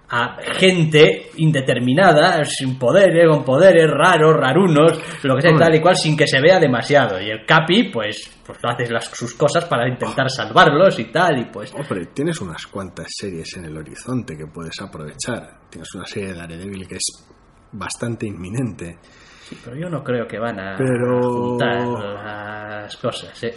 a 0.10 0.38
gente 0.54 1.32
indeterminada, 1.36 2.44
sin 2.46 2.80
poderes, 2.80 3.28
con 3.30 3.44
poderes 3.44 3.90
raros, 3.92 4.34
rarunos, 4.36 5.00
lo 5.24 5.36
que 5.36 5.42
sea, 5.42 5.56
tal 5.58 5.76
y 5.76 5.82
cual, 5.82 5.96
sin 5.98 6.16
que 6.16 6.26
se 6.28 6.40
vea 6.40 6.60
demasiado. 6.60 7.20
Y 7.22 7.30
el 7.30 7.46
Capi, 7.46 7.90
pues, 7.92 8.40
pues 8.46 8.58
hace 8.64 8.90
las, 8.92 9.06
sus 9.06 9.34
cosas 9.34 9.66
para 9.66 9.88
intentar 9.88 10.30
salvarlos 10.30 10.98
y 11.00 11.06
tal, 11.12 11.40
y 11.40 11.46
pues... 11.52 11.74
Hombre, 11.74 12.06
tienes 12.14 12.40
unas 12.40 12.66
cuantas 12.68 13.08
series 13.10 13.58
en 13.58 13.66
el 13.66 13.78
horizonte 13.78 14.38
que 14.38 14.48
puedes 14.48 14.80
aprovechar. 14.82 15.60
Tienes 15.70 15.94
una 15.96 16.06
serie 16.06 16.30
de 16.30 16.36
Daredevil 16.36 16.88
que 16.88 16.96
es 16.96 17.28
bastante 17.74 18.28
inminente. 18.28 18.98
Sí, 19.44 19.58
pero 19.64 19.76
yo 19.78 19.90
no 19.90 20.04
creo 20.04 20.26
que 20.28 20.40
van 20.40 20.60
a 20.60 20.76
Pero- 20.78 21.22
juntar 21.22 21.82
las 22.24 22.98
cosas, 22.98 23.44
¿eh? 23.44 23.54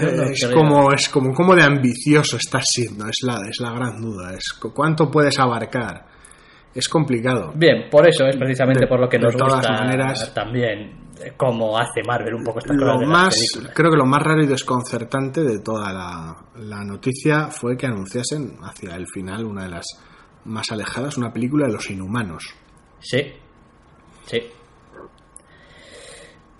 No 0.00 0.22
es 0.24 0.44
creo. 0.44 0.56
como 0.56 0.92
es 0.92 1.08
como 1.08 1.32
cómo 1.34 1.54
de 1.54 1.62
ambicioso 1.62 2.36
estás 2.36 2.64
siendo, 2.68 3.06
es 3.06 3.18
la 3.22 3.40
es 3.48 3.58
la 3.60 3.72
gran 3.72 4.00
duda, 4.00 4.34
es 4.34 4.52
cu- 4.52 4.72
cuánto 4.72 5.10
puedes 5.10 5.38
abarcar. 5.38 6.06
Es 6.74 6.88
complicado. 6.88 7.52
Bien, 7.56 7.88
por 7.90 8.06
eso 8.08 8.26
es 8.26 8.36
precisamente 8.36 8.82
De- 8.82 8.86
por 8.86 9.00
lo 9.00 9.08
que 9.08 9.18
de 9.18 9.24
nos 9.24 9.36
todas 9.36 9.54
gusta 9.56 9.72
maneras- 9.72 10.32
también 10.32 11.10
eh, 11.20 11.32
cómo 11.36 11.76
hace 11.76 12.00
Marvel 12.06 12.34
un 12.34 12.44
poco 12.44 12.60
cosas 12.60 12.76
Lo 12.76 13.00
más, 13.00 13.36
creo 13.74 13.90
que 13.90 13.96
lo 13.96 14.06
más 14.06 14.22
raro 14.22 14.42
y 14.42 14.46
desconcertante 14.46 15.42
de 15.42 15.58
toda 15.58 15.92
la, 15.92 16.36
la 16.60 16.84
noticia 16.84 17.48
fue 17.48 17.76
que 17.76 17.86
anunciasen 17.86 18.56
hacia 18.62 18.94
el 18.94 19.06
final 19.08 19.44
una 19.44 19.64
de 19.64 19.70
las 19.70 19.86
más 20.44 20.70
alejadas, 20.70 21.18
una 21.18 21.32
película 21.32 21.66
de 21.66 21.72
los 21.72 21.90
inhumanos. 21.90 22.54
Sí, 23.00 23.20
sí. 24.26 24.40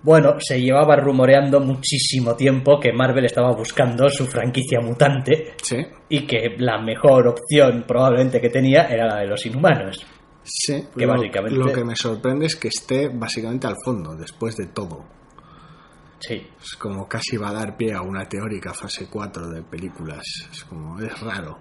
Bueno, 0.02 0.36
se 0.40 0.58
llevaba 0.60 0.96
rumoreando 0.96 1.60
muchísimo 1.60 2.34
tiempo 2.34 2.80
que 2.80 2.90
Marvel 2.92 3.26
estaba 3.26 3.52
buscando 3.52 4.08
su 4.08 4.26
franquicia 4.26 4.80
mutante 4.80 5.54
Sí, 5.62 5.76
y 6.08 6.26
que 6.26 6.56
la 6.58 6.80
mejor 6.80 7.28
opción 7.28 7.84
probablemente 7.86 8.40
que 8.40 8.48
tenía 8.48 8.84
era 8.88 9.06
la 9.06 9.16
de 9.20 9.26
los 9.26 9.44
inhumanos. 9.44 10.04
sí. 10.42 10.86
Que 10.96 11.04
lo, 11.06 11.12
básicamente- 11.12 11.58
lo 11.58 11.70
que 11.72 11.84
me 11.84 11.94
sorprende 11.96 12.46
es 12.46 12.56
que 12.56 12.68
esté 12.68 13.08
básicamente 13.08 13.66
al 13.66 13.76
fondo, 13.84 14.16
después 14.16 14.56
de 14.56 14.66
todo. 14.68 15.04
Sí, 16.18 16.46
Es 16.62 16.76
como 16.76 17.06
casi 17.08 17.36
va 17.38 17.48
a 17.48 17.52
dar 17.54 17.76
pie 17.76 17.92
a 17.94 18.02
una 18.02 18.26
teórica 18.28 18.74
fase 18.74 19.06
4 19.10 19.48
de 19.48 19.62
películas. 19.62 20.22
Es 20.52 20.64
como, 20.64 20.98
es 21.00 21.18
raro. 21.20 21.58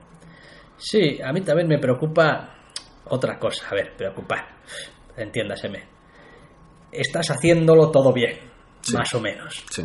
Sí, 0.78 1.20
a 1.22 1.32
mí 1.34 1.42
también 1.42 1.68
me 1.68 1.78
preocupa 1.78 2.56
otra 3.06 3.38
cosa. 3.40 3.68
A 3.70 3.76
ver, 3.76 3.96
preocupar. 3.96 4.48
Entiéndaseme. 5.16 5.99
Estás 6.92 7.30
haciéndolo 7.32 7.92
todo 7.92 8.12
bien, 8.14 8.38
Sí. 8.82 8.96
más 8.96 9.14
o 9.14 9.20
menos. 9.22 9.64
Sí. 9.70 9.84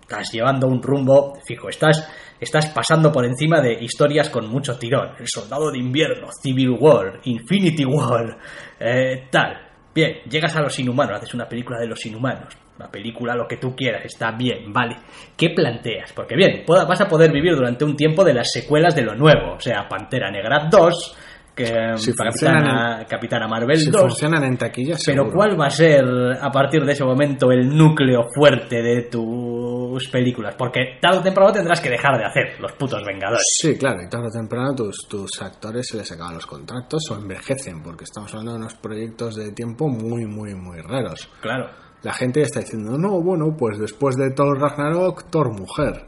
Estás 0.00 0.30
llevando 0.32 0.68
un 0.68 0.80
rumbo 0.82 1.36
fijo. 1.46 1.68
Estás, 1.68 2.08
estás 2.40 2.66
pasando 2.68 3.10
por 3.10 3.24
encima 3.26 3.60
de 3.60 3.72
historias 3.82 4.30
con 4.30 4.48
mucho 4.48 4.78
tirón. 4.78 5.10
El 5.18 5.26
Soldado 5.26 5.70
de 5.72 5.78
Invierno, 5.78 6.28
Civil 6.42 6.70
War, 6.78 7.20
Infinity 7.24 7.84
War, 7.84 8.38
eh, 8.78 9.26
tal. 9.30 9.62
Bien, 9.94 10.18
llegas 10.30 10.54
a 10.54 10.60
los 10.60 10.78
inhumanos, 10.78 11.16
haces 11.18 11.34
una 11.34 11.48
película 11.48 11.80
de 11.80 11.86
los 11.88 12.04
inhumanos. 12.06 12.54
Una 12.78 12.90
película, 12.90 13.34
lo 13.34 13.48
que 13.48 13.56
tú 13.56 13.74
quieras, 13.74 14.04
está 14.04 14.30
bien, 14.32 14.70
vale. 14.72 14.96
¿Qué 15.36 15.48
planteas? 15.56 16.12
Porque 16.12 16.36
bien, 16.36 16.64
vas 16.68 17.00
a 17.00 17.08
poder 17.08 17.32
vivir 17.32 17.56
durante 17.56 17.84
un 17.86 17.96
tiempo 17.96 18.22
de 18.22 18.34
las 18.34 18.52
secuelas 18.52 18.94
de 18.94 19.00
lo 19.02 19.14
nuevo. 19.14 19.54
O 19.54 19.60
sea, 19.60 19.88
Pantera 19.88 20.30
Negra 20.30 20.68
2, 20.70 21.16
que, 21.56 21.64
Si 21.96 22.12
Capitana, 22.12 22.30
funcionan 22.30 23.04
Capitana 23.06 23.48
Marvel 23.48 23.76
Si 23.78 23.90
2. 23.90 24.00
funcionan 24.02 24.44
en 24.44 24.56
taquilla, 24.58 24.96
Pero 25.04 25.22
seguro. 25.24 25.32
¿cuál 25.34 25.58
va 25.60 25.66
a 25.66 25.70
ser 25.70 26.04
a 26.40 26.50
partir 26.52 26.84
de 26.84 26.92
ese 26.92 27.02
momento 27.02 27.50
el 27.50 27.66
núcleo 27.74 28.26
fuerte 28.34 28.82
de 28.82 29.02
tus 29.04 30.08
películas? 30.08 30.54
Porque 30.56 30.98
tarde 31.00 31.18
o 31.18 31.22
temprano 31.22 31.52
tendrás 31.52 31.80
que 31.80 31.88
dejar 31.90 32.18
de 32.18 32.24
hacer 32.26 32.60
los 32.60 32.72
putos 32.72 33.02
Vengadores. 33.04 33.42
Sí, 33.58 33.76
claro, 33.78 34.02
y 34.06 34.08
tarde 34.10 34.26
o 34.28 34.30
temprano 34.30 34.74
tus, 34.74 35.08
tus 35.08 35.30
actores 35.40 35.88
se 35.88 35.96
les 35.96 36.12
acaban 36.12 36.34
los 36.34 36.46
contratos 36.46 37.10
o 37.10 37.14
envejecen, 37.16 37.82
porque 37.82 38.04
estamos 38.04 38.30
hablando 38.32 38.52
de 38.52 38.58
unos 38.58 38.74
proyectos 38.74 39.36
de 39.36 39.52
tiempo 39.52 39.88
muy, 39.88 40.26
muy, 40.26 40.54
muy 40.54 40.80
raros. 40.82 41.28
Claro. 41.40 41.70
La 42.02 42.12
gente 42.12 42.42
está 42.42 42.60
diciendo, 42.60 42.98
no, 42.98 43.22
bueno, 43.22 43.56
pues 43.58 43.78
después 43.78 44.16
de 44.16 44.30
Thor 44.30 44.60
Ragnarok, 44.60 45.30
Thor 45.30 45.52
mujer, 45.58 46.06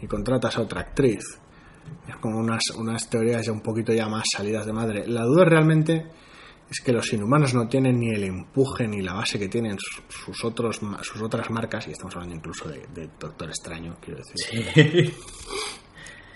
y 0.00 0.06
contratas 0.06 0.56
a 0.56 0.62
otra 0.62 0.82
actriz. 0.82 1.22
Es 2.08 2.16
como 2.16 2.38
unas, 2.38 2.62
unas 2.76 3.08
teorías 3.08 3.44
ya 3.46 3.52
un 3.52 3.60
poquito 3.60 3.92
ya 3.92 4.08
más 4.08 4.24
salidas 4.34 4.66
de 4.66 4.72
madre. 4.72 5.04
La 5.06 5.22
duda 5.24 5.44
realmente 5.44 6.06
es 6.70 6.80
que 6.80 6.92
los 6.92 7.12
inhumanos 7.12 7.54
no 7.54 7.68
tienen 7.68 7.98
ni 8.00 8.10
el 8.10 8.24
empuje 8.24 8.86
ni 8.88 9.02
la 9.02 9.14
base 9.14 9.38
que 9.38 9.48
tienen 9.48 9.76
sus, 10.08 10.44
otros, 10.44 10.80
sus 11.02 11.22
otras 11.22 11.50
marcas, 11.50 11.86
y 11.88 11.92
estamos 11.92 12.14
hablando 12.14 12.36
incluso 12.36 12.68
de, 12.68 12.86
de 12.94 13.08
Doctor 13.18 13.48
Extraño, 13.48 13.96
quiero 14.00 14.20
decir. 14.20 15.12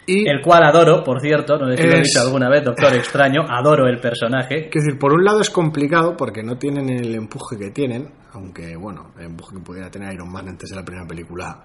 Y, 0.06 0.26
El 0.28 0.40
cual 0.40 0.62
adoro, 0.64 1.02
por 1.04 1.20
cierto, 1.20 1.58
no 1.58 1.68
sé 1.70 1.76
si 1.76 1.86
lo 1.86 1.96
he 1.96 2.00
dicho 2.00 2.20
alguna 2.20 2.48
vez, 2.48 2.64
Doctor 2.64 2.94
Extraño, 2.94 3.42
adoro 3.48 3.86
el 3.86 4.00
personaje. 4.00 4.68
Quiero 4.70 4.86
decir, 4.86 4.98
por 4.98 5.12
un 5.12 5.22
lado 5.24 5.40
es 5.40 5.50
complicado 5.50 6.16
porque 6.16 6.42
no 6.42 6.56
tienen 6.56 6.88
el 6.88 7.14
empuje 7.14 7.58
que 7.58 7.70
tienen, 7.70 8.10
aunque 8.32 8.74
bueno, 8.76 9.12
el 9.18 9.26
empuje 9.26 9.56
que 9.56 9.62
pudiera 9.62 9.90
tener 9.90 10.12
Iron 10.14 10.30
Man 10.32 10.48
antes 10.48 10.70
de 10.70 10.76
la 10.76 10.84
primera 10.84 11.06
película 11.06 11.64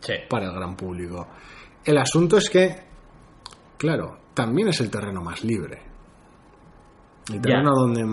Sí. 0.00 0.14
para 0.28 0.46
el 0.46 0.54
gran 0.54 0.76
público. 0.76 1.28
El 1.84 1.98
asunto 1.98 2.36
es 2.38 2.50
que, 2.50 2.87
claro, 3.78 4.18
también 4.34 4.68
es 4.68 4.80
el 4.80 4.90
terreno 4.90 5.22
más 5.22 5.42
libre. 5.44 5.78
El 7.32 7.40
terreno 7.40 7.72
donde 7.74 8.04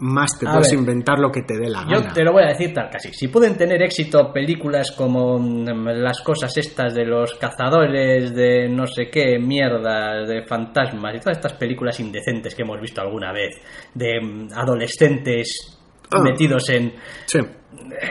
más 0.00 0.38
te 0.38 0.46
A 0.46 0.52
puedes 0.52 0.70
ver, 0.70 0.78
inventar 0.78 1.18
lo 1.18 1.30
que 1.32 1.42
te 1.42 1.56
dé 1.58 1.68
la 1.68 1.82
Yo 1.84 2.00
gana. 2.00 2.12
te 2.12 2.22
lo 2.22 2.32
voy 2.32 2.44
a 2.44 2.48
decir 2.48 2.72
tal 2.72 2.88
casi. 2.90 3.12
Si 3.12 3.28
pueden 3.28 3.56
tener 3.56 3.82
éxito 3.82 4.32
películas 4.32 4.92
como 4.92 5.38
mm, 5.38 5.88
las 6.00 6.20
cosas 6.20 6.56
estas 6.56 6.94
de 6.94 7.04
los 7.04 7.34
cazadores 7.34 8.32
de 8.34 8.68
no 8.68 8.86
sé 8.86 9.08
qué 9.10 9.38
mierda, 9.40 10.24
de 10.24 10.44
fantasmas 10.46 11.16
y 11.16 11.18
todas 11.20 11.38
estas 11.38 11.54
películas 11.54 11.98
indecentes 11.98 12.54
que 12.54 12.62
hemos 12.62 12.80
visto 12.80 13.00
alguna 13.00 13.32
vez, 13.32 13.56
de 13.94 14.20
mm, 14.20 14.48
adolescentes 14.54 15.74
Ah. 16.10 16.22
metidos 16.22 16.66
en, 16.70 16.94
Sí, 17.26 17.38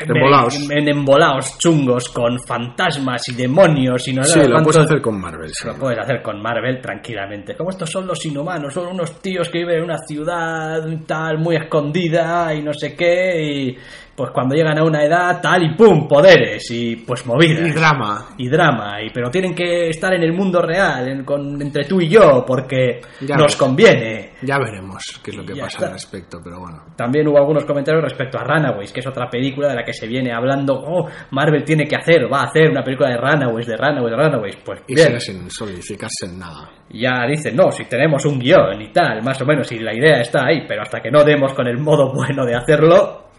embolados. 0.07 0.69
en 0.69 0.87
embolaos 0.87 1.57
chungos 1.57 2.09
con 2.09 2.39
fantasmas 2.45 3.27
y 3.29 3.35
demonios 3.35 4.07
y 4.07 4.13
no 4.13 4.23
Sí, 4.23 4.39
lo 4.39 4.49
cuántos- 4.51 4.75
puedes 4.75 4.89
hacer 4.89 5.01
con 5.01 5.19
Marvel. 5.19 5.49
sí. 5.53 5.67
lo 5.67 5.75
puedes 5.75 5.99
hacer 5.99 6.21
con 6.21 6.41
Marvel 6.41 6.79
tranquilamente. 6.81 7.55
Como 7.55 7.69
estos 7.71 7.89
son 7.89 8.05
los 8.07 8.23
inhumanos, 8.25 8.73
son 8.73 8.87
unos 8.87 9.19
tíos 9.21 9.49
que 9.49 9.59
viven 9.59 9.77
en 9.79 9.83
una 9.85 9.97
ciudad 9.97 10.81
tal, 11.05 11.39
muy 11.39 11.55
escondida 11.55 12.53
y 12.53 12.61
no 12.61 12.73
sé 12.73 12.95
qué, 12.95 13.41
y 13.43 13.77
pues 14.15 14.31
cuando 14.31 14.55
llegan 14.55 14.79
a 14.79 14.83
una 14.83 15.03
edad 15.03 15.39
tal 15.39 15.61
y 15.63 15.75
pum, 15.75 16.07
poderes 16.07 16.71
y 16.71 16.95
pues 16.95 17.23
movidas. 17.27 17.67
Y 17.67 17.71
drama. 17.71 18.29
Y 18.37 18.49
drama, 18.49 18.99
y, 19.03 19.11
pero 19.11 19.29
tienen 19.29 19.53
que 19.53 19.89
estar 19.89 20.11
en 20.13 20.23
el 20.23 20.33
mundo 20.33 20.59
real, 20.61 21.07
en- 21.07 21.23
con, 21.23 21.61
entre 21.61 21.85
tú 21.85 22.01
y 22.01 22.09
yo, 22.09 22.43
porque 22.45 22.99
Ya 23.21 23.35
nos 23.35 23.45
ves. 23.47 23.55
conviene. 23.55 24.31
Ya 24.41 24.57
veremos 24.57 25.19
qué 25.23 25.31
es 25.31 25.37
lo 25.37 25.45
que 25.45 25.53
Ya 25.55 25.63
pasa 25.65 25.77
está. 25.77 25.85
al 25.87 25.93
respecto, 25.93 26.39
pero 26.43 26.59
bueno. 26.59 26.83
También 26.95 27.27
hubo 27.27 27.37
algunos 27.37 27.63
comentarios 27.65 28.03
respecto 28.03 28.39
a 28.39 28.43
Runaways, 28.43 28.91
que 28.91 29.01
es 29.01 29.07
otra 29.07 29.29
película 29.29 29.46
de 29.55 29.75
la 29.75 29.83
que 29.83 29.93
se 29.93 30.07
viene 30.07 30.31
hablando, 30.33 30.73
oh, 30.75 31.07
Marvel 31.31 31.63
tiene 31.63 31.85
que 31.85 31.95
hacer, 31.95 32.31
va 32.31 32.41
a 32.41 32.45
hacer 32.45 32.69
una 32.69 32.83
película 32.83 33.09
de 33.09 33.17
Runaways, 33.17 33.67
de 33.67 33.77
Runaways, 33.77 34.11
de 34.17 34.23
Runaways. 34.23 34.55
Pues 34.65 34.81
Y 34.87 34.95
bien, 34.95 35.19
sin 35.21 35.49
solidificarse 35.49 36.25
en 36.25 36.39
nada. 36.39 36.69
ya 36.89 37.25
dicen, 37.27 37.55
no, 37.55 37.71
si 37.71 37.85
tenemos 37.85 38.25
un 38.25 38.39
guion 38.39 38.81
y 38.81 38.91
tal, 38.91 39.23
más 39.23 39.41
o 39.41 39.45
menos, 39.45 39.71
y 39.71 39.79
la 39.79 39.93
idea 39.95 40.21
está 40.21 40.45
ahí, 40.45 40.65
pero 40.67 40.81
hasta 40.81 40.99
que 41.01 41.09
no 41.11 41.23
demos 41.23 41.53
con 41.53 41.67
el 41.67 41.77
modo 41.79 42.11
bueno 42.13 42.45
de 42.45 42.55
hacerlo, 42.55 43.29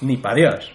ni 0.00 0.16
para 0.16 0.34
Dios. 0.34 0.72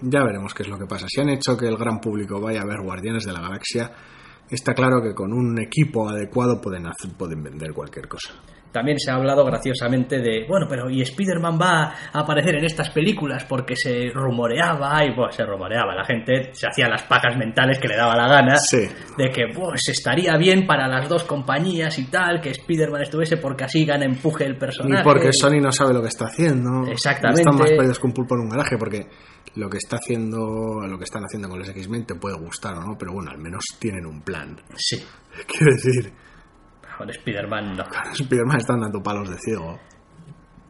Ya 0.00 0.22
veremos 0.22 0.54
qué 0.54 0.62
es 0.62 0.68
lo 0.68 0.78
que 0.78 0.86
pasa. 0.86 1.06
Si 1.08 1.20
han 1.20 1.28
hecho 1.30 1.56
que 1.56 1.66
el 1.66 1.76
gran 1.76 1.98
público 2.00 2.40
vaya 2.40 2.60
a 2.62 2.66
ver 2.66 2.80
Guardianes 2.82 3.24
de 3.24 3.32
la 3.32 3.40
Galaxia, 3.40 3.90
está 4.48 4.72
claro 4.72 5.02
que 5.02 5.12
con 5.14 5.32
un 5.32 5.60
equipo 5.60 6.08
adecuado 6.08 6.60
pueden, 6.60 6.86
hacer- 6.86 7.16
pueden 7.18 7.42
vender 7.42 7.72
cualquier 7.72 8.06
cosa. 8.06 8.34
También 8.72 8.98
se 8.98 9.10
ha 9.10 9.14
hablado 9.14 9.44
graciosamente 9.46 10.18
de, 10.20 10.44
bueno, 10.46 10.66
pero 10.68 10.90
¿y 10.90 11.00
Spider-Man 11.02 11.58
va 11.60 11.84
a 12.12 12.20
aparecer 12.20 12.56
en 12.56 12.64
estas 12.66 12.90
películas? 12.90 13.44
Porque 13.44 13.74
se 13.74 14.10
rumoreaba, 14.12 15.04
y 15.04 15.14
bueno, 15.14 15.32
se 15.32 15.44
rumoreaba, 15.44 15.94
la 15.94 16.04
gente 16.04 16.50
se 16.52 16.66
hacía 16.68 16.88
las 16.88 17.02
pajas 17.04 17.36
mentales 17.36 17.78
que 17.78 17.88
le 17.88 17.96
daba 17.96 18.14
la 18.14 18.28
gana, 18.28 18.56
Sí. 18.58 18.86
de 19.16 19.30
que, 19.30 19.46
pues, 19.54 19.88
estaría 19.88 20.36
bien 20.36 20.66
para 20.66 20.86
las 20.86 21.08
dos 21.08 21.24
compañías 21.24 21.98
y 21.98 22.04
tal, 22.10 22.40
que 22.40 22.50
Spider-Man 22.50 23.02
estuviese 23.02 23.38
porque 23.38 23.64
así 23.64 23.84
gana 23.86 24.04
empuje 24.04 24.44
el 24.44 24.56
personaje. 24.58 24.98
Ni 24.98 25.02
porque 25.04 25.30
Sony 25.32 25.60
no 25.60 25.72
sabe 25.72 25.94
lo 25.94 26.02
que 26.02 26.08
está 26.08 26.26
haciendo. 26.26 26.86
Exactamente. 26.90 27.40
Están 27.40 27.56
más 27.56 27.70
perdidos 27.70 27.98
que 27.98 28.06
un 28.06 28.12
pulpo 28.12 28.34
en 28.34 28.42
un 28.42 28.48
garaje, 28.50 28.76
porque 28.78 29.06
lo 29.56 29.68
que 29.70 29.78
está 29.78 29.96
haciendo, 29.96 30.38
lo 30.86 30.98
que 30.98 31.04
están 31.04 31.24
haciendo 31.24 31.48
con 31.48 31.58
los 31.58 31.68
X-Men 31.68 32.04
te 32.06 32.14
puede 32.14 32.36
gustar 32.36 32.74
o 32.74 32.80
no, 32.82 32.96
pero 32.98 33.12
bueno, 33.12 33.30
al 33.30 33.38
menos 33.38 33.64
tienen 33.78 34.04
un 34.06 34.20
plan. 34.20 34.56
Sí, 34.76 35.02
Quiero 35.46 35.72
decir, 35.74 36.12
con 36.98 37.08
Spider-Man 37.08 37.76
no. 37.76 37.84
Spider-Man 38.12 38.58
están 38.58 38.80
dando 38.80 39.00
palos 39.00 39.30
de 39.30 39.38
ciego. 39.38 39.78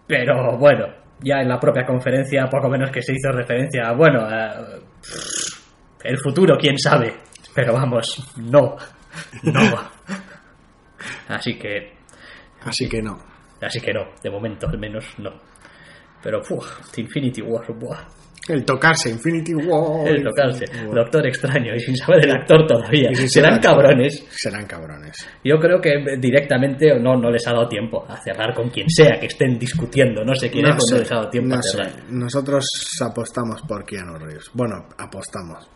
Pero 0.07 0.59
bueno, 0.59 0.87
ya 1.23 1.41
en 1.41 1.49
la 1.49 1.59
propia 1.59 1.85
conferencia, 1.87 2.47
poco 2.51 2.69
menos 2.69 2.91
que 2.91 3.03
se 3.03 3.15
hizo 3.15 3.33
referencia 3.33 3.89
a, 3.89 3.95
bueno, 3.95 4.27
el 6.05 6.19
futuro, 6.19 6.57
quién 6.59 6.79
sabe. 6.79 7.15
Pero 7.55 7.73
vamos, 7.73 8.35
no, 8.37 8.77
no. 9.43 9.91
Así 11.29 11.59
que, 11.59 11.95
Así 12.65 12.89
que 12.89 13.01
no. 13.01 13.17
así 13.63 13.81
que 13.81 13.93
no, 13.93 14.01
de 14.23 14.31
momento 14.31 14.67
al 14.69 14.79
menos 14.79 15.05
no. 15.19 15.31
Pero, 16.23 16.41
uff, 16.41 16.99
Infinity 16.99 17.41
War, 17.43 17.65
buah, 17.79 18.05
El 18.49 18.65
tocarse, 18.65 19.11
Infinity 19.11 19.55
War. 19.55 20.09
el 20.09 20.23
tocarse, 20.25 20.65
War. 20.87 20.95
Doctor 20.97 21.27
Extraño, 21.27 21.75
y 21.75 21.81
sin 21.81 21.97
saber 21.97 22.25
el 22.25 22.33
actor 22.33 22.67
todavía. 22.67 23.11
Serán 23.27 23.59
cabrones. 23.61 24.25
Serán 24.31 24.67
cabrones. 24.67 25.29
Yo 25.45 25.59
creo 25.59 25.81
que 25.81 26.17
directamente 26.19 26.99
no, 26.99 27.17
no 27.17 27.31
les 27.31 27.47
ha 27.47 27.53
dado 27.53 27.69
tiempo 27.69 28.05
a 28.09 28.17
cerrar 28.17 28.55
con 28.55 28.71
quien 28.71 28.89
sea 28.89 29.19
que 29.21 29.27
estén 29.27 29.59
discutiendo. 29.59 30.25
No 30.25 30.35
sé 30.35 30.51
quién 30.51 30.67
es, 30.67 30.71
No 30.73 30.77
pero 30.77 30.87
sé, 30.87 30.95
no 30.95 31.01
les 31.01 31.13
ha 31.13 31.15
dado 31.17 31.29
tiempo 31.31 31.49
no 31.51 31.55
a 31.59 31.63
sé. 31.63 31.71
cerrar. 31.71 31.93
Nosotros 32.11 32.65
apostamos 33.05 33.63
por 33.63 33.85
Keanu 33.85 34.17
Reeves. 34.19 34.51
Bueno, 34.55 34.87
apostamos. 34.99 35.69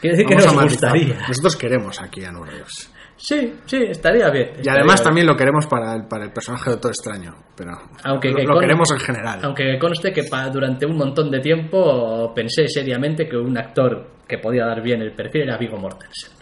Quiere 0.00 0.16
decir 0.16 0.28
que 0.28 0.34
nos 0.36 0.62
gustaría. 0.62 1.18
Nosotros 1.28 1.56
queremos 1.56 2.00
a 2.00 2.08
Keanu 2.08 2.44
Reeves. 2.44 2.90
Sí, 3.22 3.52
sí, 3.66 3.76
estaría 3.88 4.30
bien. 4.30 4.52
Y 4.62 4.68
además 4.68 4.96
bien. 5.00 5.04
también 5.04 5.26
lo 5.26 5.36
queremos 5.36 5.66
para 5.66 5.94
el, 5.94 6.06
para 6.08 6.24
el 6.24 6.32
personaje 6.32 6.70
de 6.70 6.76
Doctor 6.76 6.90
Extraño. 6.92 7.34
Pero 7.54 7.72
Aunque 8.04 8.30
lo, 8.30 8.36
que 8.36 8.42
lo 8.44 8.52
con- 8.54 8.60
queremos 8.62 8.90
en 8.92 8.98
general. 8.98 9.40
Aunque 9.42 9.78
conste 9.78 10.10
que 10.12 10.24
pa- 10.24 10.48
durante 10.48 10.86
un 10.86 10.96
montón 10.96 11.30
de 11.30 11.40
tiempo 11.40 12.32
pensé 12.34 12.66
seriamente 12.66 13.28
que 13.28 13.36
un 13.36 13.58
actor 13.58 14.06
que 14.26 14.38
podía 14.38 14.64
dar 14.64 14.80
bien 14.82 15.02
el 15.02 15.12
perfil 15.12 15.42
era 15.42 15.58
Vigo 15.58 15.76
Mortensen. 15.76 16.32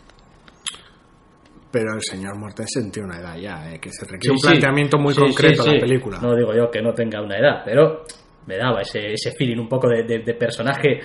Pero 1.70 1.94
el 1.94 2.00
señor 2.02 2.38
Mortensen 2.38 2.90
tiene 2.90 3.08
una 3.08 3.18
edad 3.18 3.36
ya, 3.36 3.72
¿eh? 3.74 3.78
que 3.80 3.90
se 3.92 4.06
requiere 4.06 4.32
un 4.32 4.38
Sí, 4.38 4.46
sí. 4.46 4.48
planteamiento 4.52 4.98
muy 4.98 5.12
Sí, 5.14 5.20
concreto 5.20 5.62
sí. 5.64 5.74
la 5.74 5.80
película. 5.80 6.18
No 6.22 6.34
digo 6.36 6.54
yo 6.54 6.70
que 6.70 6.80
no 6.80 6.94
tenga 6.94 7.20
una 7.20 7.36
edad, 7.38 7.62
pero 7.64 8.04
me 8.46 8.56
daba 8.56 8.80
ese, 8.82 9.12
ese 9.14 9.32
feeling 9.32 9.58
un 9.58 9.68
poco 9.68 9.88
de, 9.88 10.04
de- 10.04 10.20
de 10.20 10.34
personaje 10.34 11.00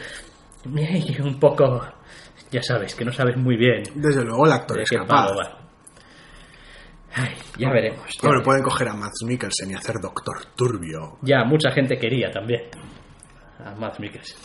un 1.23 1.39
poco, 1.39 1.81
ya 2.51 2.61
sabes, 2.61 2.95
que 2.95 3.03
no 3.03 3.11
sabes 3.11 3.35
muy 3.35 3.57
bien 3.57 3.83
Desde 3.95 4.23
luego 4.23 4.45
el 4.45 4.51
actor 4.53 4.77
de 4.77 4.83
es 4.83 4.89
capaz. 4.91 5.27
palo. 5.33 5.62
Ay, 7.15 7.35
ya 7.57 7.69
veremos. 7.69 8.05
Ya, 8.21 8.29
Hombre, 8.29 8.43
pueden 8.43 8.63
coger 8.63 8.89
a 8.89 8.95
Mads 8.95 9.23
Mikkelsen 9.25 9.71
y 9.71 9.73
hacer 9.75 9.95
Doctor 10.01 10.45
Turbio. 10.55 11.17
Ya, 11.21 11.43
mucha 11.43 11.71
gente 11.71 11.97
quería 11.97 12.31
también 12.31 12.61
a 13.63 13.75
Matt 13.75 13.99
Mikkelsen. 13.99 14.37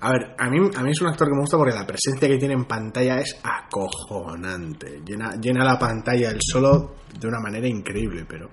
A 0.00 0.12
ver, 0.12 0.34
a 0.38 0.50
mí, 0.50 0.58
a 0.76 0.82
mí 0.82 0.90
es 0.90 1.00
un 1.00 1.08
actor 1.08 1.26
que 1.26 1.34
me 1.34 1.40
gusta 1.40 1.56
porque 1.56 1.74
la 1.74 1.86
presencia 1.86 2.28
que 2.28 2.36
tiene 2.36 2.54
en 2.54 2.64
pantalla 2.64 3.18
es 3.18 3.38
acojonante. 3.42 5.00
Llena, 5.04 5.36
llena 5.40 5.64
la 5.64 5.78
pantalla 5.78 6.30
él 6.30 6.38
solo 6.40 6.96
de 7.18 7.26
una 7.26 7.40
manera 7.40 7.66
increíble, 7.66 8.26
pero 8.28 8.50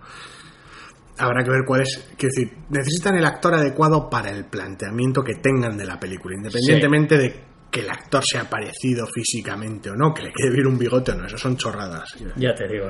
habrá 1.17 1.43
que 1.43 1.49
ver 1.49 1.63
cuál 1.65 1.81
es. 1.81 2.11
Quiero 2.17 2.31
decir, 2.33 2.57
necesitan 2.69 3.17
el 3.17 3.25
actor 3.25 3.53
adecuado 3.55 4.09
para 4.09 4.29
el 4.29 4.45
planteamiento 4.45 5.21
que 5.21 5.35
tengan 5.35 5.77
de 5.77 5.85
la 5.85 5.99
película, 5.99 6.35
independientemente 6.37 7.17
de 7.17 7.43
que 7.69 7.81
el 7.81 7.89
actor 7.89 8.23
sea 8.23 8.49
parecido 8.49 9.05
físicamente 9.07 9.89
o 9.89 9.95
no, 9.95 10.13
que 10.13 10.23
le 10.23 10.31
quede 10.31 10.51
bien 10.51 10.67
un 10.67 10.77
bigote 10.77 11.11
o 11.11 11.15
no, 11.15 11.25
eso 11.25 11.37
son 11.37 11.57
chorradas. 11.57 12.15
Ya 12.37 12.53
te 12.53 12.67
digo. 12.67 12.87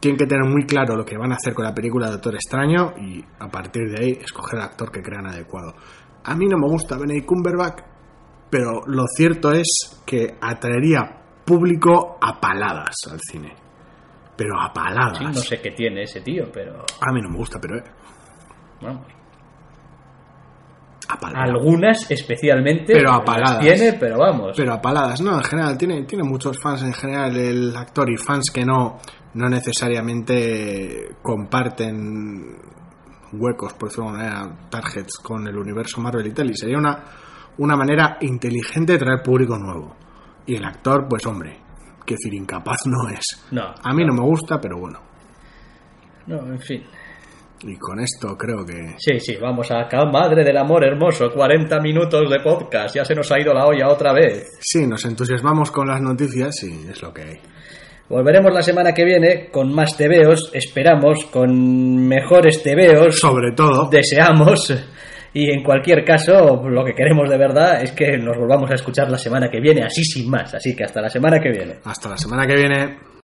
Tienen 0.00 0.16
que 0.18 0.26
tener 0.26 0.44
muy 0.48 0.64
claro 0.64 0.94
lo 0.96 1.04
que 1.04 1.16
van 1.16 1.32
a 1.32 1.36
hacer 1.36 1.54
con 1.54 1.64
la 1.64 1.74
película 1.74 2.06
de 2.06 2.12
Doctor 2.12 2.34
Extraño 2.36 2.92
y 2.98 3.24
a 3.40 3.48
partir 3.48 3.82
de 3.90 4.04
ahí 4.04 4.10
escoger 4.20 4.60
al 4.60 4.66
actor 4.66 4.92
que 4.92 5.02
crean 5.02 5.26
adecuado. 5.26 5.74
A 6.24 6.36
mí 6.36 6.46
no 6.46 6.56
me 6.56 6.68
gusta 6.68 6.96
Benedict 6.96 7.26
Cumberbatch, 7.26 7.80
pero 8.50 8.82
lo 8.86 9.04
cierto 9.08 9.50
es 9.52 10.00
que 10.06 10.36
atraería 10.40 11.16
público 11.44 12.16
a 12.20 12.38
paladas 12.40 12.94
al 13.10 13.18
cine. 13.20 13.54
Pero 14.36 14.60
a 14.60 14.72
paladas. 14.72 15.18
Sí, 15.18 15.24
no 15.24 15.32
sé 15.34 15.60
qué 15.60 15.72
tiene 15.72 16.02
ese 16.02 16.20
tío, 16.20 16.44
pero 16.52 16.84
A 17.00 17.12
mí 17.12 17.20
no 17.20 17.28
me 17.30 17.36
gusta, 17.38 17.58
pero 17.60 17.78
eh, 17.78 17.84
vamos. 18.80 19.06
a 21.08 21.18
paladas. 21.18 21.48
Algunas 21.50 22.10
especialmente 22.10 22.92
Pero 22.92 23.12
a 23.12 23.24
paladas. 23.24 23.60
tiene, 23.60 23.94
pero 23.94 24.18
vamos. 24.18 24.52
Pero 24.56 24.74
a 24.74 24.80
paladas, 24.80 25.20
no, 25.22 25.34
en 25.38 25.42
general, 25.42 25.76
tiene, 25.76 26.04
tiene 26.04 26.22
muchos 26.22 26.56
fans 26.62 26.82
en 26.82 26.92
general 26.92 27.36
el 27.36 27.74
actor 27.76 28.08
y 28.10 28.16
fans 28.16 28.50
que 28.52 28.64
no, 28.64 28.98
no 29.38 29.48
necesariamente 29.48 31.14
comparten 31.22 32.56
huecos, 33.32 33.72
por 33.74 33.88
decirlo 33.88 34.10
de 34.10 34.18
manera, 34.18 34.68
targets 34.68 35.16
con 35.18 35.46
el 35.46 35.56
universo 35.56 36.00
Marvel 36.00 36.26
y 36.26 36.32
tal, 36.32 36.50
y 36.50 36.56
sería 36.56 36.76
una, 36.76 37.04
una 37.58 37.76
manera 37.76 38.18
inteligente 38.20 38.94
de 38.94 38.98
traer 38.98 39.22
público 39.22 39.56
nuevo. 39.56 39.94
Y 40.44 40.56
el 40.56 40.64
actor, 40.64 41.06
pues 41.08 41.24
hombre, 41.26 41.56
que 42.04 42.14
decir, 42.14 42.34
incapaz 42.34 42.80
no 42.86 43.08
es. 43.10 43.46
No, 43.52 43.72
A 43.80 43.94
mí 43.94 44.04
no 44.04 44.12
me 44.12 44.22
gusta, 44.22 44.58
pero 44.60 44.76
bueno. 44.76 44.98
No, 46.26 46.38
en 46.38 46.60
fin. 46.60 46.82
Y 47.60 47.76
con 47.76 48.00
esto 48.00 48.36
creo 48.36 48.64
que... 48.66 48.96
Sí, 48.98 49.20
sí, 49.20 49.36
vamos 49.40 49.70
acá. 49.70 50.04
Madre 50.04 50.42
del 50.42 50.56
amor 50.56 50.84
hermoso, 50.84 51.30
40 51.32 51.80
minutos 51.80 52.28
de 52.28 52.40
podcast. 52.40 52.96
Ya 52.96 53.04
se 53.04 53.14
nos 53.14 53.30
ha 53.30 53.40
ido 53.40 53.54
la 53.54 53.66
olla 53.66 53.88
otra 53.88 54.12
vez. 54.12 54.58
Sí, 54.60 54.84
nos 54.84 55.04
entusiasmamos 55.04 55.70
con 55.70 55.86
las 55.86 56.00
noticias 56.00 56.60
y 56.64 56.88
es 56.88 57.00
lo 57.02 57.12
que 57.12 57.22
hay. 57.22 57.36
Volveremos 58.08 58.52
la 58.54 58.62
semana 58.62 58.92
que 58.92 59.04
viene 59.04 59.50
con 59.50 59.72
más 59.74 59.96
tebeos, 59.96 60.50
esperamos, 60.54 61.26
con 61.26 62.08
mejores 62.08 62.62
tebeos, 62.62 63.18
Sobre 63.18 63.52
todo... 63.52 63.88
deseamos. 63.90 64.74
Y 65.34 65.50
en 65.50 65.62
cualquier 65.62 66.04
caso, 66.04 66.62
lo 66.68 66.84
que 66.84 66.94
queremos 66.94 67.28
de 67.28 67.36
verdad 67.36 67.82
es 67.82 67.92
que 67.92 68.16
nos 68.16 68.36
volvamos 68.38 68.70
a 68.70 68.74
escuchar 68.74 69.10
la 69.10 69.18
semana 69.18 69.50
que 69.50 69.60
viene, 69.60 69.82
así 69.82 70.02
sin 70.02 70.30
más. 70.30 70.54
Así 70.54 70.74
que 70.74 70.84
hasta 70.84 71.02
la 71.02 71.10
semana 71.10 71.38
que 71.38 71.50
viene. 71.50 71.74
Hasta 71.84 72.08
la 72.08 72.16
semana 72.16 72.46
que 72.46 72.54
viene. 72.54 73.08